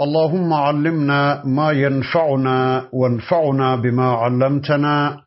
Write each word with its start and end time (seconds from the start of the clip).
اللهم 0.00 0.52
علمنا 0.52 1.44
ما 1.44 1.70
ينفعنا 1.72 2.88
وانفعنا 2.92 3.76
بما 3.76 4.12
علمتنا 4.12 5.24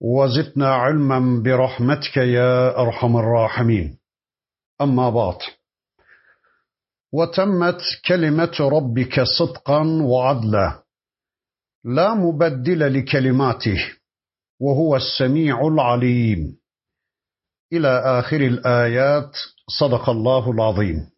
وزدنا 0.00 0.74
علما 0.74 1.42
برحمتك 1.42 2.16
يا 2.16 2.78
أرحم 2.80 3.16
الراحمين. 3.16 3.98
أما 4.80 5.10
بعد. 5.10 5.38
وتمت 7.12 7.80
كلمة 8.08 8.56
ربك 8.60 9.20
صدقا 9.38 9.82
وعدلا. 10.02 10.82
لا 11.84 12.14
مبدل 12.14 12.98
لكلماته 12.98 13.92
وهو 14.60 14.96
السميع 14.96 15.60
العليم. 15.68 16.58
إلى 17.72 17.88
آخر 18.18 18.36
الآيات 18.36 19.30
صدق 19.80 20.10
الله 20.10 20.50
العظيم. 20.50 21.15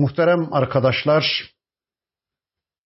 Muhterem 0.00 0.52
arkadaşlar, 0.52 1.52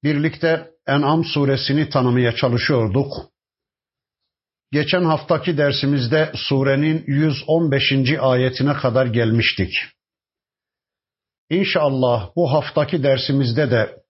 birlikte 0.05 0.71
En'am 0.87 1.25
suresini 1.25 1.89
tanımaya 1.89 2.34
çalışıyorduk. 2.34 3.12
Geçen 4.73 5.05
haftaki 5.05 5.59
dersimizde 5.59 6.33
surenin 6.34 7.05
115. 7.06 7.93
ayetine 8.21 8.75
kadar 8.75 9.06
gelmiştik. 9.06 9.75
İnşallah 11.51 12.31
bu 12.37 12.53
haftaki 12.53 13.03
dersimizde 13.03 13.71
de 13.71 14.03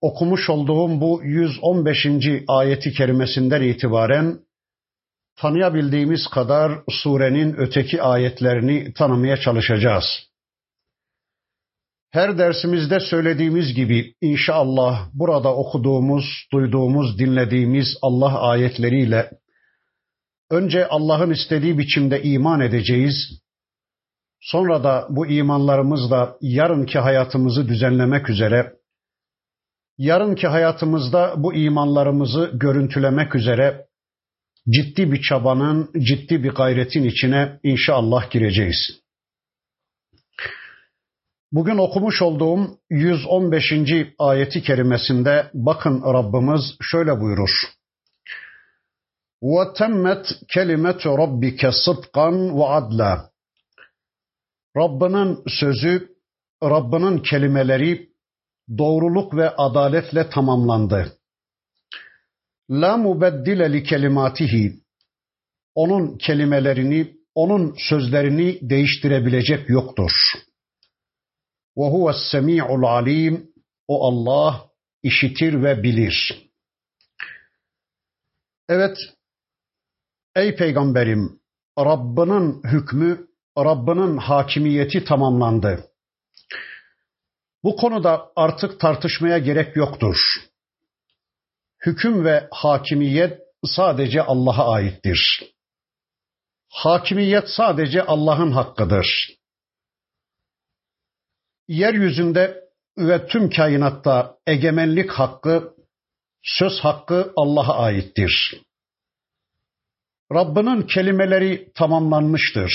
okumuş 0.00 0.50
olduğum 0.50 1.00
bu 1.00 1.20
115. 1.24 2.06
ayeti 2.48 2.92
kerimesinden 2.92 3.62
itibaren 3.62 4.40
tanıyabildiğimiz 5.36 6.26
kadar 6.26 6.72
surenin 6.90 7.54
öteki 7.58 8.02
ayetlerini 8.02 8.92
tanımaya 8.92 9.36
çalışacağız. 9.36 10.33
Her 12.14 12.38
dersimizde 12.38 13.00
söylediğimiz 13.00 13.74
gibi 13.74 14.14
inşallah 14.20 15.08
burada 15.14 15.56
okuduğumuz, 15.56 16.24
duyduğumuz, 16.52 17.18
dinlediğimiz 17.18 17.96
Allah 18.02 18.40
ayetleriyle 18.40 19.30
önce 20.50 20.86
Allah'ın 20.86 21.30
istediği 21.30 21.78
biçimde 21.78 22.22
iman 22.22 22.60
edeceğiz. 22.60 23.14
Sonra 24.40 24.84
da 24.84 25.06
bu 25.10 25.26
imanlarımızla 25.26 26.36
yarınki 26.40 26.98
hayatımızı 26.98 27.68
düzenlemek 27.68 28.30
üzere, 28.30 28.72
yarınki 29.98 30.46
hayatımızda 30.46 31.34
bu 31.36 31.54
imanlarımızı 31.54 32.50
görüntülemek 32.54 33.34
üzere 33.34 33.86
ciddi 34.70 35.12
bir 35.12 35.22
çabanın, 35.22 35.90
ciddi 35.98 36.44
bir 36.44 36.50
gayretin 36.50 37.04
içine 37.04 37.60
inşallah 37.62 38.30
gireceğiz. 38.30 39.03
Bugün 41.53 41.77
okumuş 41.77 42.21
olduğum 42.21 42.79
115. 42.89 43.73
ayeti 44.19 44.61
kerimesinde 44.61 45.51
bakın 45.53 46.01
Rabbimiz 46.01 46.61
şöyle 46.81 47.19
buyurur. 47.19 47.49
وَتَمَّتْ 49.41 50.25
كَلِمَةُ 50.55 51.01
رَبِّكَ 51.03 51.61
صِدْقًا 51.85 52.51
وَعَدْلًا 52.51 53.29
Rabbinin 54.77 55.43
sözü, 55.47 56.09
Rabbinin 56.63 57.17
kelimeleri 57.17 58.09
doğruluk 58.77 59.35
ve 59.35 59.49
adaletle 59.49 60.29
tamamlandı. 60.29 61.17
La 62.69 62.97
mubeddile 62.97 63.73
li 63.73 63.83
kelimatihi. 63.83 64.73
Onun 65.75 66.17
kelimelerini, 66.17 67.15
onun 67.35 67.75
sözlerini 67.77 68.69
değiştirebilecek 68.69 69.69
yoktur. 69.69 70.11
Ve 71.76 71.82
huves 71.82 72.16
semi'ul 72.30 72.82
alim. 72.82 73.54
O 73.88 74.06
Allah 74.06 74.70
işitir 75.02 75.62
ve 75.62 75.82
bilir. 75.82 76.44
Evet, 78.68 78.96
ey 80.36 80.56
peygamberim, 80.56 81.40
Rabbinin 81.78 82.62
hükmü, 82.62 83.26
Rabbinin 83.58 84.16
hakimiyeti 84.16 85.04
tamamlandı. 85.04 85.90
Bu 87.64 87.76
konuda 87.76 88.32
artık 88.36 88.80
tartışmaya 88.80 89.38
gerek 89.38 89.76
yoktur. 89.76 90.16
Hüküm 91.86 92.24
ve 92.24 92.48
hakimiyet 92.50 93.40
sadece 93.64 94.22
Allah'a 94.22 94.72
aittir. 94.72 95.42
Hakimiyet 96.68 97.48
sadece 97.48 98.02
Allah'ın 98.02 98.50
hakkıdır 98.50 99.34
yeryüzünde 101.68 102.64
ve 102.98 103.26
tüm 103.26 103.50
kainatta 103.50 104.36
egemenlik 104.46 105.10
hakkı, 105.10 105.74
söz 106.42 106.80
hakkı 106.80 107.32
Allah'a 107.36 107.78
aittir. 107.78 108.60
Rabbinin 110.32 110.82
kelimeleri 110.82 111.72
tamamlanmıştır. 111.74 112.72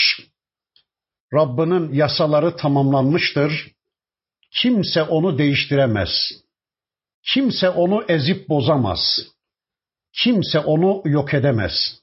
Rabbinin 1.34 1.94
yasaları 1.94 2.56
tamamlanmıştır. 2.56 3.72
Kimse 4.52 5.04
onu 5.04 5.38
değiştiremez. 5.38 6.10
Kimse 7.24 7.70
onu 7.70 8.06
ezip 8.08 8.50
bozamaz. 8.50 9.00
Kimse 10.14 10.60
onu 10.60 11.02
yok 11.06 11.34
edemez. 11.34 12.02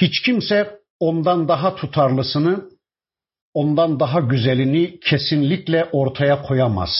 Hiç 0.00 0.22
kimse 0.22 0.78
ondan 1.00 1.48
daha 1.48 1.74
tutarlısını, 1.74 2.70
ondan 3.54 4.00
daha 4.00 4.20
güzelini 4.20 5.00
kesinlikle 5.00 5.88
ortaya 5.92 6.42
koyamaz. 6.42 6.90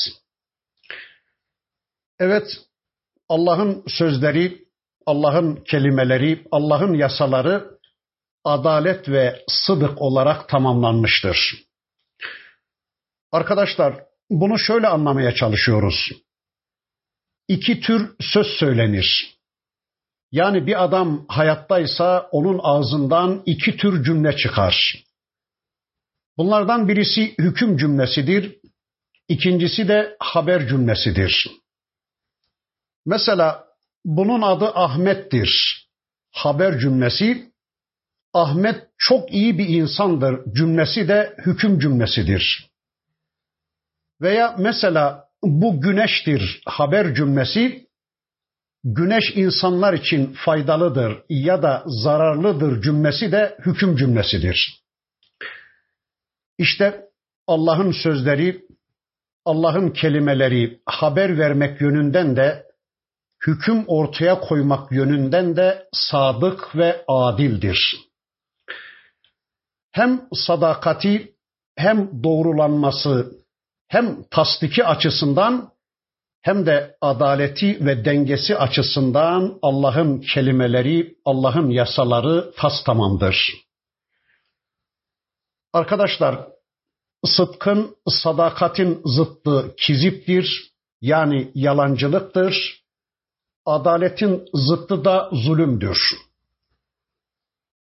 Evet, 2.18 2.46
Allah'ın 3.28 3.84
sözleri, 3.88 4.64
Allah'ın 5.06 5.56
kelimeleri, 5.56 6.46
Allah'ın 6.50 6.94
yasaları 6.94 7.78
adalet 8.44 9.08
ve 9.08 9.44
sıdık 9.48 10.02
olarak 10.02 10.48
tamamlanmıştır. 10.48 11.64
Arkadaşlar, 13.32 14.04
bunu 14.30 14.58
şöyle 14.58 14.88
anlamaya 14.88 15.34
çalışıyoruz. 15.34 16.12
İki 17.48 17.80
tür 17.80 18.10
söz 18.20 18.46
söylenir. 18.46 19.36
Yani 20.32 20.66
bir 20.66 20.84
adam 20.84 21.24
hayattaysa 21.28 22.28
onun 22.32 22.60
ağzından 22.62 23.42
iki 23.46 23.76
tür 23.76 24.04
cümle 24.04 24.36
çıkar. 24.36 25.04
Bunlardan 26.38 26.88
birisi 26.88 27.34
hüküm 27.38 27.76
cümlesidir. 27.76 28.58
İkincisi 29.28 29.88
de 29.88 30.16
haber 30.18 30.68
cümlesidir. 30.68 31.50
Mesela 33.06 33.64
bunun 34.04 34.42
adı 34.42 34.66
Ahmet'tir. 34.74 35.82
Haber 36.32 36.78
cümlesi 36.78 37.52
Ahmet 38.34 38.88
çok 38.98 39.32
iyi 39.32 39.58
bir 39.58 39.68
insandır 39.68 40.54
cümlesi 40.54 41.08
de 41.08 41.36
hüküm 41.46 41.78
cümlesidir. 41.78 42.70
Veya 44.20 44.56
mesela 44.58 45.28
bu 45.42 45.80
güneştir 45.80 46.62
haber 46.66 47.14
cümlesi 47.14 47.86
güneş 48.84 49.24
insanlar 49.36 49.92
için 49.92 50.32
faydalıdır 50.44 51.22
ya 51.28 51.62
da 51.62 51.84
zararlıdır 51.86 52.82
cümlesi 52.82 53.32
de 53.32 53.58
hüküm 53.66 53.96
cümlesidir. 53.96 54.81
İşte 56.62 57.08
Allah'ın 57.46 57.92
sözleri, 58.02 58.66
Allah'ın 59.44 59.90
kelimeleri 59.90 60.80
haber 60.86 61.38
vermek 61.38 61.80
yönünden 61.80 62.36
de 62.36 62.66
hüküm 63.46 63.84
ortaya 63.86 64.40
koymak 64.40 64.92
yönünden 64.92 65.56
de 65.56 65.88
sadık 65.92 66.76
ve 66.76 67.04
adildir. 67.08 67.96
Hem 69.90 70.28
sadakati 70.32 71.34
hem 71.76 72.22
doğrulanması 72.24 73.32
hem 73.88 74.24
tasdiki 74.30 74.84
açısından 74.84 75.72
hem 76.42 76.66
de 76.66 76.96
adaleti 77.00 77.86
ve 77.86 78.04
dengesi 78.04 78.56
açısından 78.56 79.58
Allah'ın 79.62 80.20
kelimeleri, 80.34 81.14
Allah'ın 81.24 81.70
yasaları 81.70 82.52
tas 82.56 82.84
tamamdır. 82.84 83.36
Arkadaşlar 85.72 86.51
sıdkın, 87.24 87.96
sadakatin 88.08 89.02
zıttı 89.04 89.74
kiziptir, 89.78 90.72
yani 91.00 91.50
yalancılıktır. 91.54 92.82
Adaletin 93.66 94.44
zıttı 94.54 95.04
da 95.04 95.30
zulümdür. 95.32 95.98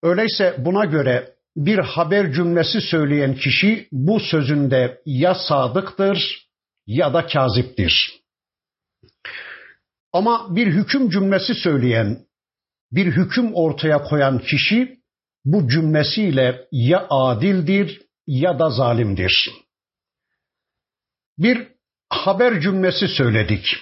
Öyleyse 0.03 0.55
buna 0.57 0.85
göre 0.85 1.35
bir 1.55 1.77
haber 1.79 2.33
cümlesi 2.33 2.81
söyleyen 2.81 3.35
kişi 3.35 3.88
bu 3.91 4.19
sözünde 4.19 5.01
ya 5.05 5.35
sadıktır 5.35 6.47
ya 6.87 7.13
da 7.13 7.27
kaziptir. 7.27 8.21
Ama 10.13 10.55
bir 10.55 10.67
hüküm 10.67 11.09
cümlesi 11.09 11.53
söyleyen, 11.53 12.25
bir 12.91 13.05
hüküm 13.05 13.53
ortaya 13.53 14.03
koyan 14.03 14.39
kişi 14.39 14.99
bu 15.45 15.67
cümlesiyle 15.67 16.67
ya 16.71 17.07
adildir 17.09 18.01
ya 18.27 18.59
da 18.59 18.69
zalimdir. 18.69 19.51
Bir 21.38 21.68
haber 22.09 22.62
cümlesi 22.62 23.07
söyledik. 23.07 23.77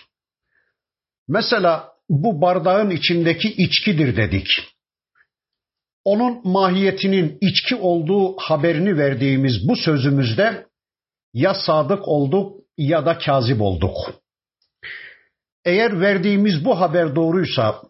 Mesela 1.28 1.94
bu 2.10 2.42
bardağın 2.42 2.90
içindeki 2.90 3.50
içkidir 3.50 4.18
dedik. 4.18 4.48
Onun 6.06 6.48
mahiyetinin 6.48 7.38
içki 7.42 7.76
olduğu 7.76 8.38
haberini 8.38 8.98
verdiğimiz 8.98 9.68
bu 9.68 9.76
sözümüzde 9.76 10.68
ya 11.34 11.54
sadık 11.54 12.08
olduk 12.08 12.64
ya 12.78 13.06
da 13.06 13.18
kazip 13.18 13.62
olduk. 13.62 13.98
Eğer 15.66 16.02
verdiğimiz 16.02 16.66
bu 16.66 16.80
haber 16.80 17.16
doğruysa, 17.16 17.82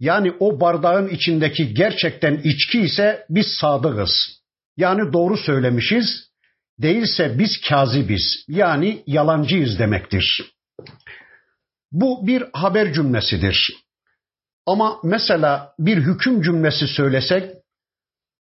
yani 0.00 0.32
o 0.40 0.60
bardağın 0.60 1.08
içindeki 1.08 1.74
gerçekten 1.74 2.40
içki 2.44 2.80
ise 2.80 3.26
biz 3.30 3.46
sadıkız. 3.60 4.43
Yani 4.76 5.12
doğru 5.12 5.36
söylemişiz. 5.36 6.30
Değilse 6.78 7.38
biz 7.38 7.60
kazibiz. 7.68 8.44
Yani 8.48 9.02
yalancıyız 9.06 9.78
demektir. 9.78 10.54
Bu 11.92 12.26
bir 12.26 12.44
haber 12.52 12.92
cümlesidir. 12.92 13.84
Ama 14.66 14.98
mesela 15.04 15.74
bir 15.78 15.96
hüküm 15.96 16.42
cümlesi 16.42 16.86
söylesek, 16.86 17.50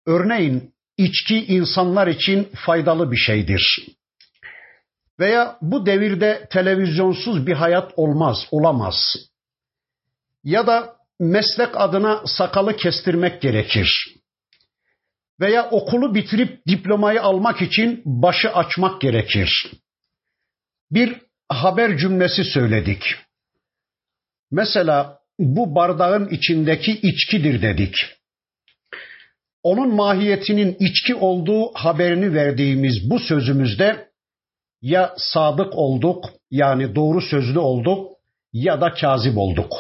örneğin 0.07 0.75
içki 0.97 1.47
insanlar 1.47 2.07
için 2.07 2.49
faydalı 2.67 3.13
bir 3.13 3.17
şeydir. 3.17 3.87
Veya 5.21 5.59
bu 5.63 5.87
devirde 5.87 6.49
televizyonsuz 6.51 7.47
bir 7.47 7.53
hayat 7.53 7.93
olmaz, 7.97 8.47
olamaz. 8.51 9.17
Ya 10.45 10.67
da 10.67 10.97
meslek 11.21 11.69
adına 11.73 12.23
sakalı 12.27 12.77
kestirmek 12.77 13.43
gerekir. 13.43 14.20
Veya 15.41 15.71
okulu 15.71 16.15
bitirip 16.15 16.67
diplomayı 16.67 17.23
almak 17.23 17.63
için 17.63 18.03
başı 18.05 18.53
açmak 18.53 19.01
gerekir. 19.01 19.73
Bir 20.91 21.17
haber 21.49 21.99
cümlesi 21.99 22.45
söyledik. 22.45 23.03
Mesela 24.51 25.19
bu 25.39 25.75
bardağın 25.75 26.29
içindeki 26.29 26.93
içkidir 26.93 27.63
dedik. 27.63 27.95
Onun 29.63 29.95
mahiyetinin 29.95 30.77
içki 30.81 31.15
olduğu 31.15 31.73
haberini 31.75 32.35
verdiğimiz 32.35 33.11
bu 33.11 33.19
sözümüzde 33.19 34.11
ya 34.83 35.15
sadık 35.17 35.75
olduk 35.75 36.25
yani 36.51 36.95
doğru 36.95 37.21
sözlü 37.21 37.59
olduk 37.59 38.17
ya 38.53 38.81
da 38.81 38.95
kazip 38.95 39.39
olduk. 39.39 39.73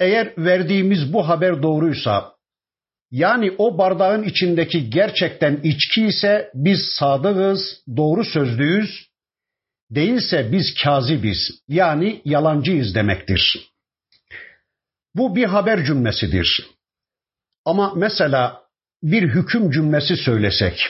Eğer 0.00 0.32
verdiğimiz 0.38 1.12
bu 1.12 1.28
haber 1.28 1.62
doğruysa 1.62 2.33
yani 3.14 3.54
o 3.58 3.78
bardağın 3.78 4.22
içindeki 4.22 4.90
gerçekten 4.90 5.60
içki 5.62 6.06
ise 6.06 6.50
biz 6.54 6.80
sadıkız, 6.98 7.82
doğru 7.96 8.24
sözlüyüz, 8.24 9.08
değilse 9.90 10.52
biz 10.52 10.74
kazibiz 10.84 11.62
yani 11.68 12.22
yalancıyız 12.24 12.94
demektir. 12.94 13.70
Bu 15.14 15.36
bir 15.36 15.44
haber 15.44 15.84
cümlesidir. 15.84 16.66
Ama 17.64 17.92
mesela 17.96 18.62
bir 19.02 19.22
hüküm 19.22 19.70
cümlesi 19.70 20.16
söylesek, 20.16 20.80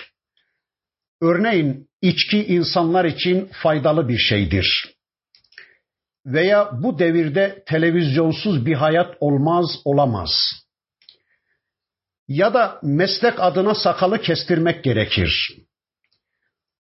örneğin 1.22 1.88
içki 2.02 2.44
insanlar 2.44 3.04
için 3.04 3.50
faydalı 3.62 4.08
bir 4.08 4.18
şeydir. 4.18 4.94
Veya 6.26 6.70
bu 6.82 6.98
devirde 6.98 7.62
televizyonsuz 7.66 8.66
bir 8.66 8.74
hayat 8.74 9.16
olmaz, 9.20 9.66
olamaz. 9.84 10.63
Ya 12.28 12.54
da 12.54 12.80
meslek 12.82 13.34
adına 13.40 13.74
sakalı 13.74 14.20
kestirmek 14.20 14.84
gerekir. 14.84 15.56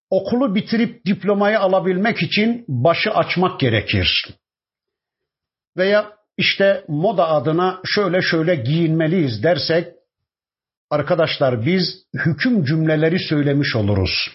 Okulu 0.10 0.56
bitirip 0.56 1.06
diplomayı 1.06 1.60
alabilmek 1.60 2.24
için 2.24 2.66
başı 2.68 3.12
açmak 3.12 3.60
gerekir. 3.60 4.28
Veya 5.78 6.13
işte 6.38 6.86
moda 6.88 7.28
adına 7.28 7.81
şöyle 7.86 8.22
şöyle 8.22 8.56
giyinmeliyiz 8.56 9.44
dersek 9.44 9.94
arkadaşlar 10.90 11.66
biz 11.66 12.06
hüküm 12.13 12.66
cümleleri 12.66 13.19
söylemiş 13.19 13.75
oluruz. 13.75 14.30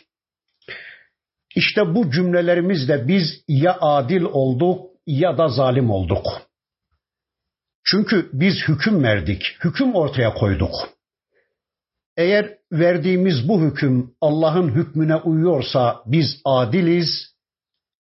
İşte 1.54 1.94
bu 1.94 2.11
cümlelerimizde 2.11 3.08
biz 3.08 3.44
ya 3.49 3.78
adil 3.81 4.22
olduk 4.22 4.90
ya 5.06 5.38
da 5.38 5.49
zalim 5.49 5.90
olduk. 5.90 6.26
Çünkü 7.84 8.31
biz 8.32 8.54
hüküm 8.69 9.02
verdik, 9.02 9.43
hüküm 9.64 9.94
ortaya 9.94 10.34
koyduk. 10.34 10.97
Eğer 12.18 12.58
verdiğimiz 12.72 13.48
bu 13.48 13.60
hüküm 13.60 14.14
Allah'ın 14.20 14.68
hükmüne 14.68 15.16
uyuyorsa 15.16 16.02
biz 16.06 16.40
adiliz, 16.44 17.34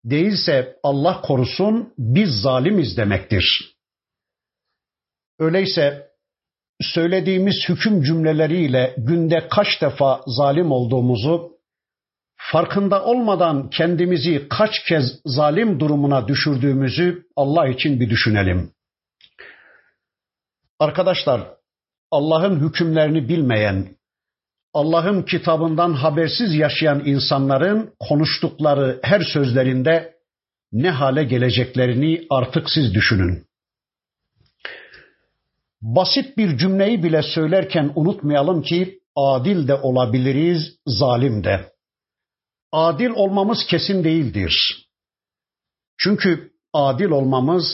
değilse 0.04 0.76
Allah 0.82 1.20
korusun 1.20 1.94
biz 1.98 2.40
zalimiz 2.42 2.96
demektir. 2.96 3.76
Öyleyse 5.38 6.08
söylediğimiz 6.80 7.54
hüküm 7.68 8.02
cümleleriyle 8.02 8.94
günde 8.98 9.48
kaç 9.50 9.82
defa 9.82 10.20
zalim 10.26 10.72
olduğumuzu, 10.72 11.52
farkında 12.36 13.04
olmadan 13.04 13.70
kendimizi 13.70 14.48
kaç 14.48 14.84
kez 14.88 15.20
zalim 15.24 15.80
durumuna 15.80 16.28
düşürdüğümüzü 16.28 17.26
Allah 17.36 17.68
için 17.68 18.00
bir 18.00 18.10
düşünelim. 18.10 18.72
Arkadaşlar, 20.78 21.48
Allah'ın 22.10 22.68
hükümlerini 22.68 23.28
bilmeyen, 23.28 23.97
Allah'ın 24.78 25.22
kitabından 25.22 25.92
habersiz 25.92 26.54
yaşayan 26.54 27.02
insanların 27.04 27.94
konuştukları 28.00 29.00
her 29.02 29.20
sözlerinde 29.32 30.14
ne 30.72 30.90
hale 30.90 31.24
geleceklerini 31.24 32.26
artık 32.30 32.70
siz 32.70 32.94
düşünün. 32.94 33.46
Basit 35.82 36.36
bir 36.36 36.58
cümleyi 36.58 37.02
bile 37.02 37.22
söylerken 37.22 37.92
unutmayalım 37.94 38.62
ki 38.62 39.00
adil 39.16 39.68
de 39.68 39.74
olabiliriz, 39.74 40.76
zalim 40.86 41.44
de. 41.44 41.72
Adil 42.72 43.10
olmamız 43.10 43.66
kesin 43.66 44.04
değildir. 44.04 44.86
Çünkü 45.96 46.52
adil 46.72 47.10
olmamız 47.10 47.64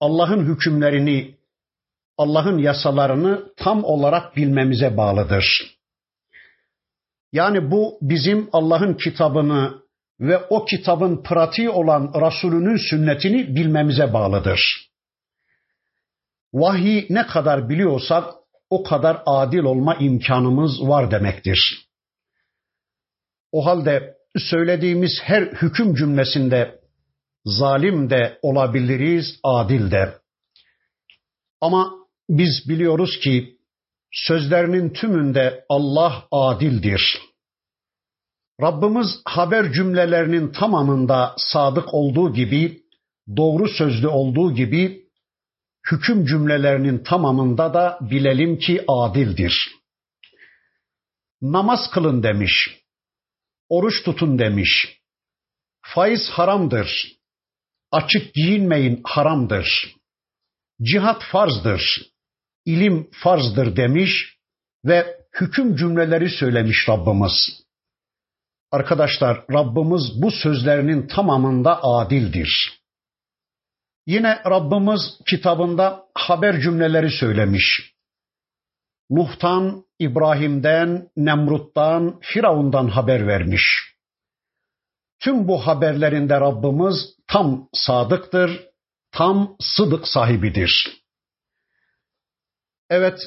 Allah'ın 0.00 0.54
hükümlerini, 0.54 1.34
Allah'ın 2.18 2.58
yasalarını 2.58 3.44
tam 3.56 3.84
olarak 3.84 4.36
bilmemize 4.36 4.96
bağlıdır. 4.96 5.75
Yani 7.32 7.70
bu 7.70 7.98
bizim 8.02 8.48
Allah'ın 8.52 8.94
kitabını 8.94 9.74
ve 10.20 10.38
o 10.38 10.64
kitabın 10.64 11.22
pratiği 11.22 11.70
olan 11.70 12.12
Resulünün 12.26 12.76
sünnetini 12.90 13.56
bilmemize 13.56 14.12
bağlıdır. 14.12 14.90
Vahyi 16.54 17.06
ne 17.10 17.26
kadar 17.26 17.68
biliyorsak 17.68 18.34
o 18.70 18.82
kadar 18.82 19.22
adil 19.26 19.58
olma 19.58 19.94
imkanımız 19.94 20.88
var 20.88 21.10
demektir. 21.10 21.88
O 23.52 23.66
halde 23.66 24.14
söylediğimiz 24.38 25.20
her 25.22 25.42
hüküm 25.42 25.94
cümlesinde 25.94 26.80
zalim 27.44 28.10
de 28.10 28.38
olabiliriz, 28.42 29.40
adil 29.42 29.90
de. 29.90 30.14
Ama 31.60 31.92
biz 32.28 32.68
biliyoruz 32.68 33.18
ki 33.20 33.55
sözlerinin 34.16 34.90
tümünde 34.90 35.64
Allah 35.68 36.24
adildir. 36.30 37.18
Rabbimiz 38.62 39.20
haber 39.24 39.72
cümlelerinin 39.72 40.52
tamamında 40.52 41.34
sadık 41.38 41.94
olduğu 41.94 42.32
gibi, 42.32 42.82
doğru 43.36 43.68
sözlü 43.68 44.08
olduğu 44.08 44.54
gibi 44.54 45.06
hüküm 45.92 46.26
cümlelerinin 46.26 47.04
tamamında 47.04 47.74
da 47.74 47.98
bilelim 48.00 48.58
ki 48.58 48.84
adildir. 48.88 49.70
Namaz 51.42 51.90
kılın 51.90 52.22
demiş. 52.22 52.80
Oruç 53.68 54.02
tutun 54.04 54.38
demiş. 54.38 55.00
Faiz 55.82 56.28
haramdır. 56.30 57.16
Açık 57.92 58.34
giyinmeyin 58.34 59.00
haramdır. 59.04 59.94
Cihat 60.82 61.22
farzdır. 61.32 62.15
İlim 62.66 63.10
farzdır 63.12 63.76
demiş 63.76 64.36
ve 64.84 65.16
hüküm 65.40 65.76
cümleleri 65.76 66.30
söylemiş 66.30 66.88
Rabbimiz. 66.88 67.66
Arkadaşlar 68.70 69.44
Rabbimiz 69.52 70.22
bu 70.22 70.30
sözlerinin 70.30 71.06
tamamında 71.06 71.82
adildir. 71.82 72.80
Yine 74.06 74.42
Rabbimiz 74.46 75.00
kitabında 75.26 76.04
haber 76.14 76.60
cümleleri 76.60 77.10
söylemiş. 77.10 77.96
Nuh'tan, 79.10 79.84
İbrahim'den, 79.98 81.08
Nemrut'tan, 81.16 82.20
Firavun'dan 82.22 82.88
haber 82.88 83.26
vermiş. 83.26 83.62
Tüm 85.20 85.48
bu 85.48 85.66
haberlerinde 85.66 86.40
Rabbimiz 86.40 86.96
tam 87.26 87.68
sadıktır, 87.72 88.66
tam 89.12 89.56
sıdık 89.60 90.08
sahibidir. 90.08 90.95
Evet, 92.90 93.20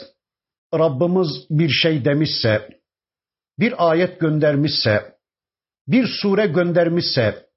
Rabbimiz 0.73 1.27
bir 1.49 1.69
şey 1.69 2.05
demişse, 2.05 2.69
bir 3.59 3.89
ayet 3.89 4.19
göndermişse, 4.19 5.15
bir 5.87 6.07
sure 6.07 6.47
göndermişse 6.47 7.49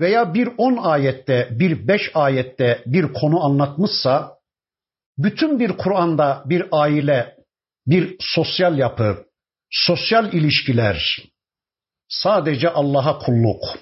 veya 0.00 0.34
bir 0.34 0.48
on 0.58 0.76
ayette, 0.76 1.48
bir 1.50 1.88
beş 1.88 2.10
ayette 2.14 2.82
bir 2.86 3.12
konu 3.12 3.44
anlatmışsa, 3.44 4.38
bütün 5.18 5.60
bir 5.60 5.76
Kur'an'da 5.76 6.42
bir 6.46 6.64
aile, 6.72 7.36
bir 7.86 8.16
sosyal 8.20 8.78
yapı, 8.78 9.26
sosyal 9.70 10.32
ilişkiler, 10.32 11.22
sadece 12.08 12.68
Allah'a 12.68 13.18
kulluk, 13.18 13.78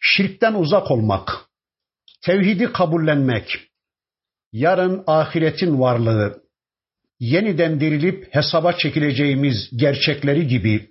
şirkten 0.00 0.54
uzak 0.54 0.90
olmak, 0.90 1.30
tevhidi 2.22 2.72
kabullenmek, 2.72 3.60
yarın 4.52 5.04
ahiretin 5.06 5.80
varlığı, 5.80 6.43
yeniden 7.20 7.80
dirilip 7.80 8.34
hesaba 8.34 8.72
çekileceğimiz 8.72 9.76
gerçekleri 9.76 10.46
gibi 10.46 10.90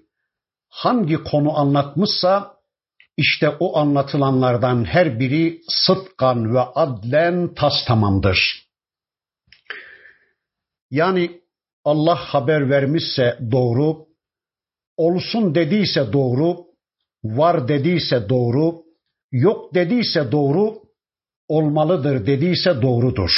hangi 0.70 1.16
konu 1.16 1.58
anlatmışsa 1.58 2.54
işte 3.18 3.50
o 3.50 3.78
anlatılanlardan 3.78 4.86
her 4.86 5.20
biri 5.20 5.62
sıdkan 5.68 6.56
ve 6.56 6.60
adlen 6.60 7.54
tas 7.54 7.86
tamamdır. 7.88 8.64
Yani 10.92 11.42
Allah 11.86 12.16
haber 12.16 12.70
vermişse 12.70 13.40
doğru, 13.52 14.06
olsun 14.98 15.56
dediyse 15.56 16.14
doğru, 16.14 16.66
var 17.24 17.68
dediyse 17.68 18.30
doğru, 18.30 18.84
yok 19.32 19.74
dediyse 19.76 20.32
doğru, 20.32 20.82
olmalıdır 21.48 22.26
dediyse 22.26 22.82
doğrudur. 22.82 23.32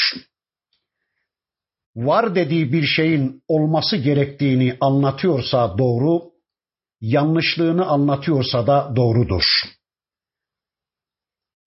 Var 1.96 2.36
dediği 2.36 2.72
bir 2.72 2.84
şeyin 2.84 3.44
olması 3.48 3.98
gerektiğini 3.98 4.78
anlatıyorsa 4.82 5.78
doğru, 5.78 6.32
yanlışlığını 7.02 7.86
anlatıyorsa 7.86 8.68
da 8.68 8.94
doğrudur. 8.96 9.44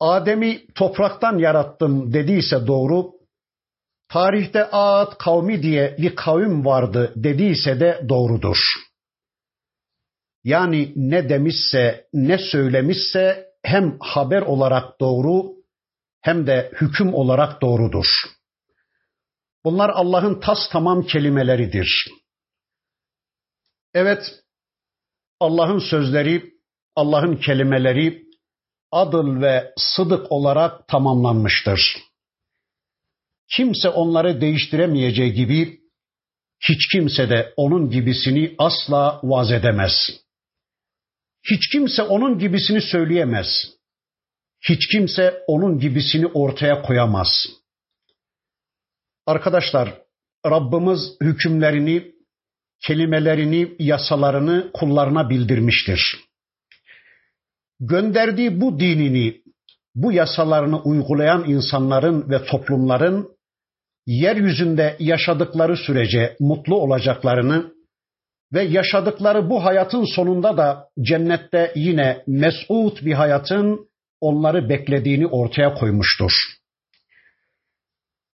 Adem'i 0.01 0.67
topraktan 0.75 1.39
yarattım 1.39 2.13
dediyse 2.13 2.67
doğru, 2.67 3.13
tarihte 4.09 4.65
Ad 4.73 5.19
kavmi 5.19 5.63
diye 5.63 5.97
bir 5.99 6.17
kavim 6.17 6.65
vardı 6.65 7.13
dediyse 7.17 7.81
de 7.81 8.05
doğrudur. 8.09 8.59
Yani 10.45 10.93
ne 10.97 11.29
demişse, 11.29 12.09
ne 12.13 12.39
söylemişse 12.39 13.49
hem 13.63 13.97
haber 14.01 14.43
olarak 14.43 15.01
doğru 15.01 15.53
hem 16.21 16.47
de 16.47 16.73
hüküm 16.81 17.15
olarak 17.15 17.63
doğrudur. 17.63 18.07
Bunlar 19.65 19.91
Allah'ın 19.91 20.41
tas 20.41 20.59
tamam 20.73 21.07
kelimeleridir. 21.07 22.09
Evet, 23.95 24.45
Allah'ın 25.41 25.79
sözleri, 25.79 26.53
Allah'ın 26.97 27.37
kelimeleri 27.37 28.29
adıl 28.93 29.43
ve 29.43 29.73
sıdık 29.77 30.33
olarak 30.33 30.89
tamamlanmıştır. 30.89 31.97
Kimse 33.57 33.89
onları 33.89 34.41
değiştiremeyeceği 34.41 35.33
gibi 35.33 35.81
hiç 36.69 36.89
kimse 36.93 37.31
de 37.31 37.53
onun 37.57 37.91
gibisini 37.91 38.55
asla 38.59 39.21
vaz 39.23 39.53
edemez. 39.53 39.93
Hiç 41.51 41.69
kimse 41.73 42.03
onun 42.03 42.39
gibisini 42.39 42.83
söyleyemez. 42.83 43.47
Hiç 44.69 44.89
kimse 44.89 45.43
onun 45.47 45.79
gibisini 45.79 46.27
ortaya 46.27 46.83
koyamaz. 46.83 47.47
Arkadaşlar, 49.29 50.03
Rabbimiz 50.47 51.01
hükümlerini, 51.21 52.13
kelimelerini, 52.87 53.77
yasalarını 53.79 54.71
kullarına 54.73 55.31
bildirmiştir. 55.31 56.19
Gönderdiği 57.81 58.61
bu 58.61 58.81
dinini, 58.81 59.43
bu 59.95 60.13
yasalarını 60.13 60.83
uygulayan 60.83 61.45
insanların 61.45 62.31
ve 62.31 62.45
toplumların 62.45 63.29
yeryüzünde 64.07 64.97
yaşadıkları 64.99 65.77
sürece 65.77 66.37
mutlu 66.41 66.77
olacaklarını 66.77 67.73
ve 68.53 68.63
yaşadıkları 68.63 69.51
bu 69.51 69.65
hayatın 69.65 70.05
sonunda 70.05 70.57
da 70.57 70.89
cennette 71.03 71.73
yine 71.77 72.25
mesut 72.27 73.05
bir 73.05 73.13
hayatın 73.13 73.91
onları 74.21 74.69
beklediğini 74.69 75.27
ortaya 75.27 75.75
koymuştur. 75.75 76.33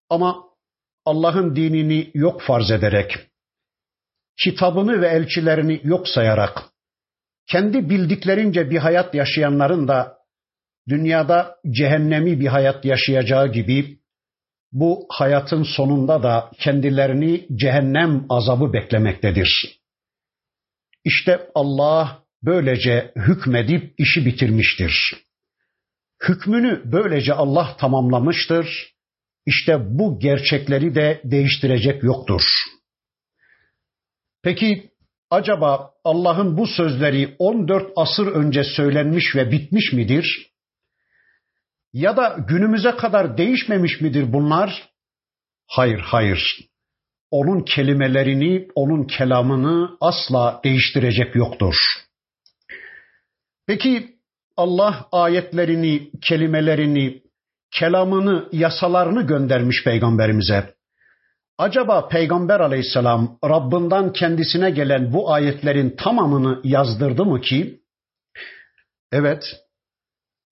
Ama 0.09 0.54
Allah'ın 1.05 1.57
dinini 1.57 2.11
yok 2.15 2.43
farz 2.43 2.71
ederek, 2.71 3.19
kitabını 4.43 5.01
ve 5.01 5.09
elçilerini 5.09 5.81
yok 5.85 6.09
sayarak, 6.09 6.63
kendi 7.47 7.91
bildiklerince 7.91 8.71
bir 8.71 8.79
hayat 8.79 9.15
yaşayanların 9.15 9.89
da 9.89 10.19
dünyada 10.89 11.57
cehennemi 11.71 12.41
bir 12.41 12.47
hayat 12.47 12.85
yaşayacağı 12.85 13.53
gibi 13.53 13.99
bu 14.73 15.07
hayatın 15.11 15.63
sonunda 15.63 16.23
da 16.23 16.51
kendilerini 16.59 17.47
cehennem 17.57 18.27
azabı 18.29 18.73
beklemektedir. 18.73 19.81
İşte 21.05 21.51
Allah 21.55 22.23
böylece 22.43 23.13
hükmedip 23.17 23.95
işi 23.99 24.27
bitirmiştir. 24.27 25.17
Hükmünü 26.29 26.83
böylece 26.85 27.33
Allah 27.35 27.77
tamamlamıştır. 27.77 28.94
İşte 29.47 29.99
bu 29.99 30.19
gerçekleri 30.19 30.95
de 30.95 31.21
değiştirecek 31.25 32.03
yoktur. 32.03 32.43
Peki 34.43 34.91
acaba 35.31 35.91
Allah'ın 36.05 36.57
bu 36.57 36.67
sözleri 36.67 37.37
14 37.39 37.93
asır 37.97 38.27
önce 38.27 38.65
söylenmiş 38.65 39.37
ve 39.37 39.51
bitmiş 39.51 39.93
midir? 39.93 40.51
Ya 41.93 42.17
da 42.17 42.37
günümüze 42.49 42.91
kadar 42.97 43.39
değişmemiş 43.39 44.01
midir 44.01 44.33
bunlar? 44.33 44.89
Hayır, 45.67 45.99
hayır. 45.99 46.59
Onun 47.31 47.61
kelimelerini, 47.61 48.69
onun 48.75 49.07
kelamını 49.07 49.97
asla 50.01 50.61
değiştirecek 50.65 51.35
yoktur. 51.37 51.75
Peki 53.67 54.15
Allah 54.57 55.09
ayetlerini, 55.13 56.11
kelimelerini, 56.21 57.23
kelamını, 57.75 58.49
yasalarını 58.53 59.23
göndermiş 59.23 59.85
peygamberimize. 59.85 60.75
Acaba 61.59 62.09
peygamber 62.09 62.61
aleyhisselam 62.61 63.39
Rabbinden 63.45 64.13
kendisine 64.13 64.71
gelen 64.71 65.13
bu 65.13 65.33
ayetlerin 65.33 65.97
tamamını 65.97 66.61
yazdırdı 66.65 67.25
mı 67.25 67.41
ki? 67.41 67.81
Evet, 69.13 69.45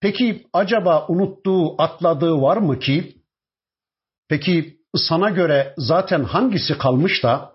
Peki 0.03 0.47
acaba 0.53 1.07
unuttuğu, 1.09 1.83
atladığı 1.83 2.41
var 2.41 2.57
mı 2.57 2.79
ki? 2.79 3.17
Peki 4.29 4.77
sana 4.97 5.31
göre 5.31 5.75
zaten 5.79 6.25
hangisi 6.25 6.79
kalmış 6.79 7.23
da? 7.23 7.53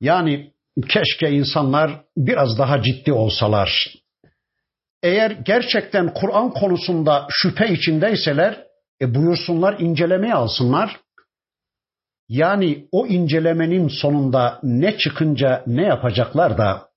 Yani 0.00 0.52
keşke 0.88 1.30
insanlar 1.30 2.04
biraz 2.16 2.58
daha 2.58 2.82
ciddi 2.82 3.12
olsalar. 3.12 3.94
Eğer 5.04 5.30
gerçekten 5.30 6.14
Kur'an 6.14 6.50
konusunda 6.50 7.26
şüphe 7.30 7.72
içindeyseler, 7.72 8.66
e 9.00 9.14
buyursunlar 9.14 9.78
incelemeye 9.78 10.34
alsınlar. 10.34 11.00
Yani 12.28 12.88
o 12.92 13.06
incelemenin 13.06 13.88
sonunda 13.88 14.60
ne 14.62 14.98
çıkınca 14.98 15.62
ne 15.66 15.82
yapacaklar 15.82 16.58
da 16.58 16.88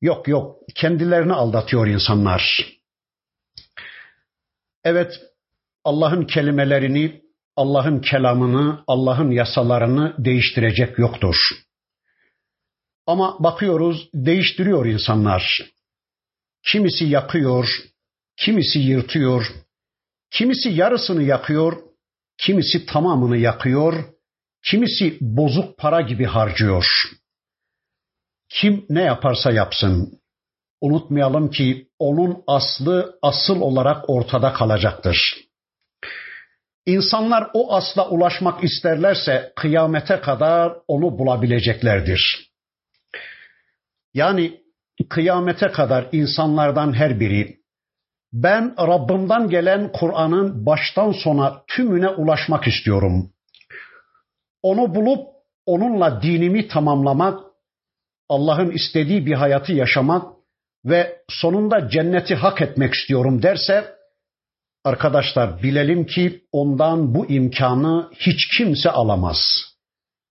yok 0.00 0.28
yok 0.28 0.60
kendilerini 0.74 1.32
aldatıyor 1.32 1.86
insanlar. 1.86 2.66
Evet, 4.84 5.20
Allah'ın 5.84 6.24
kelimelerini, 6.24 7.22
Allah'ın 7.56 8.00
kelamını, 8.00 8.84
Allah'ın 8.86 9.30
yasalarını 9.30 10.14
değiştirecek 10.18 10.98
yoktur. 10.98 11.36
Ama 13.06 13.36
bakıyoruz 13.40 14.08
değiştiriyor 14.14 14.86
insanlar. 14.86 15.75
Kimisi 16.66 17.04
yakıyor, 17.04 17.68
kimisi 18.36 18.78
yırtıyor, 18.78 19.46
kimisi 20.30 20.68
yarısını 20.68 21.22
yakıyor, 21.22 21.82
kimisi 22.38 22.86
tamamını 22.86 23.36
yakıyor, 23.36 24.04
kimisi 24.64 25.18
bozuk 25.20 25.78
para 25.78 26.00
gibi 26.00 26.24
harcıyor. 26.24 26.86
Kim 28.48 28.86
ne 28.88 29.02
yaparsa 29.02 29.52
yapsın, 29.52 30.20
unutmayalım 30.80 31.50
ki 31.50 31.88
onun 31.98 32.42
aslı 32.46 33.18
asıl 33.22 33.60
olarak 33.60 34.10
ortada 34.10 34.52
kalacaktır. 34.52 35.36
İnsanlar 36.86 37.50
o 37.54 37.74
asla 37.74 38.08
ulaşmak 38.08 38.64
isterlerse 38.64 39.52
kıyamete 39.56 40.20
kadar 40.20 40.72
onu 40.88 41.18
bulabileceklerdir. 41.18 42.50
Yani 44.14 44.60
kıyamete 45.08 45.66
kadar 45.66 46.08
insanlardan 46.12 46.92
her 46.92 47.20
biri 47.20 47.56
ben 48.32 48.74
Rabbimden 48.78 49.48
gelen 49.48 49.92
Kur'an'ın 49.92 50.66
baştan 50.66 51.12
sona 51.12 51.62
tümüne 51.66 52.08
ulaşmak 52.08 52.66
istiyorum. 52.66 53.32
Onu 54.62 54.94
bulup 54.94 55.26
onunla 55.66 56.22
dinimi 56.22 56.68
tamamlamak, 56.68 57.40
Allah'ın 58.28 58.70
istediği 58.70 59.26
bir 59.26 59.32
hayatı 59.32 59.72
yaşamak 59.72 60.36
ve 60.84 61.22
sonunda 61.28 61.88
cenneti 61.88 62.34
hak 62.34 62.62
etmek 62.62 62.94
istiyorum 62.94 63.42
derse 63.42 63.96
arkadaşlar 64.84 65.62
bilelim 65.62 66.06
ki 66.06 66.44
ondan 66.52 67.14
bu 67.14 67.26
imkanı 67.26 68.10
hiç 68.14 68.58
kimse 68.58 68.90
alamaz. 68.90 69.38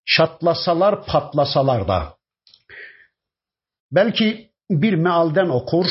Çatlasalar 0.06 1.06
patlasalar 1.06 1.88
da. 1.88 2.18
Belki 3.92 4.52
bir 4.70 4.94
mealden 4.94 5.50
okur. 5.50 5.86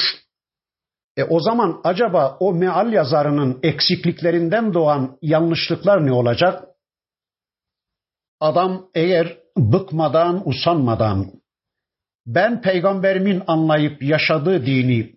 E 1.17 1.25
o 1.25 1.41
zaman 1.41 1.81
acaba 1.85 2.37
o 2.41 2.55
meal 2.55 2.93
yazarının 2.93 3.61
eksikliklerinden 3.63 4.75
doğan 4.75 5.19
yanlışlıklar 5.23 6.07
ne 6.07 6.13
olacak? 6.13 6.65
Adam 8.41 8.91
eğer 8.95 9.39
bıkmadan, 9.57 10.49
usanmadan 10.49 11.33
ben 12.27 12.63
peygamberimin 12.63 13.43
anlayıp 13.47 14.03
yaşadığı 14.03 14.67
dini, 14.67 15.15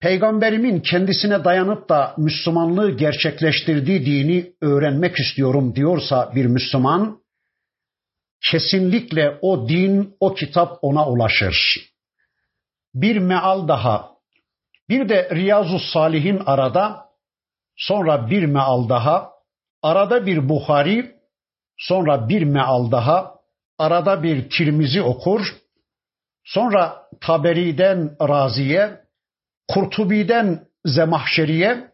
peygamberimin 0.00 0.80
kendisine 0.80 1.44
dayanıp 1.44 1.88
da 1.88 2.14
Müslümanlığı 2.18 2.96
gerçekleştirdiği 2.96 4.06
dini 4.06 4.52
öğrenmek 4.60 5.18
istiyorum 5.18 5.74
diyorsa 5.76 6.32
bir 6.34 6.46
Müslüman, 6.46 7.20
kesinlikle 8.50 9.38
o 9.42 9.68
din, 9.68 10.16
o 10.20 10.34
kitap 10.34 10.78
ona 10.82 11.08
ulaşır. 11.08 11.56
Bir 12.96 13.16
meal 13.16 13.68
daha, 13.68 14.10
bir 14.88 15.08
de 15.08 15.30
Riyazu 15.34 15.78
Salihin 15.78 16.42
arada, 16.46 17.06
sonra 17.76 18.30
bir 18.30 18.44
meal 18.44 18.88
daha, 18.88 19.30
arada 19.82 20.26
bir 20.26 20.48
Buhari, 20.48 21.16
sonra 21.76 22.28
bir 22.28 22.42
meal 22.42 22.90
daha, 22.90 23.34
arada 23.78 24.22
bir 24.22 24.50
Tirmizi 24.50 25.02
okur, 25.02 25.40
Sonra 26.46 26.96
Taberi'den 27.20 28.16
Razi'ye, 28.28 29.00
Kurtubi'den 29.68 30.60
Zemahşeri'ye, 30.84 31.90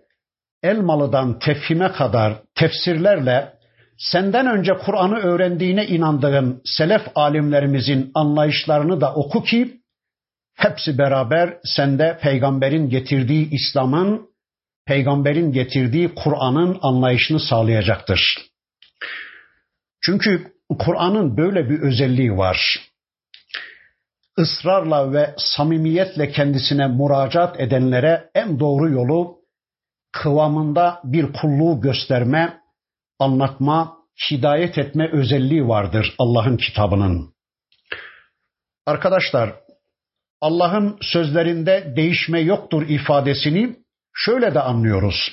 Elmalı'dan 0.62 1.38
Tefhim'e 1.38 1.92
kadar 1.92 2.35
tefsirlerle 2.54 3.52
senden 3.99 4.47
önce 4.47 4.73
Kur'an'ı 4.85 5.18
öğrendiğine 5.18 5.87
inandığın 5.87 6.62
selef 6.64 7.02
alimlerimizin 7.14 8.11
anlayışlarını 8.14 9.00
da 9.00 9.14
oku 9.14 9.42
ki 9.42 9.81
hepsi 10.54 10.99
beraber 10.99 11.59
sende 11.64 12.18
peygamberin 12.23 12.88
getirdiği 12.88 13.50
İslam'ın, 13.50 14.28
peygamberin 14.87 15.52
getirdiği 15.52 16.14
Kur'an'ın 16.14 16.78
anlayışını 16.82 17.40
sağlayacaktır. 17.40 18.38
Çünkü 20.04 20.52
Kur'an'ın 20.78 21.37
böyle 21.37 21.71
bir 21.71 21.80
özelliği 21.80 22.37
var 22.37 22.78
ısrarla 24.38 25.12
ve 25.12 25.35
samimiyetle 25.38 26.30
kendisine 26.30 26.87
müracaat 26.87 27.61
edenlere 27.61 28.30
en 28.35 28.61
doğru 28.61 28.90
yolu 28.90 29.37
kıvamında 30.12 31.00
bir 31.04 31.32
kulluğu 31.32 31.80
gösterme, 31.80 32.61
anlatma, 33.18 33.96
hidayet 34.31 34.79
etme 34.79 35.11
özelliği 35.12 35.68
vardır 35.68 36.14
Allah'ın 36.18 36.57
kitabının. 36.57 37.35
Arkadaşlar, 38.87 39.55
Allah'ın 40.42 40.98
sözlerinde 41.00 41.92
değişme 41.96 42.40
yoktur 42.40 42.88
ifadesini 42.88 43.76
şöyle 44.14 44.55
de 44.55 44.61
anlıyoruz. 44.61 45.31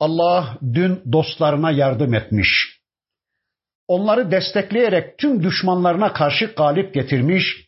Allah 0.00 0.58
dün 0.74 1.02
dostlarına 1.12 1.70
yardım 1.70 2.14
etmiş 2.14 2.76
onları 3.88 4.30
destekleyerek 4.30 5.18
tüm 5.18 5.42
düşmanlarına 5.42 6.12
karşı 6.12 6.46
galip 6.56 6.94
getirmiş 6.94 7.66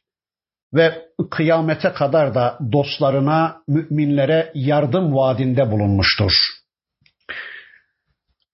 ve 0.74 1.08
kıyamete 1.30 1.92
kadar 1.92 2.34
da 2.34 2.58
dostlarına, 2.72 3.62
müminlere 3.68 4.52
yardım 4.54 5.14
vaadinde 5.14 5.70
bulunmuştur. 5.70 6.32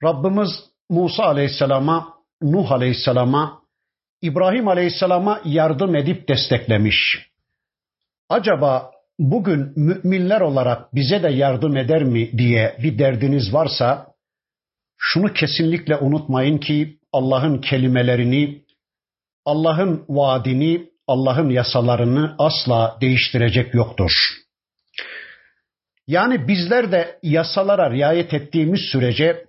Rabbimiz 0.04 0.50
Musa 0.90 1.24
Aleyhisselam'a, 1.24 2.14
Nuh 2.42 2.72
Aleyhisselam'a, 2.72 3.62
İbrahim 4.22 4.68
Aleyhisselam'a 4.68 5.40
yardım 5.44 5.96
edip 5.96 6.28
desteklemiş. 6.28 7.28
Acaba 8.28 8.90
bugün 9.18 9.72
müminler 9.76 10.40
olarak 10.40 10.94
bize 10.94 11.22
de 11.22 11.28
yardım 11.28 11.76
eder 11.76 12.04
mi 12.04 12.38
diye 12.38 12.76
bir 12.82 12.98
derdiniz 12.98 13.54
varsa 13.54 14.06
şunu 14.98 15.32
kesinlikle 15.32 15.96
unutmayın 15.96 16.58
ki 16.58 16.98
Allah'ın 17.12 17.60
kelimelerini, 17.60 18.62
Allah'ın 19.44 20.04
vaadini, 20.08 20.90
Allah'ın 21.06 21.50
yasalarını 21.50 22.34
asla 22.38 22.98
değiştirecek 23.00 23.74
yoktur. 23.74 24.10
Yani 26.06 26.48
bizler 26.48 26.92
de 26.92 27.18
yasalara 27.22 27.90
riayet 27.90 28.34
ettiğimiz 28.34 28.80
sürece 28.92 29.44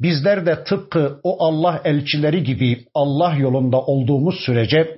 bizler 0.00 0.46
de 0.46 0.64
tıpkı 0.64 1.20
o 1.22 1.44
Allah 1.44 1.80
elçileri 1.84 2.42
gibi 2.42 2.84
Allah 2.94 3.34
yolunda 3.34 3.80
olduğumuz 3.80 4.34
sürece 4.46 4.97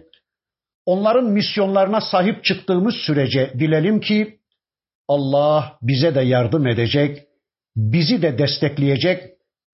onların 0.86 1.24
misyonlarına 1.24 2.00
sahip 2.00 2.44
çıktığımız 2.44 2.94
sürece 2.94 3.52
dilelim 3.58 4.00
ki 4.00 4.40
Allah 5.08 5.78
bize 5.82 6.14
de 6.14 6.20
yardım 6.20 6.66
edecek, 6.66 7.18
bizi 7.76 8.22
de 8.22 8.38
destekleyecek 8.38 9.24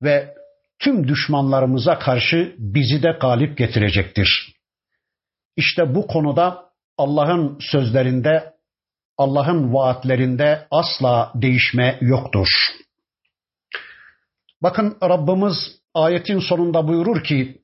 ve 0.03 0.35
tüm 0.79 1.09
düşmanlarımıza 1.09 1.99
karşı 1.99 2.55
bizi 2.59 3.03
de 3.03 3.16
galip 3.21 3.59
getirecektir. 3.59 4.57
İşte 5.57 5.95
bu 5.95 6.07
konuda 6.07 6.66
Allah'ın 6.99 7.59
sözlerinde, 7.61 8.53
Allah'ın 9.19 9.75
vaatlerinde 9.75 10.66
asla 10.71 11.33
değişme 11.35 11.99
yoktur. 12.01 12.49
Bakın 14.62 14.97
Rabbimiz 15.03 15.57
ayetin 15.95 16.38
sonunda 16.38 16.88
buyurur 16.88 17.25
ki: 17.25 17.62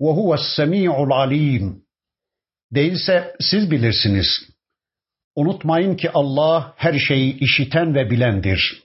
"Ve 0.00 0.10
huves 0.10 0.40
semiul 0.56 1.10
alim." 1.10 1.83
Değilse 2.74 3.36
siz 3.40 3.70
bilirsiniz. 3.70 4.26
Unutmayın 5.36 5.96
ki 5.96 6.10
Allah 6.14 6.74
her 6.76 6.98
şeyi 6.98 7.38
işiten 7.38 7.94
ve 7.94 8.10
bilendir. 8.10 8.82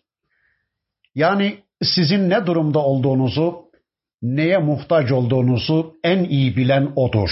Yani 1.16 1.64
sizin 1.84 2.30
ne 2.30 2.46
durumda 2.46 2.80
olduğunuzu, 2.80 3.70
neye 4.22 4.58
muhtaç 4.58 5.12
olduğunuzu 5.12 5.96
en 6.04 6.24
iyi 6.24 6.58
bilen 6.58 6.94
odur. 6.96 7.30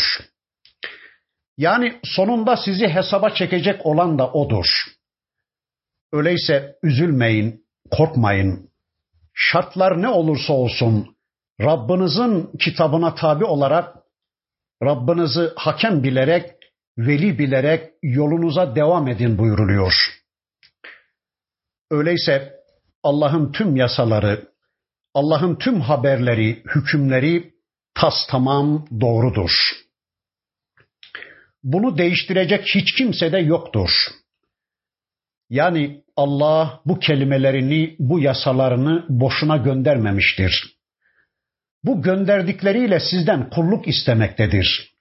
Yani 1.57 1.99
sonunda 2.03 2.57
sizi 2.57 2.87
hesaba 2.87 3.29
çekecek 3.29 3.85
olan 3.85 4.19
da 4.19 4.31
odur. 4.31 4.65
Öyleyse 6.11 6.75
üzülmeyin, 6.83 7.65
korkmayın. 7.91 8.69
Şartlar 9.33 10.01
ne 10.01 10.07
olursa 10.07 10.53
olsun 10.53 11.17
Rabbinizin 11.61 12.49
kitabına 12.59 13.15
tabi 13.15 13.45
olarak 13.45 13.95
Rabbinizi 14.83 15.49
hakem 15.55 16.03
bilerek, 16.03 16.51
veli 16.97 17.39
bilerek 17.39 17.91
yolunuza 18.03 18.75
devam 18.75 19.07
edin 19.07 19.37
buyuruluyor. 19.37 19.93
Öyleyse 21.91 22.53
Allah'ın 23.03 23.51
tüm 23.51 23.75
yasaları, 23.75 24.47
Allah'ın 25.13 25.55
tüm 25.55 25.81
haberleri, 25.81 26.63
hükümleri 26.75 27.53
tas 27.93 28.15
tamam 28.29 28.87
doğrudur. 29.01 29.51
Bunu 31.63 31.97
değiştirecek 31.97 32.65
hiç 32.75 32.93
kimse 32.97 33.31
de 33.31 33.37
yoktur. 33.37 33.89
Yani 35.49 36.03
Allah 36.15 36.81
bu 36.85 36.99
kelimelerini, 36.99 37.95
bu 37.99 38.19
yasalarını 38.19 39.05
boşuna 39.09 39.57
göndermemiştir 39.57 40.76
Bu 41.86 42.02
gönderdikleriyle 42.02 43.00
sizden 43.00 43.50
kulluk 43.50 43.88
istemektedir. 43.88 44.92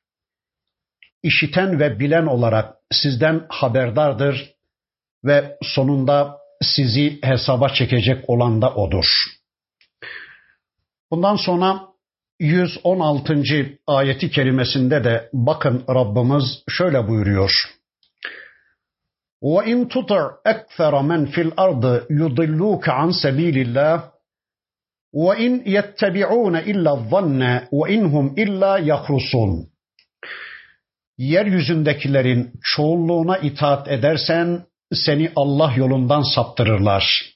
İşiten 1.23 1.79
ve 1.79 1.99
bilen 1.99 2.25
olarak 2.25 2.75
sizden 2.91 3.45
haberdardır 3.49 4.53
ve 5.23 5.57
sonunda 5.61 6.37
sizi 6.61 7.19
hesaba 7.23 7.69
çekecek 7.69 8.29
olan 8.29 8.61
da 8.61 8.75
odur. 8.75 9.05
Bundan 11.11 11.35
sonra 11.35 11.81
116. 12.39 13.43
ayeti 13.87 14.31
kerimesinde 14.31 15.03
de 15.03 15.29
bakın 15.33 15.85
Rabbimiz 15.89 16.63
şöyle 16.69 17.07
buyuruyor. 17.07 17.51
وَاِنْ 19.41 19.87
تُطَعْ 19.89 20.23
اَكْثَرَ 20.45 20.93
مَنْ 21.11 21.21
فِي 21.33 21.41
الْأَرْضِ 21.49 21.83
يُضِلُّوكَ 22.21 22.85
عَنْ 22.99 23.09
سَب۪يلِ 23.23 23.57
اللّٰهِ 23.65 24.11
وَاِنْ 25.15 25.53
يَتَّبِعُونَ 25.75 26.55
اِلَّا 26.71 26.91
الظَّنَّ 26.97 27.41
وَاِنْهُمْ 27.71 28.25
اِلَّا 28.43 28.73
يَخْرُصُونَ 28.91 29.71
Yeryüzündekilerin 31.17 32.53
çoğunluğuna 32.63 33.37
itaat 33.37 33.87
edersen 33.87 34.65
seni 34.93 35.31
Allah 35.35 35.73
yolundan 35.75 36.21
saptırırlar. 36.35 37.35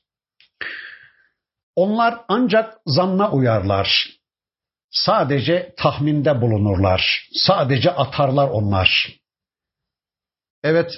Onlar 1.76 2.22
ancak 2.28 2.78
zanna 2.86 3.32
uyarlar. 3.32 4.10
Sadece 4.90 5.74
tahminde 5.78 6.42
bulunurlar. 6.42 7.28
Sadece 7.34 7.92
atarlar 7.92 8.48
onlar. 8.48 9.10
Evet, 10.64 10.92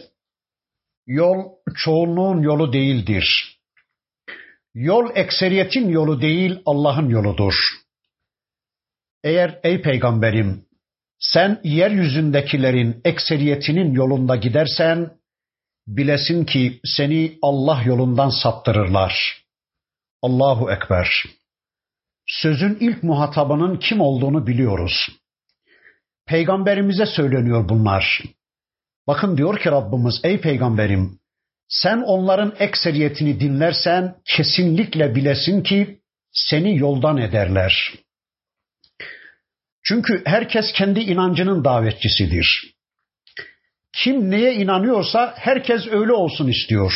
yol 1.08 1.38
çoğunluğun 1.76 2.42
yolu 2.42 2.74
değildir. 2.74 3.58
Yol 4.75 5.11
ekseriyetin 5.15 5.89
yolu 5.89 6.21
değil, 6.21 6.63
Allah'ın 6.67 7.09
yoludur. 7.09 7.55
Eğer 9.25 9.61
ey 9.63 9.83
peygamberim 9.83 10.65
sen 11.19 11.61
yeryüzündekilerin 11.65 13.01
ekseriyetinin 13.05 13.95
yolunda 13.95 14.37
gidersen 14.37 15.11
bilesin 15.87 16.45
ki 16.45 16.81
seni 16.85 17.39
Allah 17.43 17.83
yolundan 17.83 18.29
saptırırlar. 18.29 19.43
Allahu 20.23 20.73
Ekber. 20.73 21.25
Sözün 22.27 22.77
ilk 22.81 23.03
muhatabının 23.03 23.77
kim 23.77 24.01
olduğunu 24.01 24.47
biliyoruz. 24.47 25.09
Peygamberimize 26.27 27.07
söyleniyor 27.07 27.69
bunlar. 27.69 28.23
Bakın 29.07 29.37
diyor 29.37 29.59
ki 29.59 29.71
Rabbimiz 29.71 30.21
ey 30.25 30.41
peygamberim 30.41 31.19
sen 31.73 32.03
onların 32.03 32.55
ekseriyetini 32.59 33.41
dinlersen 33.41 34.15
kesinlikle 34.25 35.15
bilesin 35.15 35.63
ki 35.63 36.01
seni 36.33 36.79
yoldan 36.79 37.17
ederler. 37.17 37.93
Çünkü 39.85 40.23
herkes 40.27 40.73
kendi 40.73 41.01
inancının 41.01 41.65
davetçisidir. 41.65 42.75
Kim 43.93 44.31
neye 44.31 44.55
inanıyorsa 44.55 45.35
herkes 45.37 45.87
öyle 45.87 46.13
olsun 46.13 46.49
istiyor. 46.49 46.93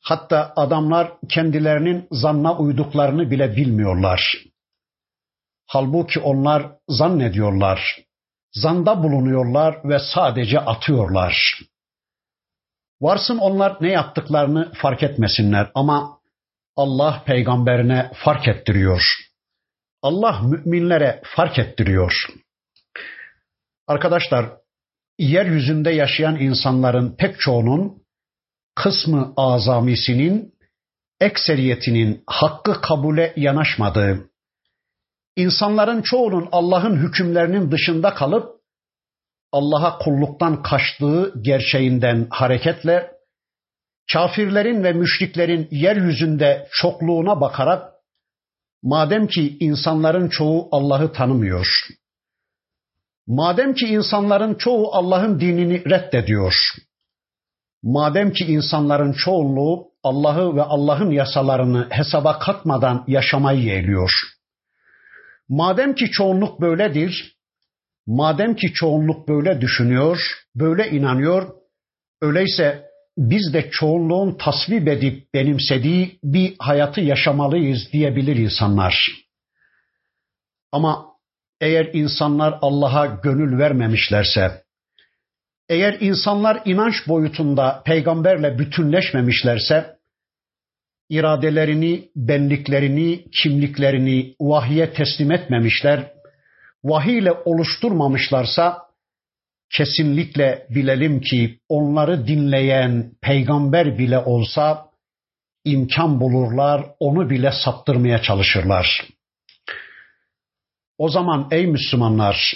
Hatta 0.00 0.52
adamlar 0.56 1.12
kendilerinin 1.28 2.08
zanna 2.10 2.58
uyduklarını 2.58 3.30
bile 3.30 3.56
bilmiyorlar. 3.56 4.34
Halbuki 5.66 6.20
onlar 6.20 6.72
zannediyorlar. 6.88 7.96
Zanda 8.52 9.02
bulunuyorlar 9.02 9.80
ve 9.84 9.98
sadece 9.98 10.58
atıyorlar. 10.58 11.58
Varsın 13.00 13.38
onlar 13.38 13.76
ne 13.80 13.92
yaptıklarını 13.92 14.72
fark 14.72 15.02
etmesinler 15.02 15.70
ama 15.74 16.18
Allah 16.76 17.22
peygamberine 17.26 18.10
fark 18.14 18.48
ettiriyor. 18.48 19.02
Allah 20.02 20.40
müminlere 20.42 21.22
fark 21.24 21.58
ettiriyor. 21.58 22.26
Arkadaşlar, 23.86 24.50
yeryüzünde 25.18 25.90
yaşayan 25.90 26.36
insanların 26.40 27.16
pek 27.16 27.40
çoğunun 27.40 28.02
kısmı 28.74 29.32
azamisinin 29.36 30.54
ekseriyetinin 31.20 32.22
hakkı 32.26 32.80
kabule 32.80 33.32
yanaşmadığı, 33.36 34.30
insanların 35.36 36.02
çoğunun 36.02 36.48
Allah'ın 36.52 36.96
hükümlerinin 36.96 37.70
dışında 37.70 38.14
kalıp 38.14 38.57
Allah'a 39.52 39.98
kulluktan 39.98 40.62
kaçtığı 40.62 41.34
gerçeğinden 41.42 42.26
hareketle 42.30 43.10
kafirlerin 44.12 44.84
ve 44.84 44.92
müşriklerin 44.92 45.68
yeryüzünde 45.70 46.68
çokluğuna 46.72 47.40
bakarak 47.40 47.92
madem 48.82 49.26
ki 49.26 49.56
insanların 49.60 50.28
çoğu 50.28 50.68
Allah'ı 50.72 51.12
tanımıyor, 51.12 51.66
madem 53.26 53.74
ki 53.74 53.86
insanların 53.86 54.54
çoğu 54.54 54.94
Allah'ın 54.94 55.40
dinini 55.40 55.84
reddediyor, 55.84 56.54
madem 57.82 58.32
ki 58.32 58.44
insanların 58.44 59.12
çoğunluğu 59.12 59.88
Allah'ı 60.02 60.56
ve 60.56 60.62
Allah'ın 60.62 61.10
yasalarını 61.10 61.88
hesaba 61.90 62.38
katmadan 62.38 63.04
yaşamayı 63.06 63.62
yeğliyor, 63.62 64.10
madem 65.48 65.94
ki 65.94 66.10
çoğunluk 66.10 66.60
böyledir, 66.60 67.37
Madem 68.08 68.56
ki 68.56 68.72
çoğunluk 68.72 69.28
böyle 69.28 69.60
düşünüyor, 69.60 70.18
böyle 70.54 70.90
inanıyor, 70.90 71.54
öyleyse 72.22 72.84
biz 73.18 73.54
de 73.54 73.70
çoğunluğun 73.70 74.38
tasvip 74.38 74.88
edip 74.88 75.34
benimsediği 75.34 76.18
bir 76.24 76.54
hayatı 76.58 77.00
yaşamalıyız 77.00 77.92
diyebilir 77.92 78.36
insanlar. 78.36 79.08
Ama 80.72 81.06
eğer 81.60 81.90
insanlar 81.92 82.58
Allah'a 82.62 83.06
gönül 83.06 83.58
vermemişlerse, 83.58 84.62
eğer 85.68 85.96
insanlar 86.00 86.62
inanç 86.64 87.08
boyutunda 87.08 87.82
peygamberle 87.84 88.58
bütünleşmemişlerse, 88.58 89.96
iradelerini, 91.08 92.08
benliklerini, 92.16 93.24
kimliklerini 93.30 94.34
vahye 94.40 94.92
teslim 94.92 95.32
etmemişler, 95.32 96.17
vahiy 96.84 97.18
ile 97.18 97.32
oluşturmamışlarsa 97.44 98.88
kesinlikle 99.70 100.66
bilelim 100.70 101.20
ki 101.20 101.60
onları 101.68 102.26
dinleyen 102.26 103.12
peygamber 103.20 103.98
bile 103.98 104.18
olsa 104.18 104.88
imkan 105.64 106.20
bulurlar, 106.20 106.86
onu 107.00 107.30
bile 107.30 107.52
saptırmaya 107.64 108.22
çalışırlar. 108.22 109.08
O 110.98 111.08
zaman 111.08 111.48
ey 111.50 111.66
Müslümanlar, 111.66 112.54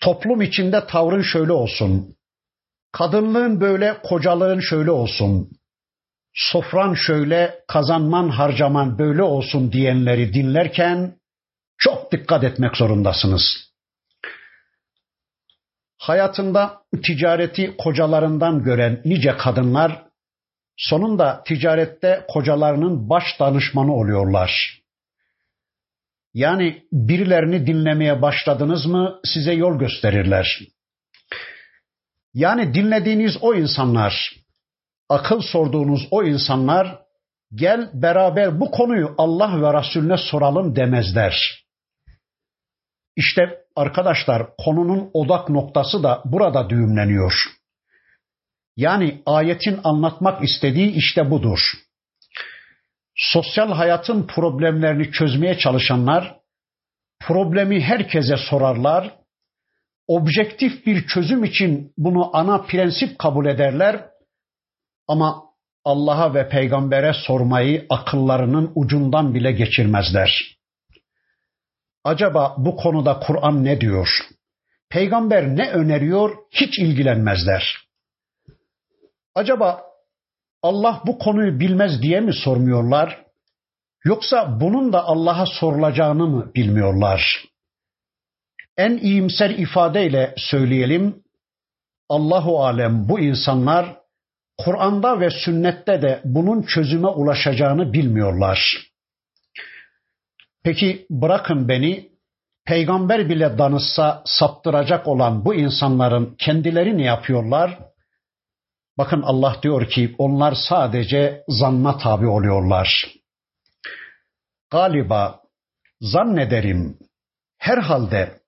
toplum 0.00 0.42
içinde 0.42 0.86
tavrın 0.86 1.22
şöyle 1.22 1.52
olsun. 1.52 2.16
Kadınlığın 2.92 3.60
böyle, 3.60 3.96
kocalığın 4.02 4.60
şöyle 4.60 4.90
olsun. 4.90 5.50
Sofran 6.34 6.94
şöyle, 6.94 7.54
kazanman, 7.68 8.28
harcaman 8.28 8.98
böyle 8.98 9.22
olsun 9.22 9.72
diyenleri 9.72 10.34
dinlerken 10.34 11.16
çok 11.84 12.12
dikkat 12.12 12.44
etmek 12.44 12.76
zorundasınız. 12.76 13.42
Hayatında 15.98 16.82
ticareti 17.04 17.76
kocalarından 17.78 18.62
gören 18.62 19.02
nice 19.04 19.36
kadınlar 19.36 20.02
sonunda 20.76 21.42
ticarette 21.46 22.24
kocalarının 22.28 23.08
baş 23.10 23.24
danışmanı 23.40 23.94
oluyorlar. 23.94 24.82
Yani 26.34 26.82
birilerini 26.92 27.66
dinlemeye 27.66 28.22
başladınız 28.22 28.86
mı 28.86 29.20
size 29.24 29.52
yol 29.52 29.78
gösterirler. 29.78 30.60
Yani 32.34 32.74
dinlediğiniz 32.74 33.36
o 33.40 33.54
insanlar, 33.54 34.32
akıl 35.08 35.40
sorduğunuz 35.40 36.08
o 36.10 36.22
insanlar 36.22 36.98
gel 37.54 37.90
beraber 37.94 38.60
bu 38.60 38.70
konuyu 38.70 39.14
Allah 39.18 39.62
ve 39.62 39.80
Resulüne 39.80 40.16
soralım 40.16 40.76
demezler. 40.76 41.61
İşte 43.16 43.64
arkadaşlar 43.76 44.56
konunun 44.64 45.10
odak 45.12 45.48
noktası 45.48 46.02
da 46.02 46.22
burada 46.24 46.70
düğümleniyor. 46.70 47.32
Yani 48.76 49.22
ayetin 49.26 49.80
anlatmak 49.84 50.44
istediği 50.44 50.90
işte 50.90 51.30
budur. 51.30 51.58
Sosyal 53.14 53.72
hayatın 53.72 54.26
problemlerini 54.26 55.12
çözmeye 55.12 55.58
çalışanlar 55.58 56.36
problemi 57.20 57.80
herkese 57.80 58.36
sorarlar. 58.36 59.14
Objektif 60.06 60.86
bir 60.86 61.06
çözüm 61.06 61.44
için 61.44 61.92
bunu 61.96 62.36
ana 62.36 62.62
prensip 62.62 63.18
kabul 63.18 63.46
ederler. 63.46 64.04
Ama 65.08 65.42
Allah'a 65.84 66.34
ve 66.34 66.48
peygambere 66.48 67.12
sormayı 67.26 67.86
akıllarının 67.90 68.72
ucundan 68.74 69.34
bile 69.34 69.52
geçirmezler. 69.52 70.56
Acaba 72.04 72.54
bu 72.58 72.76
konuda 72.76 73.20
Kur'an 73.20 73.64
ne 73.64 73.80
diyor? 73.80 74.08
Peygamber 74.90 75.56
ne 75.56 75.70
öneriyor? 75.70 76.36
Hiç 76.50 76.78
ilgilenmezler. 76.78 77.78
Acaba 79.34 79.82
Allah 80.62 81.02
bu 81.06 81.18
konuyu 81.18 81.60
bilmez 81.60 82.02
diye 82.02 82.20
mi 82.20 82.32
sormuyorlar? 82.34 83.22
Yoksa 84.04 84.60
bunun 84.60 84.92
da 84.92 85.04
Allah'a 85.04 85.46
sorulacağını 85.46 86.26
mı 86.26 86.52
bilmiyorlar? 86.54 87.44
En 88.76 88.96
iyimser 88.96 89.50
ifadeyle 89.50 90.34
söyleyelim. 90.36 91.22
Allahu 92.08 92.64
alem 92.64 93.08
bu 93.08 93.20
insanlar 93.20 93.96
Kur'an'da 94.58 95.20
ve 95.20 95.30
sünnette 95.30 96.02
de 96.02 96.20
bunun 96.24 96.62
çözüme 96.62 97.08
ulaşacağını 97.08 97.92
bilmiyorlar. 97.92 98.91
Peki 100.64 101.06
bırakın 101.10 101.68
beni 101.68 102.12
peygamber 102.66 103.28
bile 103.28 103.58
danışsa 103.58 104.22
saptıracak 104.26 105.08
olan 105.08 105.44
bu 105.44 105.54
insanların 105.54 106.34
kendileri 106.38 106.98
ne 106.98 107.04
yapıyorlar? 107.04 107.78
Bakın 108.98 109.22
Allah 109.22 109.56
diyor 109.62 109.88
ki 109.88 110.14
onlar 110.18 110.54
sadece 110.68 111.44
zanna 111.48 111.98
tabi 111.98 112.26
oluyorlar. 112.26 113.06
Galiba 114.70 115.40
zannederim, 116.00 116.98
herhalde 117.58 118.40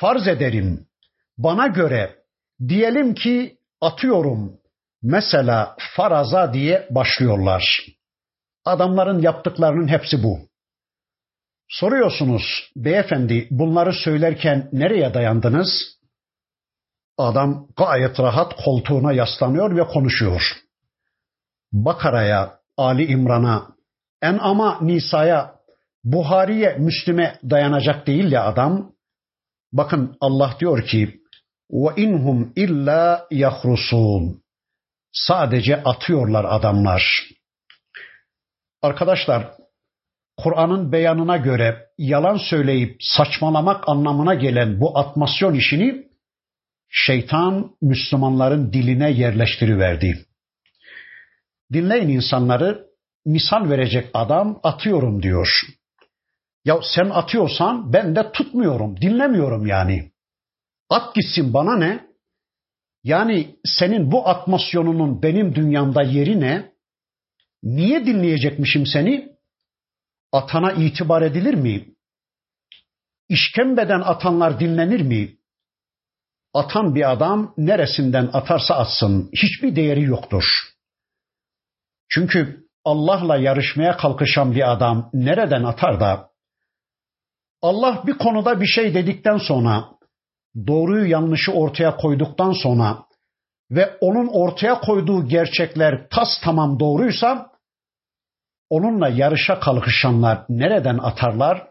farz 0.00 0.28
ederim, 0.28 0.86
bana 1.38 1.66
göre 1.66 2.16
diyelim 2.68 3.14
ki 3.14 3.58
atıyorum 3.80 4.60
mesela 5.02 5.76
faraza 5.96 6.52
diye 6.54 6.88
başlıyorlar. 6.90 7.86
Adamların 8.64 9.22
yaptıklarının 9.22 9.88
hepsi 9.88 10.22
bu. 10.22 10.49
Soruyorsunuz 11.70 12.70
beyefendi 12.76 13.48
bunları 13.50 13.92
söylerken 13.92 14.68
nereye 14.72 15.14
dayandınız? 15.14 15.68
Adam 17.18 17.68
gayet 17.76 18.20
rahat 18.20 18.54
koltuğuna 18.64 19.12
yaslanıyor 19.12 19.76
ve 19.76 19.84
konuşuyor. 19.84 20.42
Bakara'ya, 21.72 22.58
Ali 22.76 23.04
İmran'a, 23.06 23.76
En'am'a, 24.22 24.78
Nisa'ya, 24.80 25.54
Buhari'ye, 26.04 26.76
Müslüm'e 26.78 27.38
dayanacak 27.50 28.06
değil 28.06 28.32
ya 28.32 28.44
adam. 28.44 28.92
Bakın 29.72 30.16
Allah 30.20 30.56
diyor 30.60 30.86
ki 30.86 31.20
ve 31.70 31.92
inhum 31.96 32.52
illa 32.56 33.26
yahrusun. 33.30 34.42
Sadece 35.12 35.82
atıyorlar 35.82 36.44
adamlar. 36.44 37.24
Arkadaşlar 38.82 39.59
Kur'an'ın 40.42 40.92
beyanına 40.92 41.36
göre 41.36 41.86
yalan 41.98 42.36
söyleyip 42.36 42.96
saçmalamak 43.00 43.88
anlamına 43.88 44.34
gelen 44.34 44.80
bu 44.80 44.98
atmasyon 44.98 45.54
işini 45.54 46.04
şeytan 46.88 47.70
Müslümanların 47.82 48.72
diline 48.72 49.10
yerleştiriverdi. 49.10 50.26
Dinleyin 51.72 52.08
insanları 52.08 52.86
misal 53.26 53.70
verecek 53.70 54.10
adam 54.14 54.60
atıyorum 54.62 55.22
diyor. 55.22 55.60
Ya 56.64 56.80
sen 56.82 57.10
atıyorsan 57.10 57.92
ben 57.92 58.16
de 58.16 58.32
tutmuyorum, 58.32 59.00
dinlemiyorum 59.00 59.66
yani. 59.66 60.10
At 60.90 61.14
gitsin 61.14 61.54
bana 61.54 61.76
ne? 61.76 62.10
Yani 63.04 63.56
senin 63.64 64.12
bu 64.12 64.28
atmasyonunun 64.28 65.22
benim 65.22 65.54
dünyamda 65.54 66.02
yeri 66.02 66.40
ne? 66.40 66.72
Niye 67.62 68.06
dinleyecekmişim 68.06 68.86
seni? 68.86 69.28
Atana 70.32 70.72
itibar 70.72 71.22
edilir 71.22 71.54
mi? 71.54 71.94
İşkembeden 73.28 74.00
atanlar 74.00 74.60
dinlenir 74.60 75.00
mi? 75.00 75.36
Atan 76.54 76.94
bir 76.94 77.10
adam 77.10 77.54
neresinden 77.56 78.30
atarsa 78.32 78.74
atsın 78.74 79.30
hiçbir 79.32 79.76
değeri 79.76 80.02
yoktur. 80.02 80.44
Çünkü 82.08 82.66
Allah'la 82.84 83.36
yarışmaya 83.36 83.96
kalkışan 83.96 84.54
bir 84.54 84.72
adam 84.72 85.10
nereden 85.12 85.64
atar 85.64 86.00
da 86.00 86.30
Allah 87.62 88.02
bir 88.06 88.18
konuda 88.18 88.60
bir 88.60 88.66
şey 88.66 88.94
dedikten 88.94 89.38
sonra 89.38 89.88
doğruyu 90.66 91.10
yanlışı 91.10 91.52
ortaya 91.52 91.96
koyduktan 91.96 92.52
sonra 92.52 93.04
ve 93.70 93.96
onun 94.00 94.26
ortaya 94.26 94.80
koyduğu 94.80 95.28
gerçekler 95.28 96.08
tas 96.08 96.28
tamam 96.44 96.80
doğruysa 96.80 97.50
onunla 98.70 99.08
yarışa 99.08 99.60
kalkışanlar 99.60 100.44
nereden 100.48 100.98
atarlar? 100.98 101.68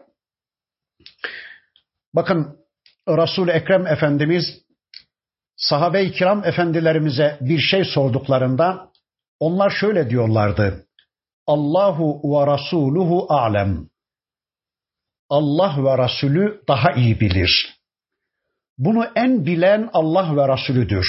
Bakın 2.14 2.56
resul 3.08 3.48
Ekrem 3.48 3.86
Efendimiz 3.86 4.44
sahabe-i 5.56 6.12
kiram 6.12 6.44
efendilerimize 6.44 7.38
bir 7.40 7.58
şey 7.58 7.84
sorduklarında 7.84 8.90
onlar 9.40 9.70
şöyle 9.70 10.10
diyorlardı. 10.10 10.86
Allahu 11.46 12.20
ve 12.24 12.46
Rasuluhu 12.46 13.26
alem. 13.28 13.88
Allah 15.28 15.84
ve 15.84 16.04
Resulü 16.04 16.62
daha 16.68 16.92
iyi 16.92 17.20
bilir. 17.20 17.80
Bunu 18.78 19.06
en 19.16 19.46
bilen 19.46 19.90
Allah 19.92 20.36
ve 20.36 20.52
Resulüdür. 20.52 21.06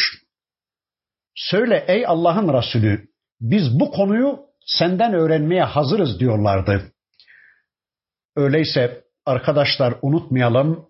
Söyle 1.36 1.86
ey 1.88 2.06
Allah'ın 2.08 2.54
Resulü, 2.54 3.08
biz 3.41 3.80
bu 3.80 3.91
konuyu 3.91 4.50
senden 4.65 5.13
öğrenmeye 5.13 5.63
hazırız 5.63 6.19
diyorlardı. 6.19 6.91
Öyleyse 8.36 9.04
arkadaşlar 9.26 9.95
unutmayalım, 10.02 10.89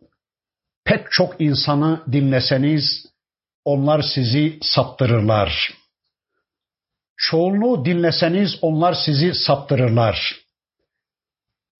pek 0.85 1.11
çok 1.11 1.41
insanı 1.41 2.03
dinleseniz 2.11 3.05
onlar 3.65 4.01
sizi 4.01 4.59
saptırırlar. 4.61 5.73
Çoğunluğu 7.17 7.85
dinleseniz 7.85 8.51
onlar 8.61 8.93
sizi 9.05 9.33
saptırırlar. 9.33 10.35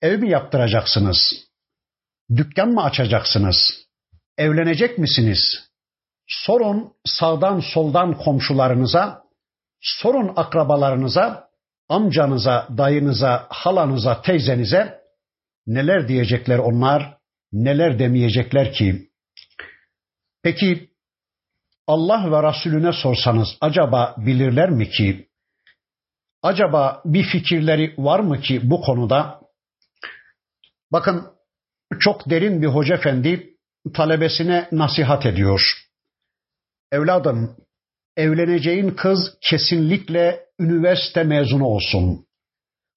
Ev 0.02 0.20
mi 0.20 0.30
yaptıracaksınız? 0.30 1.18
Dükkan 2.36 2.70
mı 2.70 2.84
açacaksınız? 2.84 3.58
Evlenecek 4.38 4.98
misiniz? 4.98 5.70
Sorun 6.28 6.94
sağdan 7.06 7.60
soldan 7.60 8.18
komşularınıza, 8.18 9.24
sorun 9.82 10.34
akrabalarınıza, 10.36 11.51
amcanıza, 11.92 12.68
dayınıza, 12.78 13.48
halanıza, 13.50 14.22
teyzenize 14.22 15.02
neler 15.68 16.08
diyecekler 16.08 16.58
onlar, 16.58 17.18
neler 17.52 18.00
demeyecekler 18.00 18.74
ki? 18.74 19.10
Peki 20.44 20.90
Allah 21.88 22.32
ve 22.32 22.50
Resulüne 22.50 22.92
sorsanız 22.94 23.58
acaba 23.62 24.16
bilirler 24.18 24.70
mi 24.70 24.90
ki? 24.90 25.28
Acaba 26.44 27.02
bir 27.06 27.24
fikirleri 27.24 27.96
var 27.98 28.20
mı 28.20 28.42
ki 28.42 28.62
bu 28.64 28.82
konuda? 28.82 29.42
Bakın 30.92 31.28
çok 32.00 32.30
derin 32.30 32.62
bir 32.62 32.68
hoca 32.68 32.96
efendi 32.96 33.58
talebesine 33.94 34.68
nasihat 34.72 35.26
ediyor. 35.26 35.62
Evladım, 36.92 37.58
evleneceğin 38.18 38.90
kız 38.92 39.38
kesinlikle 39.42 40.40
üniversite 40.60 41.24
mezunu 41.24 41.66
olsun. 41.66 42.26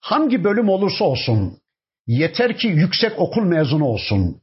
Hangi 0.00 0.44
bölüm 0.44 0.68
olursa 0.68 1.04
olsun, 1.04 1.58
yeter 2.06 2.58
ki 2.58 2.66
yüksek 2.66 3.18
okul 3.18 3.42
mezunu 3.42 3.84
olsun. 3.84 4.42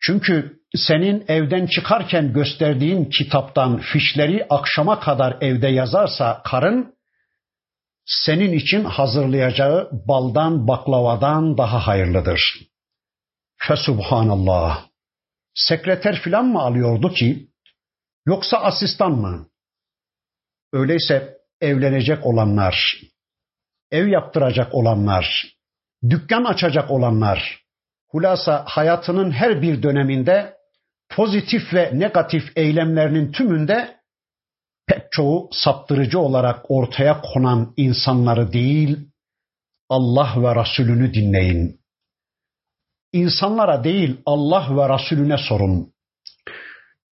Çünkü 0.00 0.58
senin 0.76 1.24
evden 1.28 1.66
çıkarken 1.66 2.32
gösterdiğin 2.32 3.04
kitaptan 3.04 3.78
fişleri 3.78 4.46
akşama 4.50 5.00
kadar 5.00 5.36
evde 5.40 5.68
yazarsa 5.68 6.42
karın, 6.44 6.94
senin 8.04 8.52
için 8.52 8.84
hazırlayacağı 8.84 9.90
baldan 10.08 10.68
baklavadan 10.68 11.58
daha 11.58 11.86
hayırlıdır. 11.86 12.40
Fesubhanallah. 13.56 14.86
Sekreter 15.54 16.20
filan 16.20 16.44
mı 16.44 16.60
alıyordu 16.60 17.12
ki? 17.12 17.48
Yoksa 18.26 18.56
asistan 18.56 19.12
mı? 19.12 19.48
Öyleyse 20.72 21.38
evlenecek 21.60 22.26
olanlar, 22.26 23.00
ev 23.90 24.06
yaptıracak 24.06 24.74
olanlar, 24.74 25.46
dükkan 26.10 26.44
açacak 26.44 26.90
olanlar, 26.90 27.64
hulasa 28.08 28.64
hayatının 28.66 29.30
her 29.30 29.62
bir 29.62 29.82
döneminde 29.82 30.54
pozitif 31.08 31.74
ve 31.74 31.90
negatif 31.94 32.42
eylemlerinin 32.56 33.32
tümünde 33.32 33.98
pek 34.86 35.12
çoğu 35.12 35.48
saptırıcı 35.52 36.18
olarak 36.18 36.70
ortaya 36.70 37.20
konan 37.20 37.74
insanları 37.76 38.52
değil, 38.52 38.98
Allah 39.88 40.34
ve 40.36 40.60
Resulünü 40.60 41.14
dinleyin. 41.14 41.80
İnsanlara 43.12 43.84
değil 43.84 44.20
Allah 44.26 44.76
ve 44.76 44.94
Resulüne 44.94 45.36
sorun. 45.38 45.92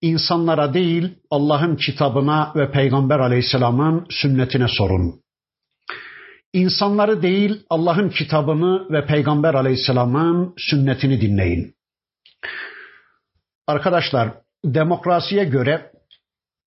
İnsanlara 0.06 0.74
değil 0.74 1.14
Allah'ın 1.30 1.76
kitabına 1.76 2.52
ve 2.56 2.70
Peygamber 2.70 3.18
aleyhisselamın 3.18 4.06
sünnetine 4.10 4.66
sorun. 4.68 5.20
İnsanları 6.52 7.22
değil 7.22 7.62
Allah'ın 7.70 8.08
kitabını 8.08 8.92
ve 8.92 9.06
Peygamber 9.06 9.54
aleyhisselamın 9.54 10.54
sünnetini 10.58 11.20
dinleyin. 11.20 11.74
Arkadaşlar 13.66 14.28
demokrasiye 14.64 15.44
göre, 15.44 15.90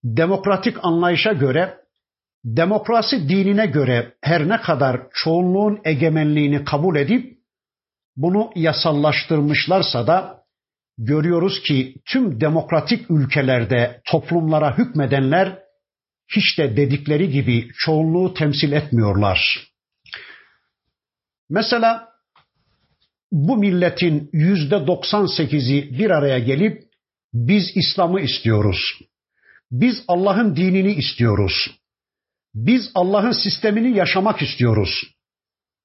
demokratik 0.03 0.77
anlayışa 0.81 1.33
göre, 1.33 1.77
demokrasi 2.45 3.29
dinine 3.29 3.65
göre 3.65 4.13
her 4.21 4.49
ne 4.49 4.61
kadar 4.61 5.01
çoğunluğun 5.13 5.79
egemenliğini 5.83 6.63
kabul 6.63 6.95
edip 6.95 7.37
bunu 8.15 8.51
yasallaştırmışlarsa 8.55 10.07
da 10.07 10.38
görüyoruz 10.99 11.61
ki 11.61 11.95
tüm 12.05 12.41
demokratik 12.41 13.11
ülkelerde 13.11 14.01
toplumlara 14.05 14.77
hükmedenler 14.77 15.59
hiç 16.35 16.57
de 16.57 16.77
dedikleri 16.77 17.29
gibi 17.29 17.67
çoğunluğu 17.77 18.33
temsil 18.33 18.71
etmiyorlar. 18.71 19.69
Mesela 21.49 22.09
bu 23.31 23.57
milletin 23.57 24.29
yüzde 24.33 24.75
98'i 24.75 25.99
bir 25.99 26.09
araya 26.09 26.39
gelip 26.39 26.83
biz 27.33 27.77
İslam'ı 27.77 28.21
istiyoruz. 28.21 28.99
Biz 29.71 30.03
Allah'ın 30.07 30.55
dinini 30.55 30.93
istiyoruz. 30.93 31.71
Biz 32.53 32.91
Allah'ın 32.95 33.31
sistemini 33.31 33.97
yaşamak 33.97 34.41
istiyoruz. 34.41 35.03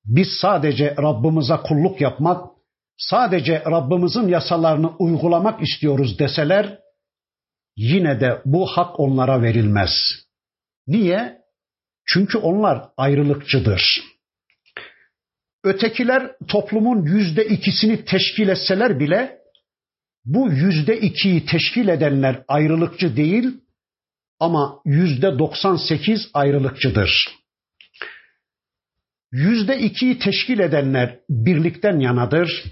Biz 0.04 0.28
sadece 0.40 0.94
Rabbimize 0.98 1.56
kulluk 1.56 2.00
yapmak, 2.00 2.53
sadece 2.96 3.62
Rabbimizin 3.66 4.28
yasalarını 4.28 4.96
uygulamak 4.98 5.62
istiyoruz 5.62 6.18
deseler, 6.18 6.78
yine 7.76 8.20
de 8.20 8.42
bu 8.44 8.66
hak 8.66 9.00
onlara 9.00 9.42
verilmez. 9.42 9.90
Niye? 10.86 11.38
Çünkü 12.06 12.38
onlar 12.38 12.88
ayrılıkçıdır. 12.96 14.02
Ötekiler 15.64 16.32
toplumun 16.48 17.02
yüzde 17.02 17.44
ikisini 17.44 18.04
teşkil 18.04 18.48
etseler 18.48 19.00
bile 19.00 19.38
bu 20.24 20.50
yüzde 20.52 21.00
ikiyi 21.00 21.46
teşkil 21.46 21.88
edenler 21.88 22.44
ayrılıkçı 22.48 23.16
değil 23.16 23.60
ama 24.40 24.80
yüzde 24.84 25.38
doksan 25.38 25.76
sekiz 25.76 26.30
ayrılıkçıdır. 26.34 27.28
Yüzde 29.32 29.78
ikiyi 29.78 30.18
teşkil 30.18 30.58
edenler 30.58 31.18
birlikten 31.28 32.00
yanadır 32.00 32.64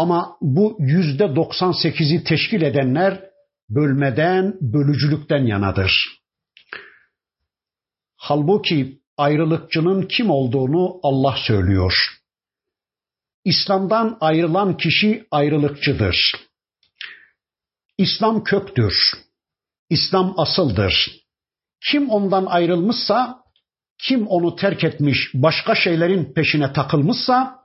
ama 0.00 0.36
bu 0.40 0.76
yüzde 0.80 1.36
doksan 1.36 1.72
sekizi 1.72 2.24
teşkil 2.24 2.62
edenler 2.62 3.24
bölmeden, 3.68 4.54
bölücülükten 4.60 5.46
yanadır. 5.46 6.20
Halbuki 8.16 9.00
ayrılıkçının 9.16 10.02
kim 10.02 10.30
olduğunu 10.30 11.00
Allah 11.02 11.36
söylüyor. 11.46 11.94
İslam'dan 13.44 14.18
ayrılan 14.20 14.76
kişi 14.76 15.26
ayrılıkçıdır. 15.30 16.34
İslam 17.98 18.44
köktür. 18.44 18.94
İslam 19.90 20.34
asıldır. 20.36 21.10
Kim 21.90 22.10
ondan 22.10 22.46
ayrılmışsa, 22.46 23.38
kim 23.98 24.26
onu 24.26 24.56
terk 24.56 24.84
etmiş, 24.84 25.30
başka 25.34 25.74
şeylerin 25.74 26.32
peşine 26.32 26.72
takılmışsa, 26.72 27.59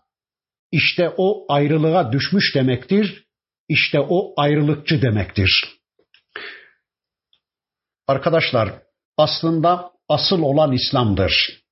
işte 0.71 1.13
o 1.17 1.45
ayrılığa 1.53 2.11
düşmüş 2.11 2.55
demektir. 2.55 3.25
İşte 3.69 3.99
o 3.99 4.33
ayrılıkçı 4.37 5.01
demektir. 5.01 5.75
Arkadaşlar, 8.07 8.73
aslında 9.17 9.91
asıl 10.09 10.41
olan 10.41 10.71
İslam'dır. 10.71 11.63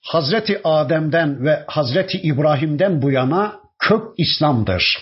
Hazreti 0.00 0.60
Adem'den 0.64 1.44
ve 1.44 1.64
Hazreti 1.66 2.18
İbrahim'den 2.18 3.02
bu 3.02 3.10
yana 3.10 3.60
kök 3.78 4.02
İslam'dır. 4.18 4.98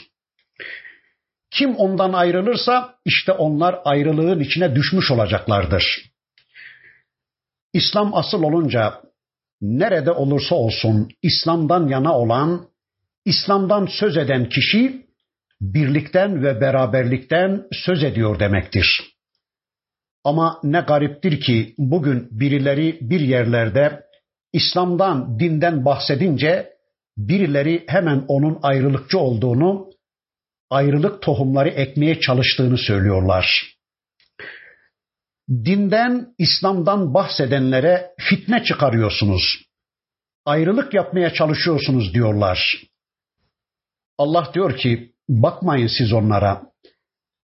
Kim 1.50 1.76
ondan 1.76 2.12
ayrılırsa 2.12 2.94
işte 3.04 3.32
onlar 3.32 3.80
ayrılığın 3.84 4.40
içine 4.40 4.74
düşmüş 4.74 5.10
olacaklardır. 5.10 6.12
İslam 7.72 8.14
asıl 8.14 8.42
olunca 8.42 9.00
nerede 9.60 10.10
olursa 10.10 10.54
olsun 10.54 11.08
İslam'dan 11.22 11.88
yana 11.88 12.18
olan, 12.18 12.66
İslam'dan 13.24 13.86
söz 13.86 14.16
eden 14.16 14.48
kişi 14.48 15.06
birlikten 15.60 16.42
ve 16.42 16.60
beraberlikten 16.60 17.66
söz 17.72 18.04
ediyor 18.04 18.38
demektir. 18.38 19.12
Ama 20.24 20.60
ne 20.62 20.80
gariptir 20.80 21.40
ki 21.40 21.74
bugün 21.78 22.28
birileri 22.30 22.98
bir 23.00 23.20
yerlerde 23.20 24.02
İslam'dan, 24.52 25.38
dinden 25.38 25.84
bahsedince 25.84 26.72
birileri 27.16 27.84
hemen 27.88 28.24
onun 28.28 28.58
ayrılıkçı 28.62 29.18
olduğunu, 29.18 29.90
ayrılık 30.70 31.22
tohumları 31.22 31.68
ekmeye 31.68 32.20
çalıştığını 32.20 32.78
söylüyorlar. 32.78 33.74
Dinden, 35.50 36.34
İslam'dan 36.38 37.14
bahsedenlere 37.14 38.10
fitne 38.18 38.64
çıkarıyorsunuz. 38.64 39.42
Ayrılık 40.44 40.94
yapmaya 40.94 41.32
çalışıyorsunuz 41.32 42.14
diyorlar. 42.14 42.82
Allah 44.22 44.50
diyor 44.54 44.76
ki 44.76 45.12
bakmayın 45.28 45.90
siz 45.98 46.12
onlara. 46.12 46.62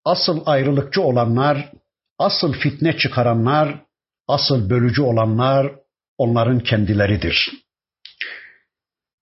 Asıl 0.06 0.42
ayrılıkçı 0.46 1.02
olanlar 1.02 1.72
Asıl 2.20 2.54
fitne 2.54 2.98
çıkaranlar, 2.98 3.86
asıl 4.28 4.70
bölücü 4.70 5.02
olanlar 5.02 5.76
onların 6.18 6.60
kendileridir. 6.60 7.52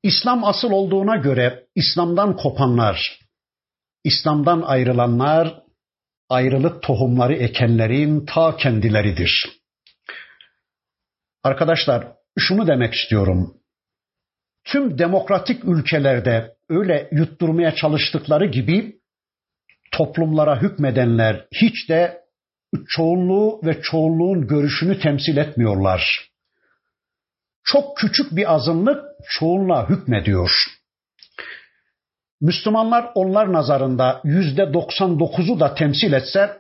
İslam 0.04 0.44
asıl 0.44 0.72
olduğuna 0.72 1.16
göre 1.16 1.68
İslam'dan 1.76 2.36
kopanlar, 2.36 3.20
İslam'dan 4.04 4.62
ayrılanlar, 4.62 5.64
ayrılık 6.30 6.84
tohumları 6.84 7.36
ekenlerin 7.36 8.26
ta 8.26 8.58
kendileridir. 8.58 9.50
Arkadaşlar 11.44 12.08
şunu 12.40 12.68
demek 12.68 12.94
istiyorum. 12.94 13.58
Tüm 14.64 14.98
demokratik 14.98 15.66
ülkelerde 15.66 16.53
öyle 16.70 17.10
yutturmaya 17.12 17.76
çalıştıkları 17.76 18.46
gibi 18.46 18.96
toplumlara 19.92 20.62
hükmedenler 20.62 21.48
hiç 21.52 21.90
de 21.90 22.24
çoğunluğu 22.88 23.62
ve 23.64 23.82
çoğunluğun 23.82 24.48
görüşünü 24.48 25.00
temsil 25.00 25.38
etmiyorlar. 25.38 26.30
Çok 27.64 27.98
küçük 27.98 28.36
bir 28.36 28.54
azınlık 28.54 29.04
çoğunluğa 29.30 29.90
hükmediyor. 29.90 30.52
Müslümanlar 32.42 33.12
onlar 33.16 33.54
nazarında 33.54 34.22
yüzde 34.24 34.62
99'u 34.62 35.60
da 35.60 35.76
temsil 35.76 36.14
etse 36.14 36.60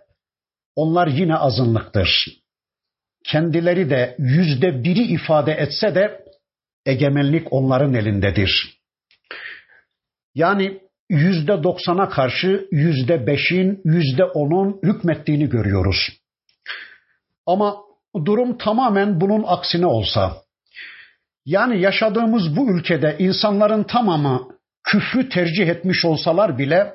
onlar 0.75 1.07
yine 1.07 1.35
azınlıktır. 1.35 2.27
Kendileri 3.25 3.89
de 3.89 4.15
yüzde 4.19 4.83
biri 4.83 5.03
ifade 5.03 5.51
etse 5.51 5.95
de 5.95 6.25
egemenlik 6.85 7.53
onların 7.53 7.93
elindedir. 7.93 8.82
Yani 10.35 10.79
yüzde 11.09 11.63
doksana 11.63 12.09
karşı 12.09 12.67
yüzde 12.71 13.27
beşin, 13.27 13.81
yüzde 13.85 14.23
onun 14.23 14.79
hükmettiğini 14.83 15.49
görüyoruz. 15.49 16.09
Ama 17.45 17.75
durum 18.25 18.57
tamamen 18.57 19.21
bunun 19.21 19.43
aksine 19.47 19.85
olsa, 19.85 20.43
yani 21.45 21.81
yaşadığımız 21.81 22.57
bu 22.57 22.77
ülkede 22.77 23.15
insanların 23.19 23.83
tamamı 23.83 24.47
küfrü 24.83 25.29
tercih 25.29 25.67
etmiş 25.67 26.05
olsalar 26.05 26.57
bile 26.57 26.93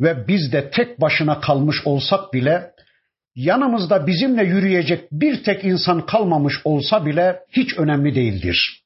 ve 0.00 0.28
biz 0.28 0.52
de 0.52 0.70
tek 0.70 1.00
başına 1.00 1.40
kalmış 1.40 1.76
olsak 1.84 2.32
bile 2.32 2.72
yanımızda 3.34 4.06
bizimle 4.06 4.44
yürüyecek 4.44 5.12
bir 5.12 5.44
tek 5.44 5.64
insan 5.64 6.06
kalmamış 6.06 6.54
olsa 6.64 7.06
bile 7.06 7.40
hiç 7.52 7.78
önemli 7.78 8.14
değildir. 8.14 8.82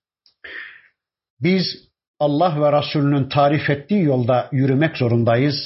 Biz 1.41 1.65
Allah 2.25 2.61
ve 2.61 2.79
Resulünün 2.79 3.29
tarif 3.29 3.71
ettiği 3.71 4.03
yolda 4.03 4.49
yürümek 4.53 4.97
zorundayız. 4.97 5.57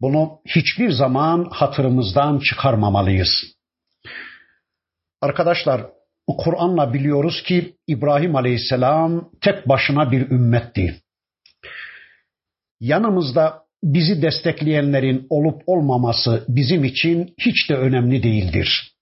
Bunu 0.00 0.40
hiçbir 0.46 0.90
zaman 0.90 1.48
hatırımızdan 1.50 2.38
çıkarmamalıyız. 2.38 3.28
Arkadaşlar, 5.22 5.86
Kur'an'la 6.38 6.94
biliyoruz 6.94 7.42
ki 7.42 7.76
İbrahim 7.86 8.36
Aleyhisselam 8.36 9.30
tek 9.40 9.68
başına 9.68 10.10
bir 10.12 10.30
ümmetti. 10.30 11.00
Yanımızda 12.80 13.62
bizi 13.82 14.22
destekleyenlerin 14.22 15.26
olup 15.30 15.62
olmaması 15.66 16.44
bizim 16.48 16.84
için 16.84 17.34
hiç 17.38 17.70
de 17.70 17.76
önemli 17.76 18.22
değildir. 18.22 18.92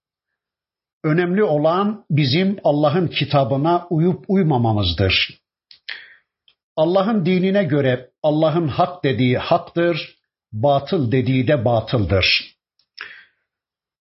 Önemli 1.04 1.44
olan 1.44 2.04
bizim 2.10 2.58
Allah'ın 2.64 3.08
kitabına 3.08 3.86
uyup 3.90 4.24
uymamamızdır. 4.28 5.43
Allah'ın 6.76 7.26
dinine 7.26 7.64
göre 7.64 8.10
Allah'ın 8.22 8.68
hak 8.68 9.04
dediği 9.04 9.38
haktır, 9.38 10.16
batıl 10.52 11.12
dediği 11.12 11.48
de 11.48 11.64
batıldır. 11.64 12.54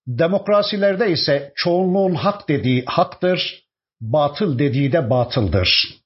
Demokrasilerde 0.07 1.11
ise 1.11 1.53
çoğunluğun 1.55 2.15
hak 2.15 2.49
dediği 2.49 2.85
haktır, 2.85 3.63
batıl 4.01 4.59
dediği 4.59 4.91
de 4.91 5.09
batıldır. 5.09 5.99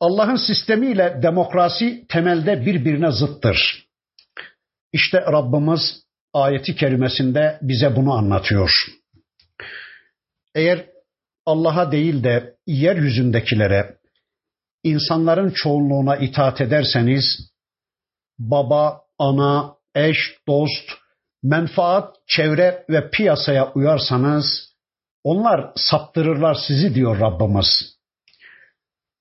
Allah'ın 0.00 0.36
sistemiyle 0.36 1.20
demokrasi 1.22 2.06
temelde 2.08 2.66
birbirine 2.66 3.12
zıttır. 3.12 3.86
İşte 4.92 5.20
Rabbimiz 5.20 5.80
ayeti 6.32 6.76
kerimesinde 6.76 7.58
bize 7.62 7.96
bunu 7.96 8.12
anlatıyor. 8.12 8.70
Eğer 10.54 10.86
Allah'a 11.46 11.92
değil 11.92 12.24
de 12.24 12.56
yeryüzündekilere, 12.66 13.95
insanların 14.86 15.50
çoğunluğuna 15.50 16.16
itaat 16.16 16.60
ederseniz 16.60 17.24
baba, 18.38 19.00
ana, 19.18 19.74
eş, 19.94 20.16
dost, 20.48 20.90
menfaat, 21.42 22.16
çevre 22.26 22.84
ve 22.90 23.10
piyasaya 23.10 23.72
uyarsanız 23.72 24.76
onlar 25.24 25.72
saptırırlar 25.76 26.56
sizi 26.66 26.94
diyor 26.94 27.20
Rabbimiz. 27.20 27.96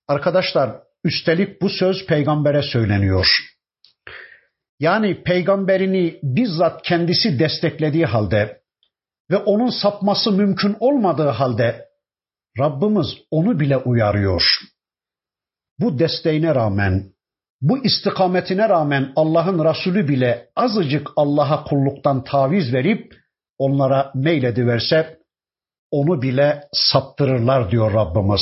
Arkadaşlar 0.08 0.72
üstelik 1.04 1.62
bu 1.62 1.70
söz 1.70 2.06
peygambere 2.06 2.62
söyleniyor. 2.62 3.28
Yani 4.80 5.24
peygamberini 5.24 6.20
bizzat 6.24 6.82
kendisi 6.82 7.40
desteklediği 7.40 8.06
halde 8.06 8.62
ve 9.32 9.38
onun 9.38 9.70
sapması 9.70 10.32
mümkün 10.32 10.78
olmadığı 10.80 11.30
halde 11.30 11.86
Rabbimiz 12.60 13.08
onu 13.32 13.60
bile 13.60 13.78
uyarıyor. 13.78 14.42
Bu 15.80 16.00
desteğine 16.00 16.56
rağmen, 16.56 17.14
bu 17.62 17.86
istikametine 17.86 18.70
rağmen 18.70 19.14
Allah'ın 19.16 19.66
Resulü 19.66 20.08
bile 20.08 20.50
azıcık 20.56 21.10
Allah'a 21.16 21.64
kulluktan 21.64 22.24
taviz 22.24 22.74
verip 22.74 23.14
onlara 23.58 24.12
meylediverse 24.16 25.20
onu 25.92 26.22
bile 26.22 26.64
saptırırlar 26.74 27.72
diyor 27.72 27.94
Rabbimiz. 27.94 28.42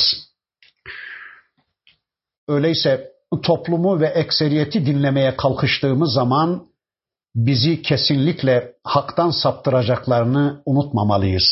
Öyleyse 2.48 3.10
toplumu 3.42 4.00
ve 4.00 4.06
ekseriyeti 4.06 4.86
dinlemeye 4.86 5.36
kalkıştığımız 5.36 6.12
zaman 6.12 6.66
bizi 7.34 7.82
kesinlikle 7.82 8.74
haktan 8.84 9.30
saptıracaklarını 9.30 10.62
unutmamalıyız. 10.66 11.44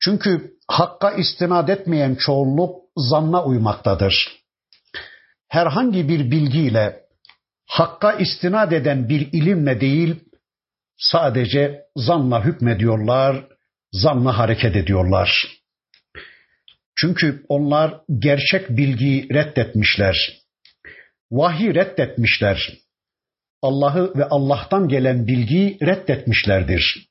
Çünkü 0.00 0.56
hakka 0.68 1.10
istinad 1.10 1.68
etmeyen 1.68 2.14
çoğunluk 2.14 2.85
zanna 2.96 3.44
uymaktadır. 3.44 4.28
Herhangi 5.48 6.08
bir 6.08 6.30
bilgiyle 6.30 7.00
hakka 7.66 8.12
istinad 8.12 8.72
eden 8.72 9.08
bir 9.08 9.28
ilimle 9.32 9.80
değil, 9.80 10.16
sadece 10.96 11.82
zanla 11.96 12.44
hükmediyorlar, 12.44 13.46
zanla 13.92 14.38
hareket 14.38 14.76
ediyorlar. 14.76 15.48
Çünkü 16.98 17.44
onlar 17.48 18.00
gerçek 18.18 18.70
bilgiyi 18.70 19.28
reddetmişler. 19.34 20.42
Vahiy 21.30 21.74
reddetmişler. 21.74 22.72
Allah'ı 23.62 24.18
ve 24.18 24.24
Allah'tan 24.24 24.88
gelen 24.88 25.26
bilgiyi 25.26 25.78
reddetmişlerdir. 25.82 27.08